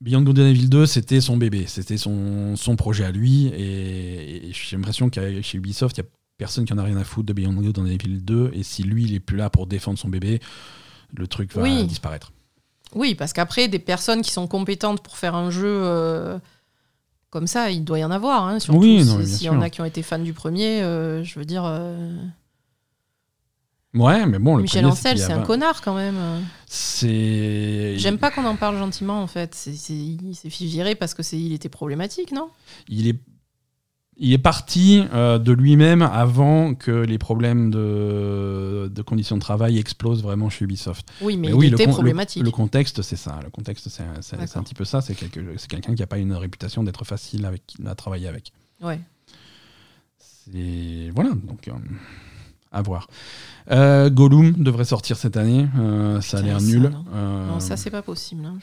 [0.00, 1.64] Beyond Good and Evil 2, c'était son bébé.
[1.66, 3.48] C'était son, son projet à lui.
[3.48, 6.06] Et, et j'ai l'impression qu'à chez Ubisoft, il y a
[6.38, 8.50] personne qui en a rien à foutre de Beyond Good and Evil 2.
[8.54, 10.40] Et si lui, il est plus là pour défendre son bébé,
[11.14, 11.84] le truc va Oui.
[11.84, 12.32] disparaître.
[12.94, 16.38] Oui, parce qu'après, des personnes qui sont compétentes pour faire un jeu euh,
[17.30, 18.44] comme ça, il doit y en avoir.
[18.46, 21.22] Hein, surtout Oui, si- s'il y en a qui ont été fans du premier, euh,
[21.22, 21.64] je veux dire.
[21.64, 22.16] euh,
[23.92, 26.16] Ouais, mais bon, le Michel premier, Ancel, c'est un 20 connard quand même.
[26.68, 27.94] C'est.
[27.98, 29.52] J'aime pas qu'on en parle gentiment en fait.
[29.54, 32.50] C'est- il s'est fait virer parce que c'est il était problématique, non?
[32.88, 33.16] Il est,
[34.22, 39.78] il est parti euh, de lui-même avant que les problèmes de, de conditions de travail
[39.78, 41.10] explosent vraiment chez Ubisoft.
[41.22, 42.42] Oui, mais, Mais il oui, le était con- problématique.
[42.42, 43.40] Le, contexte, c'est ça.
[43.42, 44.02] Le contexte, c'est
[44.56, 45.00] un petit peu ça.
[45.00, 48.52] C'est quelqu'un qui n'a pas une réputation d'être facile avec, à travailler avec.
[48.82, 49.00] Ouais.
[50.18, 51.72] C'est- Voilà, donc euh,
[52.72, 53.08] à voir.
[53.70, 55.66] Euh, Gollum devrait sortir cette année.
[55.78, 56.82] Euh, ça a l'air ça, nul.
[56.90, 57.46] non.
[57.46, 58.44] Non, ça c'est pas possible.
[58.44, 58.58] hein.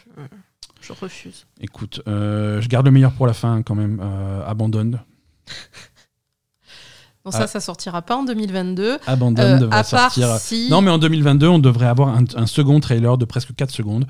[0.81, 1.45] Je, je refuse.
[1.61, 3.99] Écoute, je garde le meilleur pour la fin quand même.
[4.45, 4.99] Abandonne.
[7.25, 7.39] Bon, Ah.
[7.39, 8.99] ça, ça sortira pas en 2022.
[9.05, 10.37] Abandonne Euh, devrait à part sortir.
[10.37, 10.69] si.
[10.69, 14.07] Non, mais en 2022, on devrait avoir un, un second trailer de presque 4 secondes.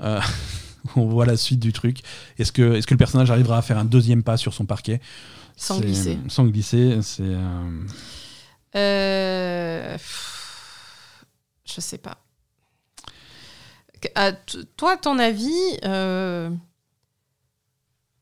[0.00, 0.20] euh,
[0.96, 2.00] on voit la suite du truc.
[2.38, 5.00] Est-ce que, est que le personnage arrivera à faire un deuxième pas sur son parquet?
[5.56, 6.18] Sans glisser.
[6.28, 7.22] Sans glisser, c'est.
[7.24, 7.80] euh,
[8.74, 9.96] Euh,
[11.64, 12.18] Je sais pas.
[14.02, 14.32] Que- à
[14.76, 15.78] toi, ton avis,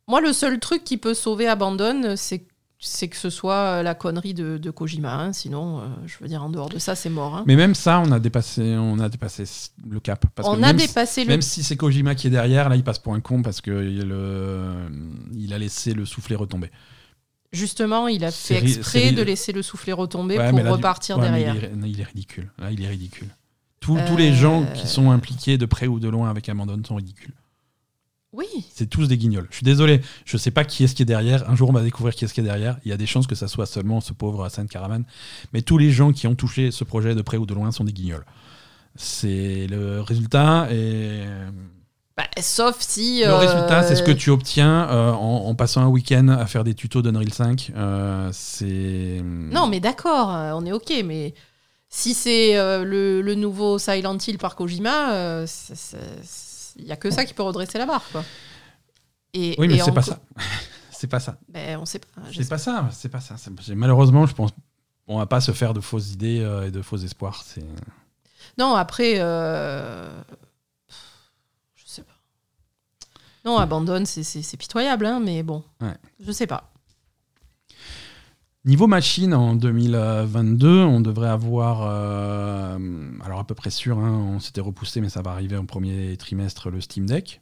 [0.06, 2.46] moi, le seul truc qui peut sauver Abandon, c'est
[2.78, 5.14] c'est que ce soit la connerie de, de Kojima.
[5.14, 5.32] hein.
[5.32, 7.34] Sinon, euh, je veux dire, en dehors de ça, c'est mort.
[7.36, 7.44] hein.
[7.46, 9.44] Mais même ça, on a dépassé, on a dépassé
[9.88, 10.26] le cap.
[10.34, 12.68] Parce que On a même si- dépassé le Même si c'est Kojima qui est derrière,
[12.68, 14.04] là, il passe pour un con parce qu'il
[15.34, 16.70] il a laissé le soufflet retomber.
[17.52, 21.22] Justement, il a fait exprès de laisser le soufflet retomber Ouais, pour du- repartir ouais,
[21.30, 21.54] derrière.
[21.56, 22.50] Il est, non, il est ridicule.
[22.58, 23.28] Là, il est ridicule.
[23.80, 26.80] Tous, tous Euh, les gens qui sont impliqués de près ou de loin avec Abandon
[26.84, 27.32] sont ridicules.
[28.36, 28.44] Oui,
[28.74, 29.46] C'est tous des guignols.
[29.50, 31.48] Je suis désolé, je sais pas qui est-ce qui est derrière.
[31.48, 32.76] Un jour, on va découvrir qui est-ce qui est derrière.
[32.84, 35.04] Il y a des chances que ça soit seulement ce pauvre Hassan Karaman.
[35.54, 37.84] Mais tous les gens qui ont touché ce projet de près ou de loin sont
[37.84, 38.26] des guignols.
[38.94, 41.22] C'est le résultat et
[42.16, 43.20] Bah, sauf si.
[43.20, 46.44] le euh, résultat, c'est ce que tu obtiens euh, en, en passant un week-end à
[46.46, 47.72] faire des tutos d'Unreal 5.
[47.76, 51.34] Euh, c'est Non, mais d'accord, on est ok, mais
[51.88, 52.54] si c'est
[52.84, 55.46] le, le nouveau Silent Hill par Kojima, euh,
[56.76, 58.24] il n'y a que ça qui peut redresser la barre, quoi.
[59.34, 60.18] Et, oui, mais c'est pas ça.
[60.90, 61.38] c'est pas ça.
[61.78, 62.08] On sait pas.
[62.32, 62.88] C'est pas ça.
[62.92, 63.36] C'est pas ça.
[63.36, 64.50] C'est- Malheureusement, je pense
[65.08, 67.42] on va pas se faire de fausses idées euh, et de faux espoirs.
[67.44, 67.62] C'est
[68.58, 70.10] Non, après, euh,
[71.74, 72.14] je sais pas.
[73.44, 75.94] Non, abandonne, c'est- c'est c'est pitoyable, hein, mais bon, Ouais.
[76.18, 76.72] je sais pas.
[78.66, 82.76] Niveau machine, en 2022, on devrait avoir, euh,
[83.24, 86.16] alors à peu près sûr, hein, on s'était repoussé, mais ça va arriver en premier
[86.16, 87.40] trimestre, le Steam Deck.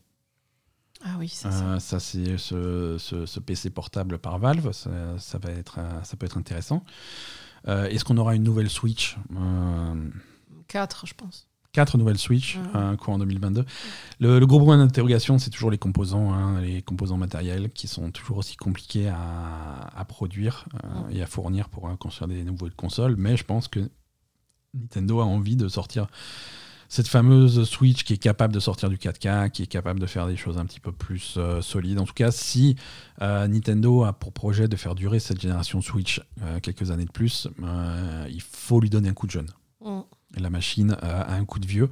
[1.02, 1.64] Ah oui, c'est ça.
[1.64, 4.72] Euh, ça, c'est ce, ce- ce PC portable par Valve.
[4.72, 6.84] Ça, ça va être, euh, ça peut être intéressant.
[7.68, 9.16] Euh, Est-ce qu'on aura une nouvelle Switch?
[9.34, 9.94] Euh,
[10.68, 11.46] 4, je pense.
[11.74, 12.62] Quatre nouvelles Switch Ouais.
[12.76, 13.64] euh, courant 2022.
[14.20, 18.10] Le, le gros point d'interrogation, c'est toujours les composants, hein, les composants matériels qui sont
[18.10, 22.74] toujours aussi compliqués à, à produire euh, et à fournir pour euh, construire des nouvelles
[22.74, 23.16] consoles.
[23.18, 23.90] Mais je pense que
[24.72, 26.06] Nintendo a envie de sortir
[26.88, 30.28] cette fameuse Switch qui est capable de sortir du 4K, qui est capable de faire
[30.28, 31.98] des choses un petit peu plus euh, solides.
[31.98, 32.76] En tout cas, si
[33.20, 37.10] euh, Nintendo a pour projet de faire durer cette génération Switch euh, quelques années de
[37.10, 37.48] plus,
[38.30, 39.48] il faut lui donner un coup de jeune.
[40.38, 41.90] La machine euh, a un coup de vieux.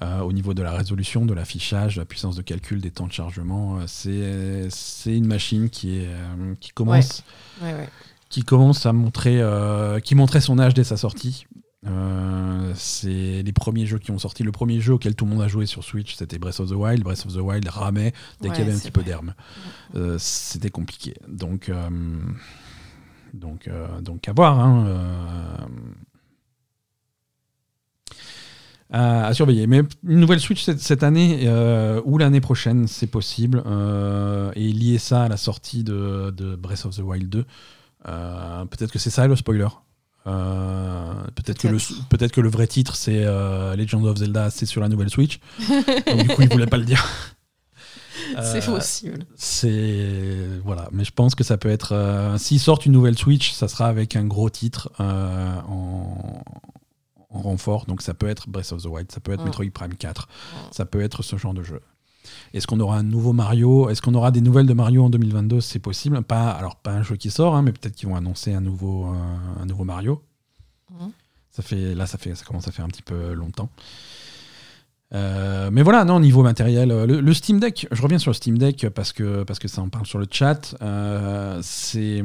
[0.00, 3.06] Euh, au niveau de la résolution, de l'affichage, de la puissance de calcul, des temps
[3.06, 6.08] de chargement, euh, c'est une machine qui, est,
[6.60, 7.22] qui, commence,
[7.60, 7.88] Ouais, ouais.
[8.30, 11.46] qui commence à montrer, euh, qui montrait son âge dès sa sortie.
[11.86, 14.44] Euh, c'est les premiers jeux qui ont sorti.
[14.44, 16.74] Le premier jeu auquel tout le monde a joué sur Switch, c'était Breath of the
[16.74, 17.02] Wild.
[17.02, 19.32] Breath of the Wild ramait dès qu'il y avait un petit peu d'herbe.
[20.16, 21.14] C'était compliqué.
[21.28, 21.70] Donc,
[23.34, 23.68] donc,
[24.00, 24.58] donc à voir.
[24.58, 25.68] hein,
[28.92, 29.66] à, à surveiller.
[29.66, 33.62] Mais une nouvelle Switch cette, cette année euh, ou l'année prochaine, c'est possible.
[33.66, 37.44] euh, et lier ça à la sortie de, de Breath of the Wild 2.
[38.08, 39.68] euh, peut-être que c'est ça le spoiler.
[40.24, 43.24] Peut-être que le que vrai titre c'est
[43.76, 45.40] Legend of Zelda c'est sur la nouvelle Switch
[46.06, 47.04] donc du coup il voulait pas le dire
[48.42, 49.24] C'est possible.
[49.34, 50.06] c'est
[50.64, 52.34] voilà, mais je pense que ça peut être.
[52.38, 56.42] S'ils sortent une nouvelle Switch, ça sera avec un gros titre en,
[57.32, 57.86] en renfort.
[57.86, 59.46] Donc ça peut être Breath of the Wild, ça peut être Mm.
[59.46, 60.56] Metroid Prime 4, Mm.
[60.72, 61.80] ça peut être ce genre de jeu.
[62.54, 63.88] Est-ce qu'on aura un nouveau Mario?
[63.90, 66.22] Est-ce qu'on aura des nouvelles de Mario en 2022 C'est possible.
[66.22, 69.06] Pas alors pas un jeu qui sort, hein, mais peut-être qu'ils vont annoncer un nouveau
[69.06, 70.22] euh, un nouveau Mario.
[70.90, 71.10] Mhm.
[71.50, 73.68] Ça fait là, ça fait ça commence à faire un petit peu longtemps.
[75.14, 78.34] Euh, mais voilà, non, niveau matériel, euh, le, le Steam Deck, je reviens sur le
[78.34, 80.74] Steam Deck parce que, parce que ça en parle sur le chat.
[80.80, 82.24] euh, c'est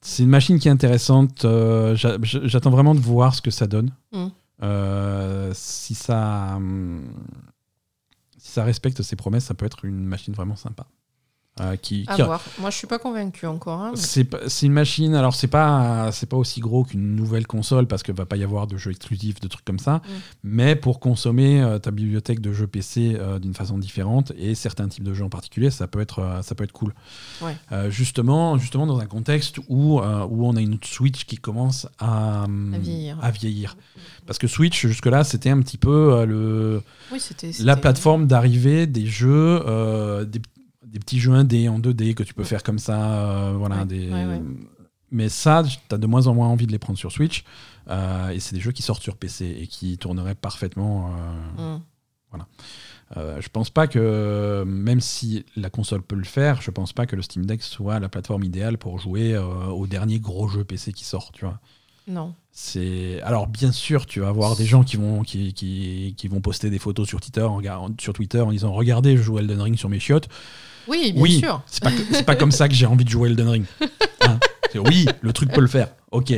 [0.00, 1.44] c'est une machine qui est intéressante.
[1.44, 3.90] euh, j'a- J'attends vraiment de voir ce que ça donne.
[4.12, 4.26] Mm.
[5.54, 6.58] Si, ça,
[8.38, 10.86] si ça respecte ses promesses, ça peut être une machine vraiment sympa.
[11.60, 12.40] Euh, qui, À qui- voir.
[12.60, 13.78] Moi, je suis pas convaincue encore.
[13.78, 17.86] hein, mais- c'est une machine, alors c'est pas, c'est pas aussi gros qu'une nouvelle console
[17.86, 20.00] parce qu'il va pas y avoir de jeux exclusifs, de trucs comme ça,
[20.42, 24.88] mais pour consommer euh, ta bibliothèque de jeux PC euh, d'une façon différente et certains
[24.88, 26.94] types de jeux en particulier, ça peut être, ça peut être cool.
[27.42, 27.54] Ouais.
[27.90, 32.72] Justement, justement dans un contexte où, où on a une Switch qui commence à, hum,
[32.74, 33.18] À vieillir.
[33.20, 33.76] à vieillir.
[34.26, 36.80] Parce que Switch, jusque-là, c'était un petit peu le,
[37.12, 37.50] Oui, c'était.
[37.60, 39.62] la plateforme d'arrivée des jeux,
[40.26, 40.40] des,
[40.92, 43.12] des petits jeux indés en 2D que tu peux faire comme ça.
[43.12, 44.10] euh, voilà, Ouais, des...
[44.10, 44.40] ouais, ouais.
[45.10, 47.44] Mais ça, tu as de moins en moins envie de les prendre sur Switch.
[47.90, 51.10] euh, et c'est des jeux qui sortent sur PC et qui tourneraient parfaitement.
[51.58, 52.40] euh, Mm.
[53.18, 57.04] euh, je pense pas que, même si la console peut le faire, je pense pas
[57.06, 60.64] que le Steam Deck soit la plateforme idéale pour jouer euh, au dernier gros jeu
[60.64, 61.30] PC qui sort.
[61.32, 61.60] Tu vois.
[62.08, 62.34] Non.
[62.50, 66.40] C'est alors bien sûr tu vas avoir des gens qui vont qui, qui, qui vont
[66.40, 67.60] poster des photos sur Twitter en,
[68.00, 70.28] sur Twitter en disant regardez je joue Elden Ring sur mes chiottes.
[70.88, 71.62] Oui, bien oui, sûr.
[71.66, 73.64] c'est pas c'est pas comme ça que j'ai envie de jouer Elden Ring.
[74.24, 74.38] Hein.
[74.86, 75.88] Oui, le truc peut le faire.
[76.12, 76.32] OK.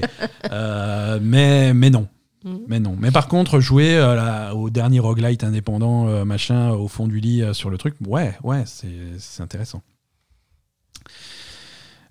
[0.50, 2.08] Euh, mais mais non.
[2.44, 2.56] Mm.
[2.66, 2.96] Mais non.
[2.98, 7.20] Mais par contre jouer euh, la- au dernier roguelite indépendant euh, machin au fond du
[7.20, 8.88] lit sur le truc, ouais, ouais, c'est
[9.18, 9.82] c'est intéressant.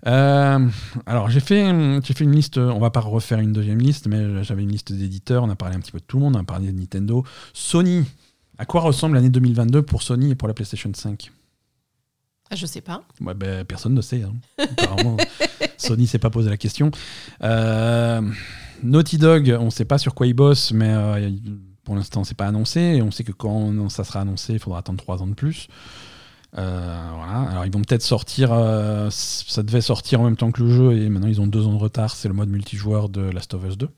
[0.06, 1.64] Alors j'ai fait,
[2.04, 4.92] j'ai fait une liste, on va pas refaire une deuxième liste, mais j'avais une liste
[4.92, 6.78] d'éditeurs, on a parlé un petit peu de tout le monde, on a parlé de
[6.78, 7.24] Nintendo.
[7.52, 8.04] Sony,
[8.58, 11.43] à quoi ressemble l'année 2022 pour Sony et pour la PlayStation 5 Ah,
[12.54, 13.02] je sais pas.
[13.20, 14.22] ouais, ben, Personne ne sait.
[14.22, 14.34] hein.
[14.58, 15.16] Apparemment,
[15.76, 16.90] Sony s'est pas posé la question.
[17.42, 18.20] Euh,
[18.82, 21.30] Naughty Dog, on sait pas sur quoi ils bossent, mais euh,
[21.84, 24.78] pour l'instant c'est pas annoncé, et on sait que quand ça sera annoncé, il faudra
[24.80, 25.68] attendre trois ans de plus.
[26.56, 27.50] Euh, voilà.
[27.50, 30.92] Alors ils vont peut-être sortir, euh, ça devait sortir en même temps que le jeu
[30.96, 32.14] et maintenant ils ont deux ans de retard.
[32.14, 33.88] C'est le mode multijoueur de Last of Us 2.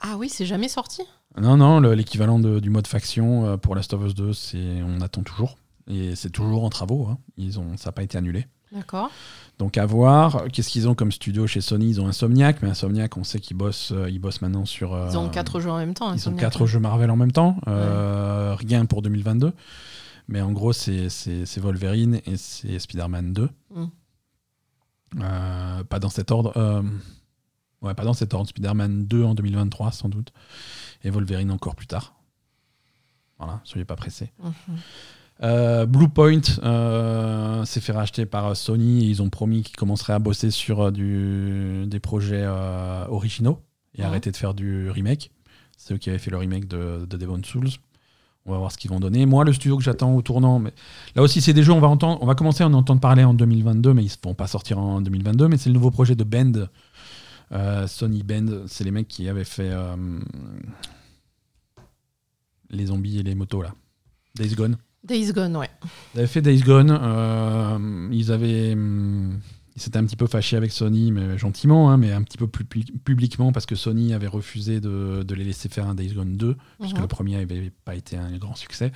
[0.00, 1.02] Ah oui, c'est jamais sorti?
[1.40, 5.22] Non, non, le- l'équivalent du mode faction pour Last of Us 2, c'est on attend
[5.22, 5.56] toujours
[5.88, 7.06] et c'est toujours en travaux.
[7.10, 7.18] hein.
[7.36, 8.46] Ils ont, ça n'a pas été annulé.
[8.72, 9.10] D'accord.
[9.58, 10.44] Donc à voir.
[10.52, 13.56] Qu'est-ce qu'ils ont comme studio chez Sony Ils ont Insomniac, mais Insomniac, on sait qu'ils
[13.56, 14.92] bossent, euh, ils bossent maintenant sur.
[14.94, 16.12] euh, Ils ont quatre jeux en même temps.
[16.12, 17.56] ils ont quatre jeux Marvel en même temps.
[17.66, 19.52] Euh, Rien pour 2022.
[20.28, 23.48] Mais en gros, c'est c'est- c'est Wolverine et c'est Spider-Man 2.
[23.74, 23.84] Mm.
[25.20, 26.52] Euh, pas dans cet ordre.
[26.56, 26.82] Euh,
[27.80, 28.48] Ouais, pas dans cet ordre.
[28.48, 30.32] Spider-Man 2 en 2023, sans doute.
[31.04, 32.14] Et Wolverine encore plus tard.
[33.38, 34.32] Voilà, soyez pas pressés.
[34.42, 34.52] Mhm.
[35.42, 40.18] Euh, Bluepoint euh, s'est fait racheter par Sony et ils ont promis qu'ils commenceraient à
[40.18, 43.60] bosser sur euh, du, des projets euh, originaux
[43.94, 45.30] et arrêter de faire du remake.
[45.76, 47.68] C'est eux qui avaient fait le remake de, de Demon's Souls.
[48.46, 49.26] On va voir ce qu'ils vont donner.
[49.26, 50.72] Moi, le studio que j'attends au tournant, mais
[51.14, 53.22] là aussi, c'est des jeux, on va, entendre, on va commencer à en entendre parler
[53.22, 55.48] en 2022, mais ils ne vont pas sortir en 2022.
[55.48, 56.66] Mais c'est le nouveau projet de Bend,
[57.52, 58.66] euh, Sony Bend.
[58.66, 59.96] C'est les mecs qui avaient fait euh,
[62.70, 63.74] les zombies et les motos, là.
[64.34, 64.78] Days Gone.
[65.04, 65.70] Days Gone, ouais.
[66.14, 66.90] Ils avaient fait Days Gone.
[67.00, 68.72] euh, ils avaient.
[68.72, 69.40] hum,
[69.76, 72.48] ils s'étaient un petit peu fâchés avec Sony, mais gentiment, hein, mais un petit peu
[72.48, 76.14] plus pu- publiquement, parce que Sony avait refusé de, de les laisser faire un Days
[76.14, 77.02] Gone 2, puisque Mhm.
[77.02, 78.90] le premier n'avait pas été un grand succès.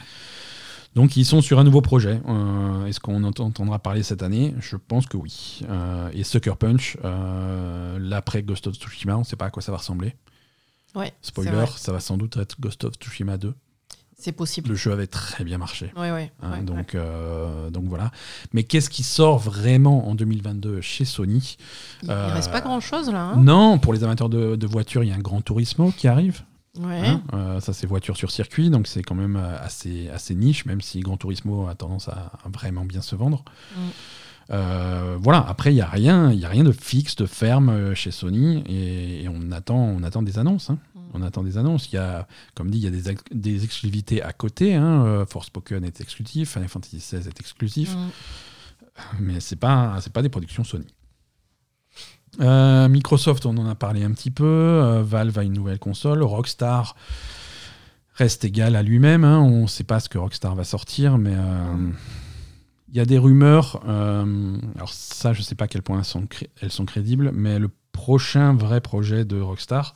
[0.96, 2.20] Donc ils sont sur un nouveau projet.
[2.28, 4.54] Euh, Est-ce qu'on en entendra parler cette année?
[4.60, 5.60] Je pense que oui.
[5.70, 9.62] Euh, et Sucker Punch, euh, l'après Ghost of Tsushima, on ne sait pas à quoi
[9.62, 10.16] ça va ressembler.
[10.96, 13.54] Ouais, Spoiler, ça va sans doute être Ghost of Tsushima 2.
[14.23, 14.69] C'est possible.
[14.70, 15.93] Le jeu avait très bien marché.
[15.97, 16.31] Ouais, ouais.
[16.43, 18.12] Hein, ouais, donc, euh, donc voilà.
[18.53, 21.57] Mais qu'est-ce qui sort vraiment en 2022 chez Sony
[22.05, 23.32] Il, euh, reste pas grand chose là.
[23.35, 23.36] hein.
[23.39, 26.43] Non, pour les amateurs de, de voitures, il y a un Gran Turismo qui arrive.
[26.78, 27.01] ouais.
[27.05, 27.23] hein.
[27.35, 30.81] Euh, ça, c'est voiture sur circuit, donc c'est quand même euh, assez, assez niche, même
[30.81, 33.44] si Gran Turismo a tendance à, à vraiment bien se vendre.
[33.77, 33.81] Mm.
[34.52, 37.70] Euh, voilà, après, il n'y a, rien- il y a rien de fixe, de ferme
[37.70, 40.68] euh, chez Sony, et, et on, attend, on attend des annonces.
[40.70, 40.78] hein.
[40.94, 40.98] Mm.
[41.14, 41.88] On attend des annonces.
[41.90, 44.74] Il y a, comme dit, il y a des, ex- des exclusivités à côté.
[44.74, 45.04] Hein.
[45.06, 48.08] Euh, Forspoken est exclusif, Final Fantasy XVI est exclusif Mm.
[49.20, 50.84] mais c'est pas c'est pas des productions Sony.
[52.40, 55.00] Euh, Microsoft, on en a parlé un petit peu.
[55.02, 56.22] Valve a une nouvelle console.
[56.22, 56.94] Rockstar
[58.14, 59.24] reste égal à lui-même.
[59.24, 59.38] hein.
[59.40, 61.90] On ne sait pas ce que Rockstar va sortir, mais euh,
[62.93, 63.82] il y a des rumeurs.
[63.89, 66.85] euh, alors ça, je ne sais pas à quel point elles sont, cré- elles sont
[66.85, 69.94] crédibles, mais le prochain vrai projet de Rockstar,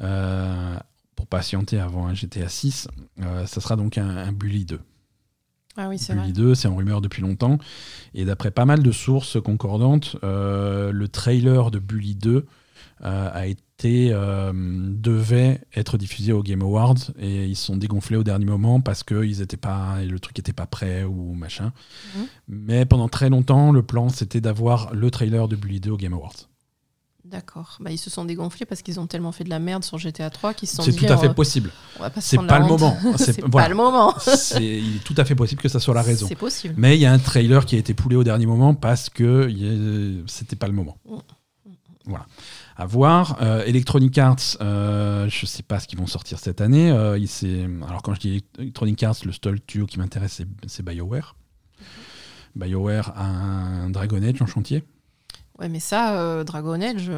[0.00, 0.76] euh,
[1.16, 2.88] pour patienter avant un GTA 6,
[3.22, 4.80] euh, ça sera donc un, un Bully 2.
[5.76, 6.22] Ah oui, c'est vrai.
[6.22, 7.58] Bully 2, c'est en rumeur depuis longtemps.
[8.14, 12.42] Et d'après pas mal de sources concordantes, le trailer de Bully 2 euh,
[13.02, 18.22] a été, euh, devait être diffusé au Game Awards et ils se sont dégonflés au
[18.22, 21.72] dernier moment parce que ils étaient pas, le truc n'était pas prêt ou machin.
[22.16, 22.26] Mhm.
[22.48, 26.14] Mais pendant très longtemps, le plan c'était d'avoir le trailer de Bully 2 au Game
[26.14, 26.48] Awards.
[27.24, 27.78] D'accord.
[27.80, 30.28] Bah, ils se sont dégonflés parce qu'ils ont tellement fait de la merde sur GTA
[30.30, 31.70] 3 qu'ils se sont C'est tout à fait on- possible.
[32.20, 32.96] C'est pas le moment.
[33.16, 34.14] C'est pas le moment.
[34.18, 36.26] C'est- tout à fait possible que ça soit la raison.
[36.28, 36.74] C'est possible.
[36.76, 39.50] Mais il y a un trailer qui a été poulé au dernier moment parce que
[40.26, 40.98] c'était pas le moment.
[41.08, 41.16] Mm.
[42.06, 42.26] Voilà.
[42.76, 43.38] À voir.
[43.40, 46.90] Euh, Electronic Arts, euh, je sais pas ce qu'ils vont sortir cette année.
[46.90, 47.28] Euh, il
[47.88, 51.36] alors quand je dis Electronic Arts, le seul duo qui m'intéresse c'est- BioWare.
[52.56, 54.82] BioWare a un Dragon Age en chantier.
[55.58, 57.10] Ouais, mais ça, euh, Dragon Age,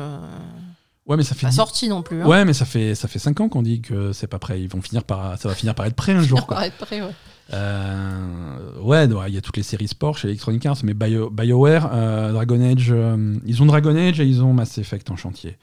[1.06, 2.20] Ouais, mais ça fait pas sorti non plus.
[2.20, 2.26] Hein.
[2.26, 4.60] Ouais, mais ça fait ça fait 5 ans qu'on dit que c'est pas prêt.
[4.60, 6.44] Ils vont finir par ça va finir par être prêt un jour.
[6.46, 6.56] Quoi.
[6.56, 7.14] Par être prêt, ouais.
[7.52, 11.90] Euh, ouais, il y a toutes les séries sport chez Electronic Arts, mais Bio- BioWare,
[11.92, 15.56] euh, Dragon Age, euh, ils ont Dragon Age et ils ont Mass Effect en chantier.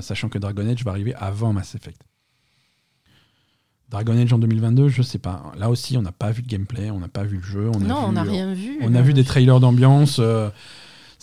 [0.00, 2.00] Sachant que Dragon Age va arriver avant Mass Effect.
[3.90, 5.52] Dragon Age en 2022, je sais pas.
[5.58, 7.70] Là aussi, on n'a pas vu de gameplay, on n'a pas vu le jeu.
[7.74, 8.78] On a non, vu, on n'a rien vu.
[8.82, 10.20] On a vu des trailers d'ambiance.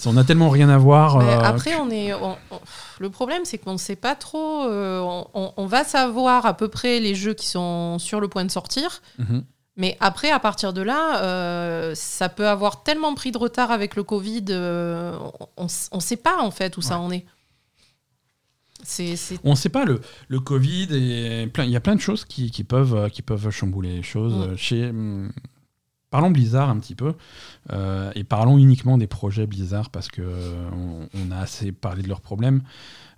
[0.05, 1.17] on a tellement rien à voir.
[1.45, 2.13] Après, on est.
[2.13, 2.59] on- on-
[2.99, 4.63] Le problème, c'est qu'on ne sait pas trop.
[4.67, 8.45] on, on- on va savoir à peu près les jeux qui sont sur le point
[8.45, 9.01] de sortir.
[9.17, 9.43] mhm.
[9.77, 13.95] Mais après, à partir de là, euh, ça peut avoir tellement pris de retard avec
[13.95, 14.45] le Covid.
[14.49, 15.17] euh,
[15.57, 17.25] on ne sait pas, en fait, où ça en est.
[19.43, 22.63] On ne sait pas, le, le Covid, il y a plein de choses qui, qui
[22.63, 24.55] peuvent, qui peuvent chambouler les choses.
[24.57, 25.31] Chez, hum,
[26.15, 27.15] parlons Blizzard un petit peu,
[27.73, 32.07] euh, et parlons uniquement des projets Blizzard, parce qu'on on on a assez parlé de
[32.07, 32.61] leurs problèmes.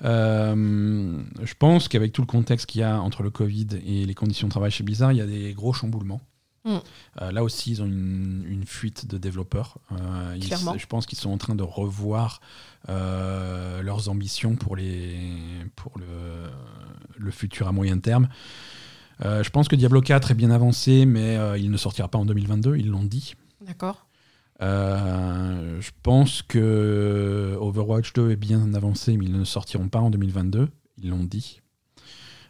[0.03, 4.13] Euh, je pense qu'avec tout le contexte qu'il y a entre le Covid et les
[4.15, 6.21] conditions de travail chez Blizzard, il y a des gros chamboulements.
[6.67, 6.77] Mm.
[7.21, 9.77] Euh, là aussi, ils ont une, une fuite de développeurs.
[9.93, 10.41] Euh, ils-
[10.77, 12.41] je pense qu'ils sont en train de revoir
[12.89, 15.17] euh, leurs ambitions pour, les,
[15.75, 16.05] pour le,
[17.17, 18.27] le futur à moyen terme.
[19.23, 22.75] Je pense que Diablo 4 est bien avancé, mais il ne sortira pas en 2022,
[22.77, 23.33] ils l'ont dit.
[23.65, 24.05] D'accord.
[24.61, 30.09] Euh, je pense que Overwatch 2 est bien avancé, mais ils ne sortiront pas en
[30.11, 30.69] 2022,
[31.01, 31.61] ils l'ont dit.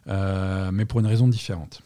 [0.08, 1.82] Euh, mais pour une raison différente.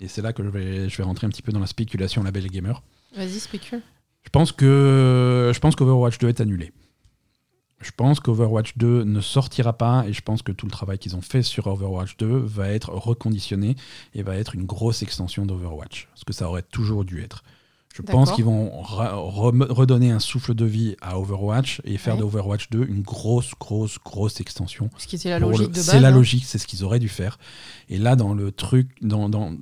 [0.00, 2.22] Et c'est là que je vais, je vais rentrer un petit peu dans la spéculation
[2.22, 2.82] label gamer.
[3.16, 3.82] Vas-y, spécule.
[4.22, 6.72] Je pense que je pense qu'Overwatch 2 est annulé.
[7.80, 11.16] Je pense qu'Overwatch 2 ne sortira pas et je pense que tout le travail qu'ils
[11.16, 13.74] ont fait sur Overwatch 2 va être reconditionné
[14.14, 17.42] et va être une grosse extension d'Overwatch, ce que ça aurait toujours dû être.
[17.94, 22.20] Je pense qu'ils vont redonner un souffle de vie à Overwatch et faire Ouais.
[22.20, 24.90] de Overwatch 2 une grosse, grosse, grosse extension.
[24.98, 25.90] Ce qui était la logique le- de base.
[25.90, 26.10] C'est la hein.
[26.12, 27.38] logique, c'est ce qu'ils auraient dû faire.
[27.88, 29.56] Et là, dans le truc, dans, dans,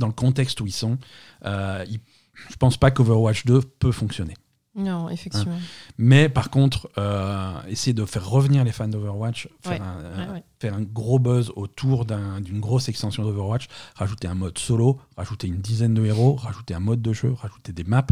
[0.00, 0.98] dans le contexte où ils sont,
[1.44, 2.00] euh, ils-
[2.48, 4.34] je pense pas qu'Overwatch 2 peut fonctionner.
[4.74, 5.58] Non, effectivement.
[5.98, 10.32] Mais par contre, euh, essayer de faire revenir les fans d'Overwatch, faire, Ouais, un, ouais,
[10.32, 10.44] ouais.
[10.60, 13.66] Faire un gros buzz autour d'un- d'une grosse extension d'Overwatch,
[13.96, 17.72] rajouter un mode solo, rajouter une dizaine de héros, rajouter un mode de jeu, rajouter
[17.72, 18.04] des maps,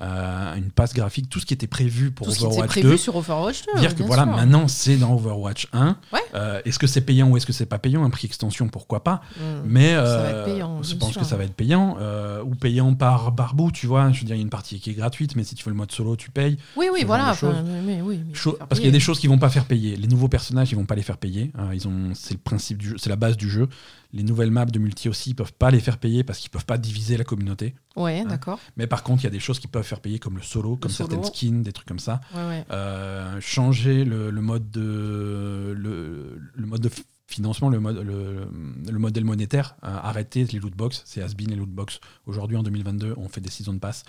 [0.00, 2.70] euh, une passe graphique, tout ce qui était prévu pour Tout ce qui était Overwatch
[2.70, 2.96] prévu 2.
[2.96, 3.80] sur Overwatch 2.
[3.80, 5.96] Dire que voilà, maintenant c'est dans Overwatch 1.
[6.12, 6.20] Ouais.
[6.34, 8.04] Euh, est-ce que c'est payant ou est-ce que c'est pas payant?
[8.04, 9.20] Un prix extension, pourquoi pas?
[9.36, 9.40] Mm.
[9.66, 11.22] Mais euh, payant, je pense sûr.
[11.22, 11.96] que ça va être payant.
[12.00, 14.12] euh, ou payant par barbou, tu vois.
[14.12, 15.70] Je veux dire, il y a une partie qui est gratuite, mais si tu veux
[15.70, 16.58] le mode solo, tu payes.
[16.76, 17.30] Oui, oui, voilà.
[17.30, 19.96] enfin, mais, oui, mais parce qu'il y a des choses qui vont pas faire payer.
[19.96, 21.50] Les nouveaux personnages, ils vont pas les faire payer.
[21.58, 23.68] Euh, ils ont, c'est le principe du jeu, c'est la base du jeu.
[24.12, 26.64] Les nouvelles maps de multi aussi, ils peuvent pas les faire payer parce qu'ils peuvent
[26.64, 27.74] pas diviser la communauté.
[27.96, 28.58] Ouais, d'accord.
[28.76, 30.76] Mais par contre, il y a des choses qui peuvent faire payer, comme le solo,
[30.76, 31.10] comme solo.
[31.10, 32.20] certaines skins, des trucs comme ça.
[32.34, 32.64] Ouais, ouais.
[32.70, 36.90] Euh, changer le, le mode de le, le mode de
[37.28, 38.48] financement, le, mode, le,
[38.90, 42.00] le modèle monétaire, euh, arrêter les loot box, c'est has been les loot box.
[42.26, 44.04] Aujourd'hui, en 2022, on fait des season pass,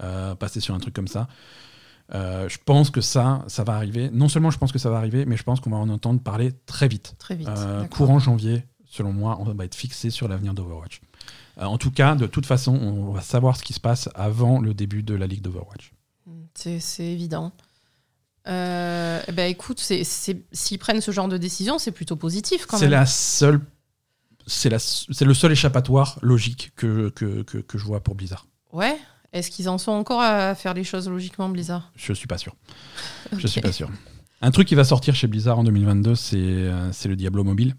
[0.00, 1.28] euh, passer sur un truc comme ça.
[2.12, 4.10] Euh, je pense que ça, ça va arriver.
[4.12, 6.20] Non seulement je pense que ça va arriver, mais je pense qu'on va en entendre
[6.20, 7.14] parler très vite.
[7.18, 7.48] Très vite.
[7.48, 11.00] Euh, courant janvier, selon moi, on va être fixé sur l'avenir d'Overwatch.
[11.58, 14.60] Euh, en tout cas, de toute façon, on va savoir ce qui se passe avant
[14.60, 15.92] le début de la ligue d'Overwatch.
[16.54, 17.52] C'est c'est évident.
[18.46, 22.92] Ben écoute, s'ils prennent ce genre de décision, c'est plutôt positif quand C'est même.
[22.92, 23.60] la seule.
[24.46, 28.46] C'est la- c'est le seul échappatoire logique que, que, que, que je vois pour Blizzard.
[28.72, 28.98] Ouais.
[29.34, 31.90] Est-ce qu'ils en sont encore à faire les choses logiquement, Blizzard?
[31.96, 32.54] Je suis pas sûr.
[33.36, 33.90] Je suis pas sûr.
[34.40, 37.74] Un truc qui va sortir chez Blizzard en 2022, c'est euh, c'est le Diablo mobile.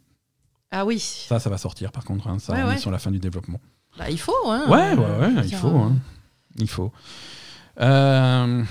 [0.71, 0.99] Ah oui.
[0.99, 2.27] Ça, ça va sortir par contre.
[2.27, 2.37] hein.
[2.39, 2.75] Ça, Ouais, on ouais.
[2.75, 3.59] est sur la fin du développement.
[3.97, 4.65] Bah, il faut, hein.
[4.67, 5.67] Ouais, ouais, ouais, il faut.
[5.69, 5.95] hein.
[6.57, 6.91] Il faut.
[7.79, 8.63] Euh,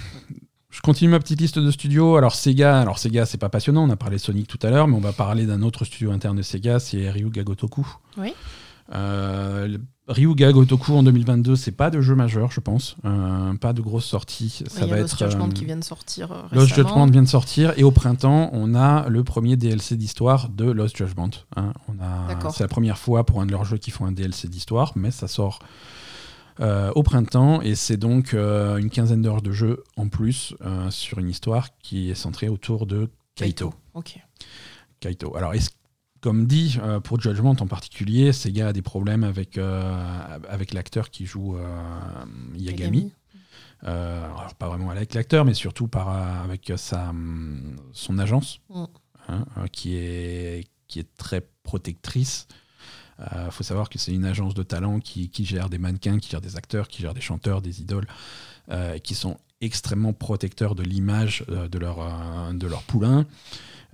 [0.70, 2.16] je continue ma petite liste de studios.
[2.16, 3.84] Alors Sega, alors Sega, c'est pas passionnant.
[3.84, 6.10] On a parlé de Sonic tout à l'heure, mais on va parler d'un autre studio
[6.10, 7.86] interne de Sega, c'est Ryuga Gotoku.
[8.18, 8.34] Oui.
[8.92, 12.96] Euh, Ryuga Gotoku en 2022, c'est pas de jeu majeur, je pense.
[13.06, 14.62] Euh, pas de grosse sortie.
[14.66, 15.02] Ça y va a être.
[15.18, 16.74] Lost Judgment euh, qui vient de sortir euh, Lost.
[16.74, 20.98] Judgment vient de sortir et au printemps, on a le premier DLC d'histoire de Lost
[20.98, 21.30] Judgment.
[21.56, 21.72] hein.
[22.52, 25.10] C'est la première fois pour un de leurs jeux qui font un DLC d'histoire, mais
[25.10, 25.60] ça sort
[26.60, 30.54] euh, au printemps et c'est donc une quinzaine d'heures de jeu en plus
[30.90, 33.72] sur une histoire qui est centrée autour de Kaito.
[33.94, 34.18] Ok.
[35.00, 35.34] Kaito.
[35.36, 35.70] Alors, est-ce-
[36.24, 41.10] comme dit, euh, pour Judgment en particulier, Sega a des problèmes avec, euh, avec l'acteur
[41.10, 41.68] qui joue euh,
[42.54, 43.12] Yagami.
[43.82, 47.12] Alors pas vraiment avec l'acteur, mais surtout par, avec sa,
[47.92, 48.84] son agence, Mm.
[49.28, 52.48] hein, qui, est, qui est très protectrice.
[53.18, 56.30] Il faut savoir que c'est une agence de talent qui, qui gère des mannequins, qui
[56.30, 58.06] gère des acteurs, qui gère des chanteurs, des idoles,
[59.02, 61.98] qui sont extrêmement protecteurs de l'image de, leur,
[62.54, 63.26] de leur poulain.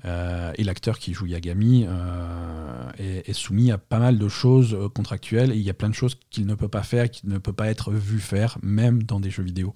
[0.06, 4.72] Euh, et l'acteur qui joue Yagami euh, est, est soumis à pas mal de choses
[4.72, 7.28] euh, contractuelles et il y a plein de choses qu'il ne peut pas faire, qu'il
[7.28, 9.74] ne peut pas être vu faire, même dans des jeux vidéo.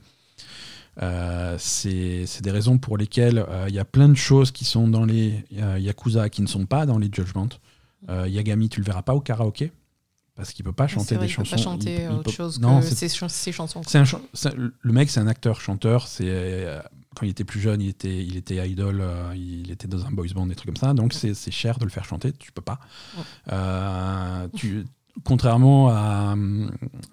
[1.03, 5.05] Euh, c'est des raisons pour lesquelles il y a plein de choses qui sont dans
[5.05, 5.45] les
[5.79, 7.49] Yakuza qui ne sont pas dans les Judgment.
[8.09, 9.73] Yagami, tu le verras pas au karaoké
[10.37, 11.57] parce qu'il peut pas chanter vrai, des il peut chansons.
[11.57, 13.83] pas chanter il- il autre peut- chose non, que ses, ch- ses chansons.
[13.95, 14.05] un
[14.81, 16.09] le mec, c'est un acteur chanteur.
[16.09, 16.67] C'est
[17.15, 20.11] quand il était plus jeune, il était, il était idol, euh, il était dans un
[20.11, 20.93] boys band, des trucs comme ça.
[20.95, 22.33] Donc c'est c'est cher de le faire chanter.
[22.33, 22.79] Tu peux pas.
[23.53, 24.85] Euh, tu,
[25.23, 26.35] contrairement à,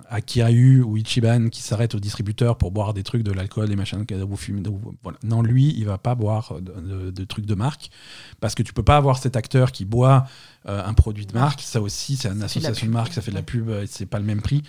[0.10, 3.76] à Kiryu ou Ichiban qui s'arrêtent au distributeur pour boire des trucs de l'alcool, des
[3.76, 4.68] machins, ou fumer.
[4.68, 5.20] ou- voilà.
[5.24, 7.92] Non, lui, il va pas boire de, de- de trucs de marque
[8.40, 10.26] parce que tu peux pas avoir cet acteur qui boit
[10.68, 11.62] euh, un produit de marque.
[11.62, 13.86] Ça aussi, c'est une Ça de association de marque, ça fait de la pub, et
[13.88, 14.64] c'est pas le même prix.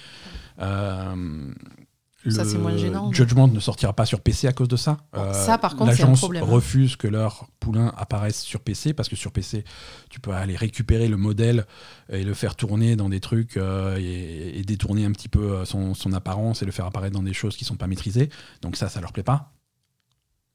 [2.30, 3.12] Ça, le c'est moins gênant.
[3.12, 4.98] Judgment ne sortira pas sur PC à cause de ça.
[5.12, 6.40] Bon, ça, par contre, c'est un l'agence hein.
[6.42, 9.64] refuse que leurs poulains apparaissent sur PC parce que sur PC,
[10.08, 11.66] tu peux aller récupérer le modèle
[12.10, 15.64] et le faire tourner dans des trucs euh, et, et détourner un petit peu euh,
[15.64, 18.28] son, son apparence et le faire apparaître dans des choses qui sont pas maîtrisées.
[18.60, 19.52] Donc ça, ça leur plaît pas.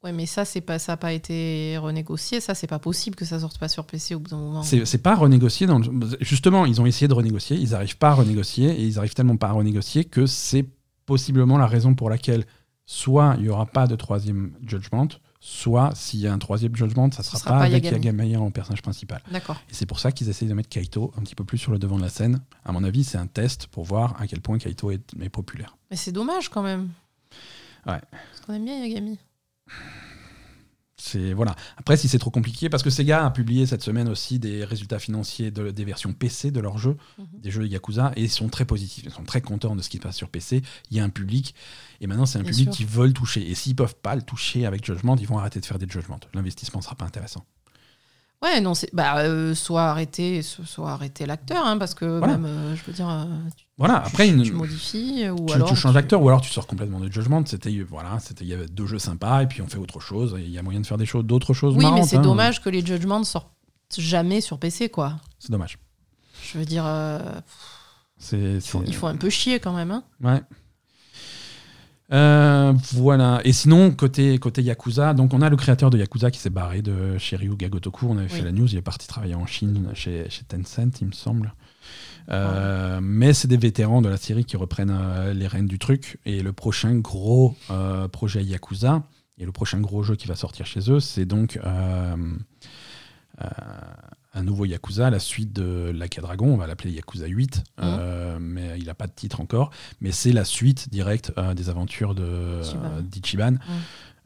[0.03, 2.39] Ouais, mais ça, c'est pas, ça n'a pas été renégocié.
[2.39, 4.61] Ça, c'est pas possible que ça sorte pas sur PC au bout d'un moment.
[4.64, 5.65] C'est pas renégocié.
[5.65, 5.89] Dans le-
[6.22, 9.38] Justement, ils ont essayé de renégocier, ils n'arrivent pas à renégocier et ils arrivent tellement
[9.38, 10.65] pas à renégocier que c'est
[11.07, 12.45] possiblement la raison pour laquelle
[12.85, 15.07] soit il y aura pas de troisième judgment,
[15.39, 18.38] soit s'il y a un troisième judgment, ça sera, sera pas, pas avec Yagami.
[18.38, 19.21] En personnage principal.
[19.31, 19.57] D'accord.
[19.69, 21.79] Et c'est pour ça qu'ils essayent de mettre Kaito un petit peu plus sur le
[21.79, 22.41] devant de la scène.
[22.63, 25.75] À mon avis, c'est un test pour voir à quel point Kaito est, est populaire.
[25.89, 26.89] Mais c'est dommage quand même.
[27.85, 28.01] Ouais.
[28.11, 29.17] Parce qu'on aime bien Yagami.
[31.07, 31.55] C'est voilà.
[31.77, 34.99] Après, si c'est trop compliqué, parce que Sega a publié cette semaine aussi des résultats
[34.99, 37.25] financiers de, des versions PC de leurs jeux, Mhm.
[37.41, 39.97] des jeux Yakuza, et ils sont très positifs, ils sont très contents de ce qui
[39.97, 40.61] se passe sur PC.
[40.91, 41.55] Il y a un public,
[42.01, 42.73] et maintenant c'est un Bien public sûr.
[42.73, 43.49] qui veulent toucher.
[43.49, 46.19] Et s'ils peuvent pas le toucher avec Judgment, ils vont arrêter de faire des Judgment.
[46.34, 47.45] L'investissement sera pas intéressant.
[48.43, 52.38] Ouais, non, c'est bah, euh, soit arrêter, so- soit arrêter l'acteur, hein, parce que Voilà.
[52.38, 53.26] même, euh, je veux dire, euh,
[53.57, 53.95] tu, Voilà.
[54.05, 56.68] Après, tu, une- tu modifies ou tu, alors tu changes d'acteur ou alors tu sors
[56.68, 57.43] complètement de Judgment.
[57.47, 60.35] C'était voilà, c'était il y avait deux jeux sympas et puis on fait autre chose.
[60.38, 62.22] Il y a moyen de faire des choses, d'autres choses Oui, mais c'est hein.
[62.22, 63.49] dommage que les Judgments sortent
[63.97, 65.14] jamais sur PC, quoi.
[65.39, 65.80] C'est dommage.
[66.43, 67.19] Je veux dire, euh,
[68.19, 69.89] C'est il, faut, c'est- il faut un peu chier quand même.
[69.91, 70.03] Hein.
[70.22, 70.41] Ouais.
[72.13, 73.41] Euh, voilà.
[73.43, 76.81] Et sinon, côté, côté Yakuza, donc on a le créateur de Yakuza qui s'est barré
[76.81, 78.07] de chez Ryuga Gotoku.
[78.09, 81.07] On avait fait la news, il est parti travailler en Chine chez, chez Tencent, il
[81.07, 81.53] me semble.
[82.29, 86.19] Euh, Mais c'est des vétérans de la série qui reprennent euh, les rênes du truc.
[86.25, 89.03] Et le prochain gros euh, projet Yakuza,
[89.38, 91.59] et le prochain gros jeu qui va sortir chez eux, c'est donc
[94.38, 98.77] un nouveau Yakuza, la suite de a Dragon, on va l'appeler Yakuza 8, euh, mais
[98.77, 102.23] il n'a pas de titre encore, mais c'est la suite directe euh, des aventures de
[102.23, 103.55] euh, d'Ichiban.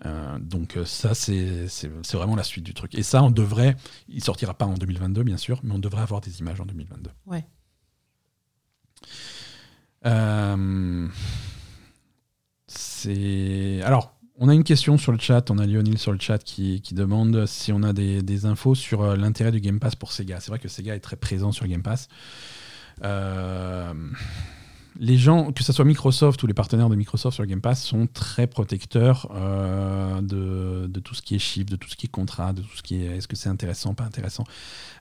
[0.06, 1.68] Euh, donc euh, ça, c'est
[2.14, 2.94] vraiment la suite du truc.
[2.96, 3.76] Et ça, on devrait,
[4.10, 7.10] il sortira pas en 2022 bien sûr, mais on devrait avoir des images en 2022.
[7.28, 7.46] Ouais.
[12.68, 14.16] C'est alors.
[14.44, 16.96] On a une question sur le chat, on a Lionel sur le chat qui, qui
[16.96, 20.40] demande si on a des, des infos sur euh, l'intérêt du Game Pass pour Sega.
[20.40, 22.08] C'est vrai que Sega est très présent sur le Game Pass.
[23.04, 23.94] Euh,
[25.00, 27.84] les gens, que ce soit Microsoft ou les partenaires de Microsoft sur le Game Pass,
[27.84, 32.08] sont très protecteurs euh, de, de tout ce qui est chiffre, de tout ce qui
[32.08, 34.44] est contrat, de tout ce qui est est-ce que c'est intéressant, pas intéressant.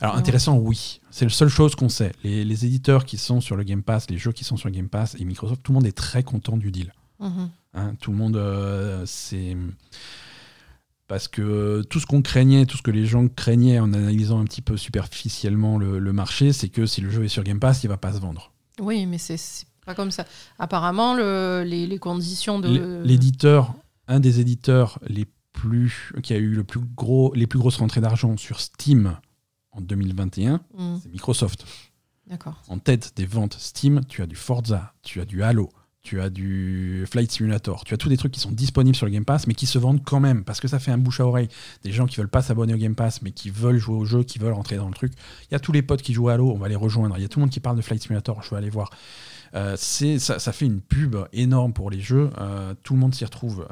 [0.03, 0.21] Alors Ouais.
[0.21, 1.01] intéressant, oui.
[1.11, 2.13] C'est la seule chose qu'on sait.
[2.25, 4.75] Les, les éditeurs qui sont sur le Game Pass, les jeux qui sont sur le
[4.75, 6.93] Game Pass et Microsoft, tout le monde est très content du deal.
[7.21, 7.51] Mhm.
[7.75, 9.57] Hein, tout le monde, euh, c'est
[11.07, 14.45] parce que tout ce qu'on craignait, tout ce que les gens craignaient en analysant un
[14.45, 17.83] petit peu superficiellement le, le marché, c'est que si le jeu est sur Game Pass,
[17.85, 18.53] il va pas se vendre.
[18.81, 19.37] Oui, mais c'est
[19.85, 20.25] pas comme ça.
[20.59, 23.03] Apparemment, le, les, les conditions de.
[23.05, 23.75] L'éditeur,
[24.09, 28.01] un des éditeurs les plus, qui a eu le plus gros, les plus grosses rentrées
[28.01, 29.17] d'argent sur Steam
[29.73, 31.65] en 2021, Hmm, c'est Microsoft.
[32.29, 32.63] D'accord.
[32.69, 35.71] En tête des ventes Steam, tu as du Forza, tu as du Halo,
[36.03, 39.13] tu as du Flight Simulator, tu as tous des trucs qui sont disponibles sur le
[39.13, 41.27] Game Pass, mais qui se vendent quand même, parce que ça fait un bouche à
[41.27, 41.49] oreille.
[41.83, 44.23] Des gens qui veulent pas s'abonner au Game Pass, mais qui veulent jouer au jeu,
[44.23, 45.13] qui veulent rentrer dans le truc.
[45.51, 47.17] Il y a tous les potes qui jouent à Halo, on va les rejoindre.
[47.19, 48.91] Il y a tout le monde qui parle de Flight Simulator, je vais aller voir.
[49.55, 53.67] Euh, ça, fait une pub énorme pour les jeux, euh, tout le monde s'y retrouve.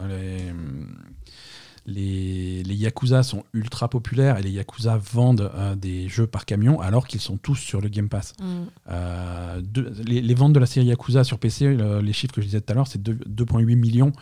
[1.91, 6.81] Les, les Yakuza sont ultra populaires et les Yakuza vendent euh, des jeux par camion
[6.81, 8.35] alors qu'ils sont tous sur le Game Pass.
[8.39, 8.65] Hmm.
[8.91, 9.63] Euh,
[10.07, 12.61] les, les ventes de la série Yakuza sur PC, le- les chiffres que je disais
[12.61, 14.13] tout à l'heure, c'est deux- 2,8 millions.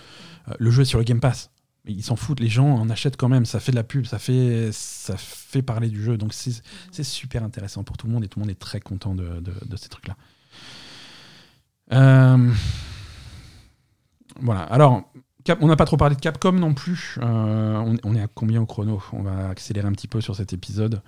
[0.49, 1.51] Euh, le jeu est sur le Game Pass.
[1.89, 3.45] Ils s'en foutent, les gens en achètent quand même.
[3.47, 6.17] Ça fait de la pub, ça fait, ça fait parler du jeu.
[6.17, 9.15] Donc c'est super intéressant pour tout le monde et tout le monde est très content
[9.15, 10.17] de, de- de ces trucs-là.
[14.41, 14.61] Voilà.
[14.63, 15.11] Alors,
[15.61, 17.19] On n'a pas trop parlé de Capcom non plus.
[17.23, 19.03] Euh, on, est à combien au chrono?
[19.13, 21.03] On va accélérer un petit peu sur cet épisode.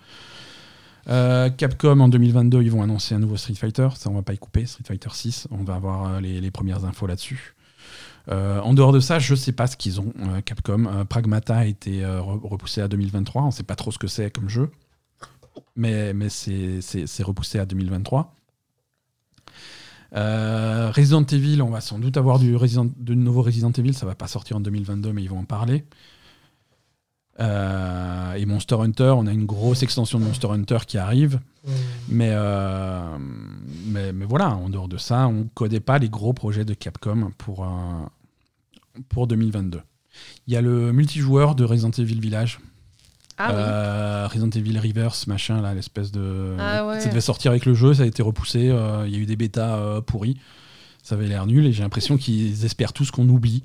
[1.09, 3.89] Euh, Capcom en 2022, ils vont annoncer un nouveau Street Fighter.
[3.97, 4.67] Ça, on va pas y couper.
[4.67, 5.49] Street Fighter 6.
[5.51, 7.55] On va avoir euh, les, premières infos là-dessus.
[8.31, 10.13] En dehors de ça, je sais pas ce qu'ils ont.
[10.45, 11.07] Capcom.
[11.09, 13.43] Pragmata a été re- repoussé à 2023.
[13.43, 14.71] On sait pas trop ce que c'est comme jeu.
[15.77, 18.35] Mais, c'est repoussé à 2023.
[20.15, 23.95] Euh, Resident Evil, on va sans doute avoir du, Resident, de nouveau Resident Evil.
[23.95, 25.85] Ça va pas sortir en 2022, mais ils vont en parler.
[27.41, 31.41] Euh, et Monster Hunter, on a une grosse extension de Monster Hunter qui arrive.
[32.09, 33.19] Mais, euh,
[33.87, 36.75] mais, mais voilà, en dehors de ça, on ne connaît pas les gros projets de
[36.75, 39.83] Capcom pour, euh, pour 2022.
[40.47, 42.59] Il y a le multijoueur de Resident Evil Village.
[43.39, 43.57] Ah oui.
[43.59, 46.57] Euh, Resident Evil Reverse, machin, là, l'espèce de.
[46.59, 47.01] Ah ouais.
[47.01, 48.69] Ça devait sortir avec le jeu, ça a été repoussé.
[48.69, 50.37] euh, Il y a eu des bêtas euh, pourris.
[51.03, 53.63] Ça avait l'air nul et j'ai l'impression qu'ils espèrent tous qu'on oublie.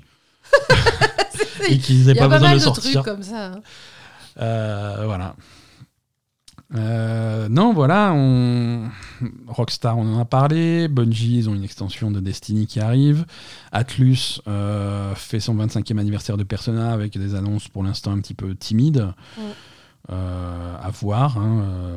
[1.68, 3.02] et qu'ils Il n'aient y pas a pas besoin mal de de le sortir.
[3.02, 3.52] trucs comme ça.
[4.38, 5.04] hein.
[5.04, 5.34] Voilà.
[6.74, 8.88] Euh, non, voilà, on...
[9.46, 10.88] Rockstar, on en a parlé.
[10.88, 13.26] Bungie, ils ont une extension de Destiny qui arrive.
[13.70, 18.34] Atlus euh, fait son 25e anniversaire de Persona avec des annonces pour l'instant un petit
[18.34, 19.12] peu timides.
[20.10, 21.38] Euh, à voir.
[21.38, 21.96] hein.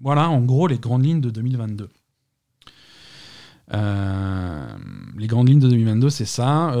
[0.00, 1.88] Voilà, en gros, les grandes lignes de 2022.
[3.72, 4.66] Euh,
[5.16, 6.76] les grandes lignes de 2022, c'est ça.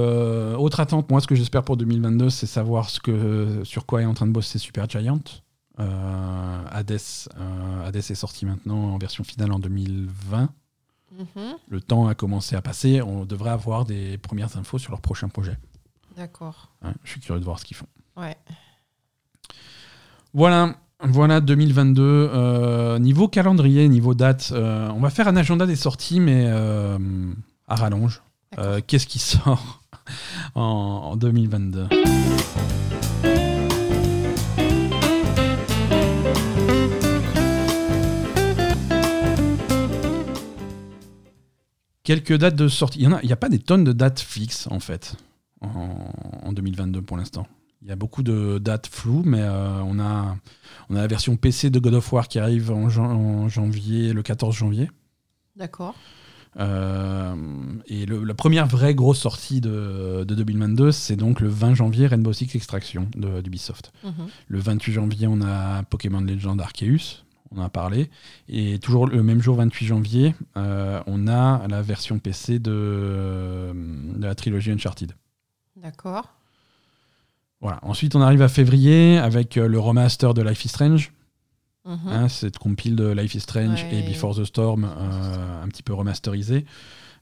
[0.58, 4.06] Autre attente, moi, ce que j'espère pour 2022, c'est savoir ce que, sur quoi est
[4.06, 5.20] en train de bosser Supergiant.
[5.20, 5.41] Euh,
[5.78, 7.00] Hades,
[7.38, 10.50] euh, Hades est sorti maintenant en version finale en 2020.
[11.18, 11.26] Mhm.
[11.68, 13.02] Le temps a commencé à passer.
[13.02, 15.58] On devrait avoir des premières infos sur leur prochain projet.
[16.16, 16.70] D'accord.
[17.04, 17.86] Je suis curieux de voir ce qu'ils font.
[18.16, 18.36] Ouais.
[20.34, 22.02] Voilà, voilà 2022.
[22.02, 26.98] Euh, niveau calendrier, niveau date, euh, on va faire un agenda des sorties, mais euh,
[27.68, 28.22] à rallonge.
[28.86, 29.82] Qu'est-ce qui sort
[30.54, 31.88] en, en 2022
[42.04, 42.98] Quelques dates de sortie.
[43.00, 45.14] Il n'y a, y a pas des tonnes de dates fixes, en fait,
[45.60, 45.96] en,
[46.42, 47.46] en 2022 pour l'instant.
[47.82, 50.36] Il y a beaucoup de dates floues, mais euh, on, a,
[50.88, 54.12] on a la version PC de God of War qui arrive en, jan- en janvier,
[54.12, 54.88] le 14 janvier.
[55.56, 55.94] D'accord.
[56.60, 57.34] Euh,
[57.86, 62.06] et le- la première vraie grosse sortie de, de 2022, c'est donc le 20 janvier
[62.06, 63.92] Rainbow Six Extraction de- d'Ubisoft.
[64.04, 64.12] Mhm.
[64.48, 67.24] Le 28 janvier, on a Pokémon Legend Arceus,
[67.54, 68.10] on en a parlé.
[68.48, 73.72] Et toujours le même jour, 28 janvier, euh, on a la version PC de,
[74.16, 75.12] de la trilogie Uncharted.
[75.76, 76.28] D'accord.
[77.60, 77.78] Voilà.
[77.82, 81.12] Ensuite, on arrive à février avec euh, le remaster de Life is Strange.
[81.84, 81.98] Mhm.
[82.06, 83.96] Hein, cette compile de Life is Strange Ouais.
[83.98, 86.64] et Before the Storm, euh, un petit peu remasterisé,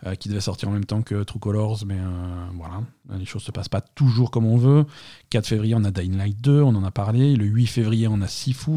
[0.07, 2.83] euh, qui devait sortir en même temps que True Colors, mais euh, voilà,
[3.19, 4.85] les choses se passent pas toujours comme on veut.
[5.31, 7.37] 4 février, on a Dying Light 2, on en a parlé.
[7.37, 8.73] Le 8 février, on a Sifu.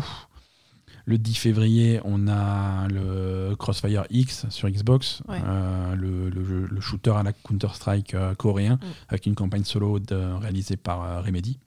[1.06, 5.42] Le 10 février, on a le Crossfire X sur Xbox, Ouais.
[5.46, 8.86] euh, le, le jeu- le shooter à la Counter-Strike euh, coréen, Mm.
[9.10, 11.60] avec une campagne solo de- réalisée par euh, Remedy.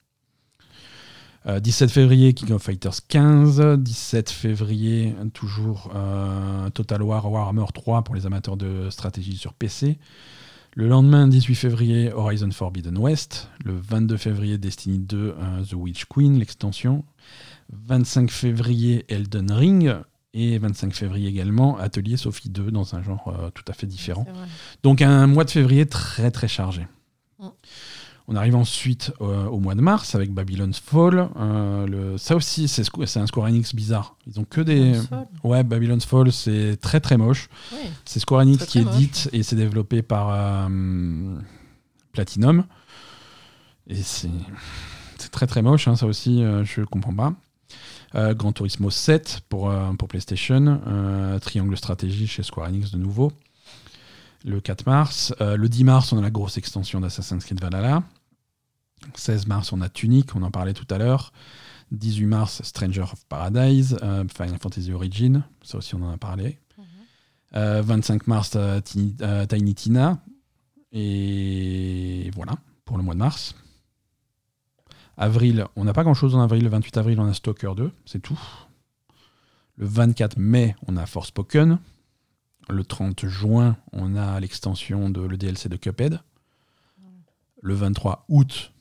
[1.45, 3.61] Euh, 17 février, King of Fighters 15.
[3.77, 9.99] 17 février, toujours euh, Total War Warhammer 3 pour les amateurs de stratégie sur PC.
[10.75, 13.49] Le lendemain, 18 février, Horizon Forbidden West.
[13.63, 17.05] Le 22 février, Destiny 2, euh, The Witch Queen, l'extension.
[17.71, 19.95] 25 février, Elden Ring.
[20.33, 24.27] Et 25 février également, Atelier Sophie 2, dans un genre euh, tout à fait différent.
[24.83, 26.85] Donc un mois de février très très chargé.
[27.39, 27.47] Mm.
[28.27, 31.29] On arrive ensuite euh, au mois de mars avec Babylon's Fall.
[31.37, 32.83] Euh, le, ça aussi, c'est
[33.17, 34.15] un Square Enix bizarre.
[34.27, 34.99] Ils ont que des.
[35.43, 37.49] Ouais, Babylon's Fall, c'est très très moche.
[37.71, 37.89] Oui.
[38.05, 40.69] C'est Square Enix Très, qui très édite et c'est développé par
[42.11, 42.65] Platinum.
[43.87, 44.29] Et c'est
[45.31, 47.33] très très moche, hein, ça aussi, je comprends pas.
[48.17, 50.81] Euh, Gran Turismo 7 pour, euh, pour PlayStation.
[50.87, 53.31] Euh, Triangle Stratégie chez Square Enix de nouveau.
[54.45, 55.33] Le 4 mars.
[55.39, 58.03] Le 10 mars, on a la grosse extension d'Assassin's Creed Valhalla.
[59.15, 61.31] 16 mars, on a Tunic, on en parlait tout à l'heure.
[61.91, 66.57] 18 mars, Stranger of Paradise, euh, Final Fantasy Origin, ça aussi on en a parlé.
[66.77, 66.83] Mhm.
[67.55, 70.19] Euh, 25 mars, euh, Tini- euh, Tiny Tina.
[70.91, 72.53] Et voilà,
[72.85, 73.55] pour le mois de mars.
[75.17, 76.63] Avril, on n'a pas grand-chose en avril.
[76.63, 78.39] Le 28 avril, on a Stalker 2, c'est tout.
[79.77, 81.79] Le 24 mai, on a Forspoken.
[82.69, 86.19] Le 30 juin, on a l'extension de le DLC de Cuphead.
[87.61, 88.71] Le 23 août,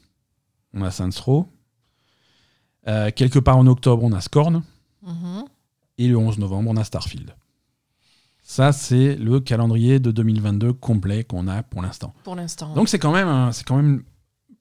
[0.74, 1.48] on a Saints Row.
[2.88, 4.62] Euh, quelque part en octobre, on a Scorn.
[5.02, 5.44] Mhm.
[5.98, 7.34] Et le 11 novembre, on a Starfield.
[8.42, 12.14] Ça, c'est le calendrier de 2022 complet qu'on a pour l'instant.
[12.22, 12.74] Pour l'instant.
[12.74, 14.04] Donc c'est quand même, un- quand même,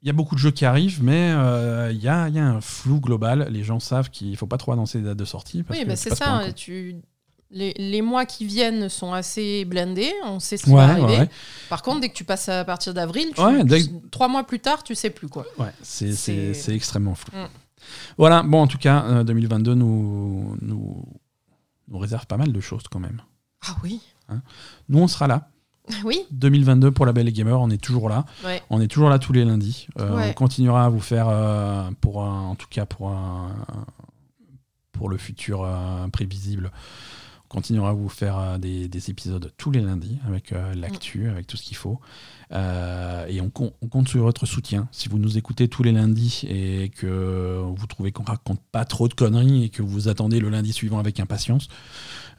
[0.05, 2.39] il y a beaucoup de jeux qui arrivent, mais euh, il y, a, il y
[2.39, 3.47] a un flou global.
[3.49, 5.63] Les gens savent qu'il faut pas trop annoncer les dates de sortie.
[5.63, 6.43] Parce oui, bah, c'est ça.
[6.55, 6.97] Tu...
[7.49, 10.13] Les, les mois qui viennent sont assez blindés.
[10.23, 11.17] On sait ce qui Ouais, va arriver.
[11.21, 11.29] ouais.
[11.69, 14.83] Par contre, dès que tu passes à partir d'avril, Ouais, dès- trois mois plus tard,
[14.83, 15.43] tu sais plus quoi.
[15.57, 17.35] Ouais, c'est, extrêmement flou.
[17.35, 17.47] Mm.
[18.19, 21.03] Voilà, bon, en tout cas, euh, 2022 nous, nous,
[21.87, 23.21] nous réserve pas mal de choses quand même.
[23.67, 24.01] Ah oui.
[24.87, 25.49] Nous, on sera là.
[26.03, 26.21] Oui.
[26.31, 28.25] 2022 pour la Belle et Gamer, on est toujours là.
[28.43, 28.61] Ouais.
[28.69, 29.87] On est toujours là tous les lundis.
[29.99, 30.29] Euh, Ouais.
[30.29, 33.55] On continuera à vous faire, euh, pour un- en tout cas pour, un-
[34.91, 36.71] pour le futur euh, prévisible,
[37.45, 41.57] on continuera à vous faire des, des épisodes tous les lundis avec l'actu, avec tout
[41.57, 41.99] ce qu'il faut.
[42.51, 44.87] Euh, et on, com- on compte sur votre soutien.
[44.91, 49.07] Si vous nous écoutez tous les lundis et que vous trouvez qu'on raconte pas trop
[49.07, 51.67] de conneries et que vous attendez le lundi suivant avec impatience,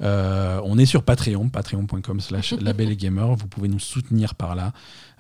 [0.01, 3.35] euh, on est sur Patreon, patreon.com slash label et gamer.
[3.35, 4.73] Vous pouvez nous soutenir par là.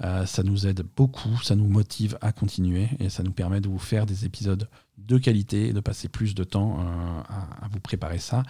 [0.04, 3.68] Euh, ça nous aide beaucoup, ça nous motive à continuer et ça nous permet de
[3.68, 4.68] vous faire des épisodes
[4.98, 6.78] de qualité et de passer plus de temps
[7.28, 8.42] à, à vous préparer ça.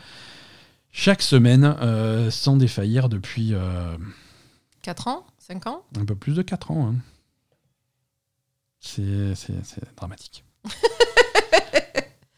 [0.93, 1.75] Chaque semaine,
[2.31, 3.97] sans défaillir depuis euh,
[4.83, 5.27] 4 ans?
[5.47, 5.85] 5 ans?
[5.97, 6.89] Un peu plus de 4 ans.
[6.89, 6.95] hein.
[8.81, 9.35] C'est
[9.97, 10.45] dramatique.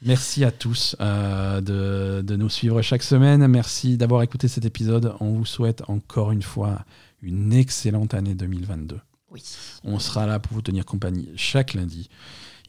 [0.02, 3.46] Merci à tous euh, de, de nous suivre chaque semaine.
[3.48, 5.14] Merci d'avoir écouté cet épisode.
[5.20, 6.84] On vous souhaite encore une fois
[7.22, 9.00] une excellente année 2022.
[9.30, 9.42] Oui.
[9.84, 12.08] On sera là pour vous tenir compagnie chaque lundi.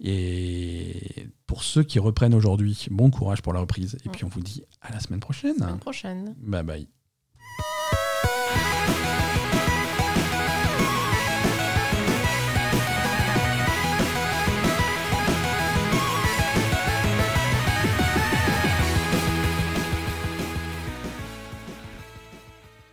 [0.01, 3.97] Et pour ceux qui reprennent aujourd'hui, bon courage pour la reprise.
[4.05, 5.55] Et puis on vous dit à la semaine prochaine.
[5.57, 6.35] Semaine prochaine.
[6.39, 6.87] Bye bye.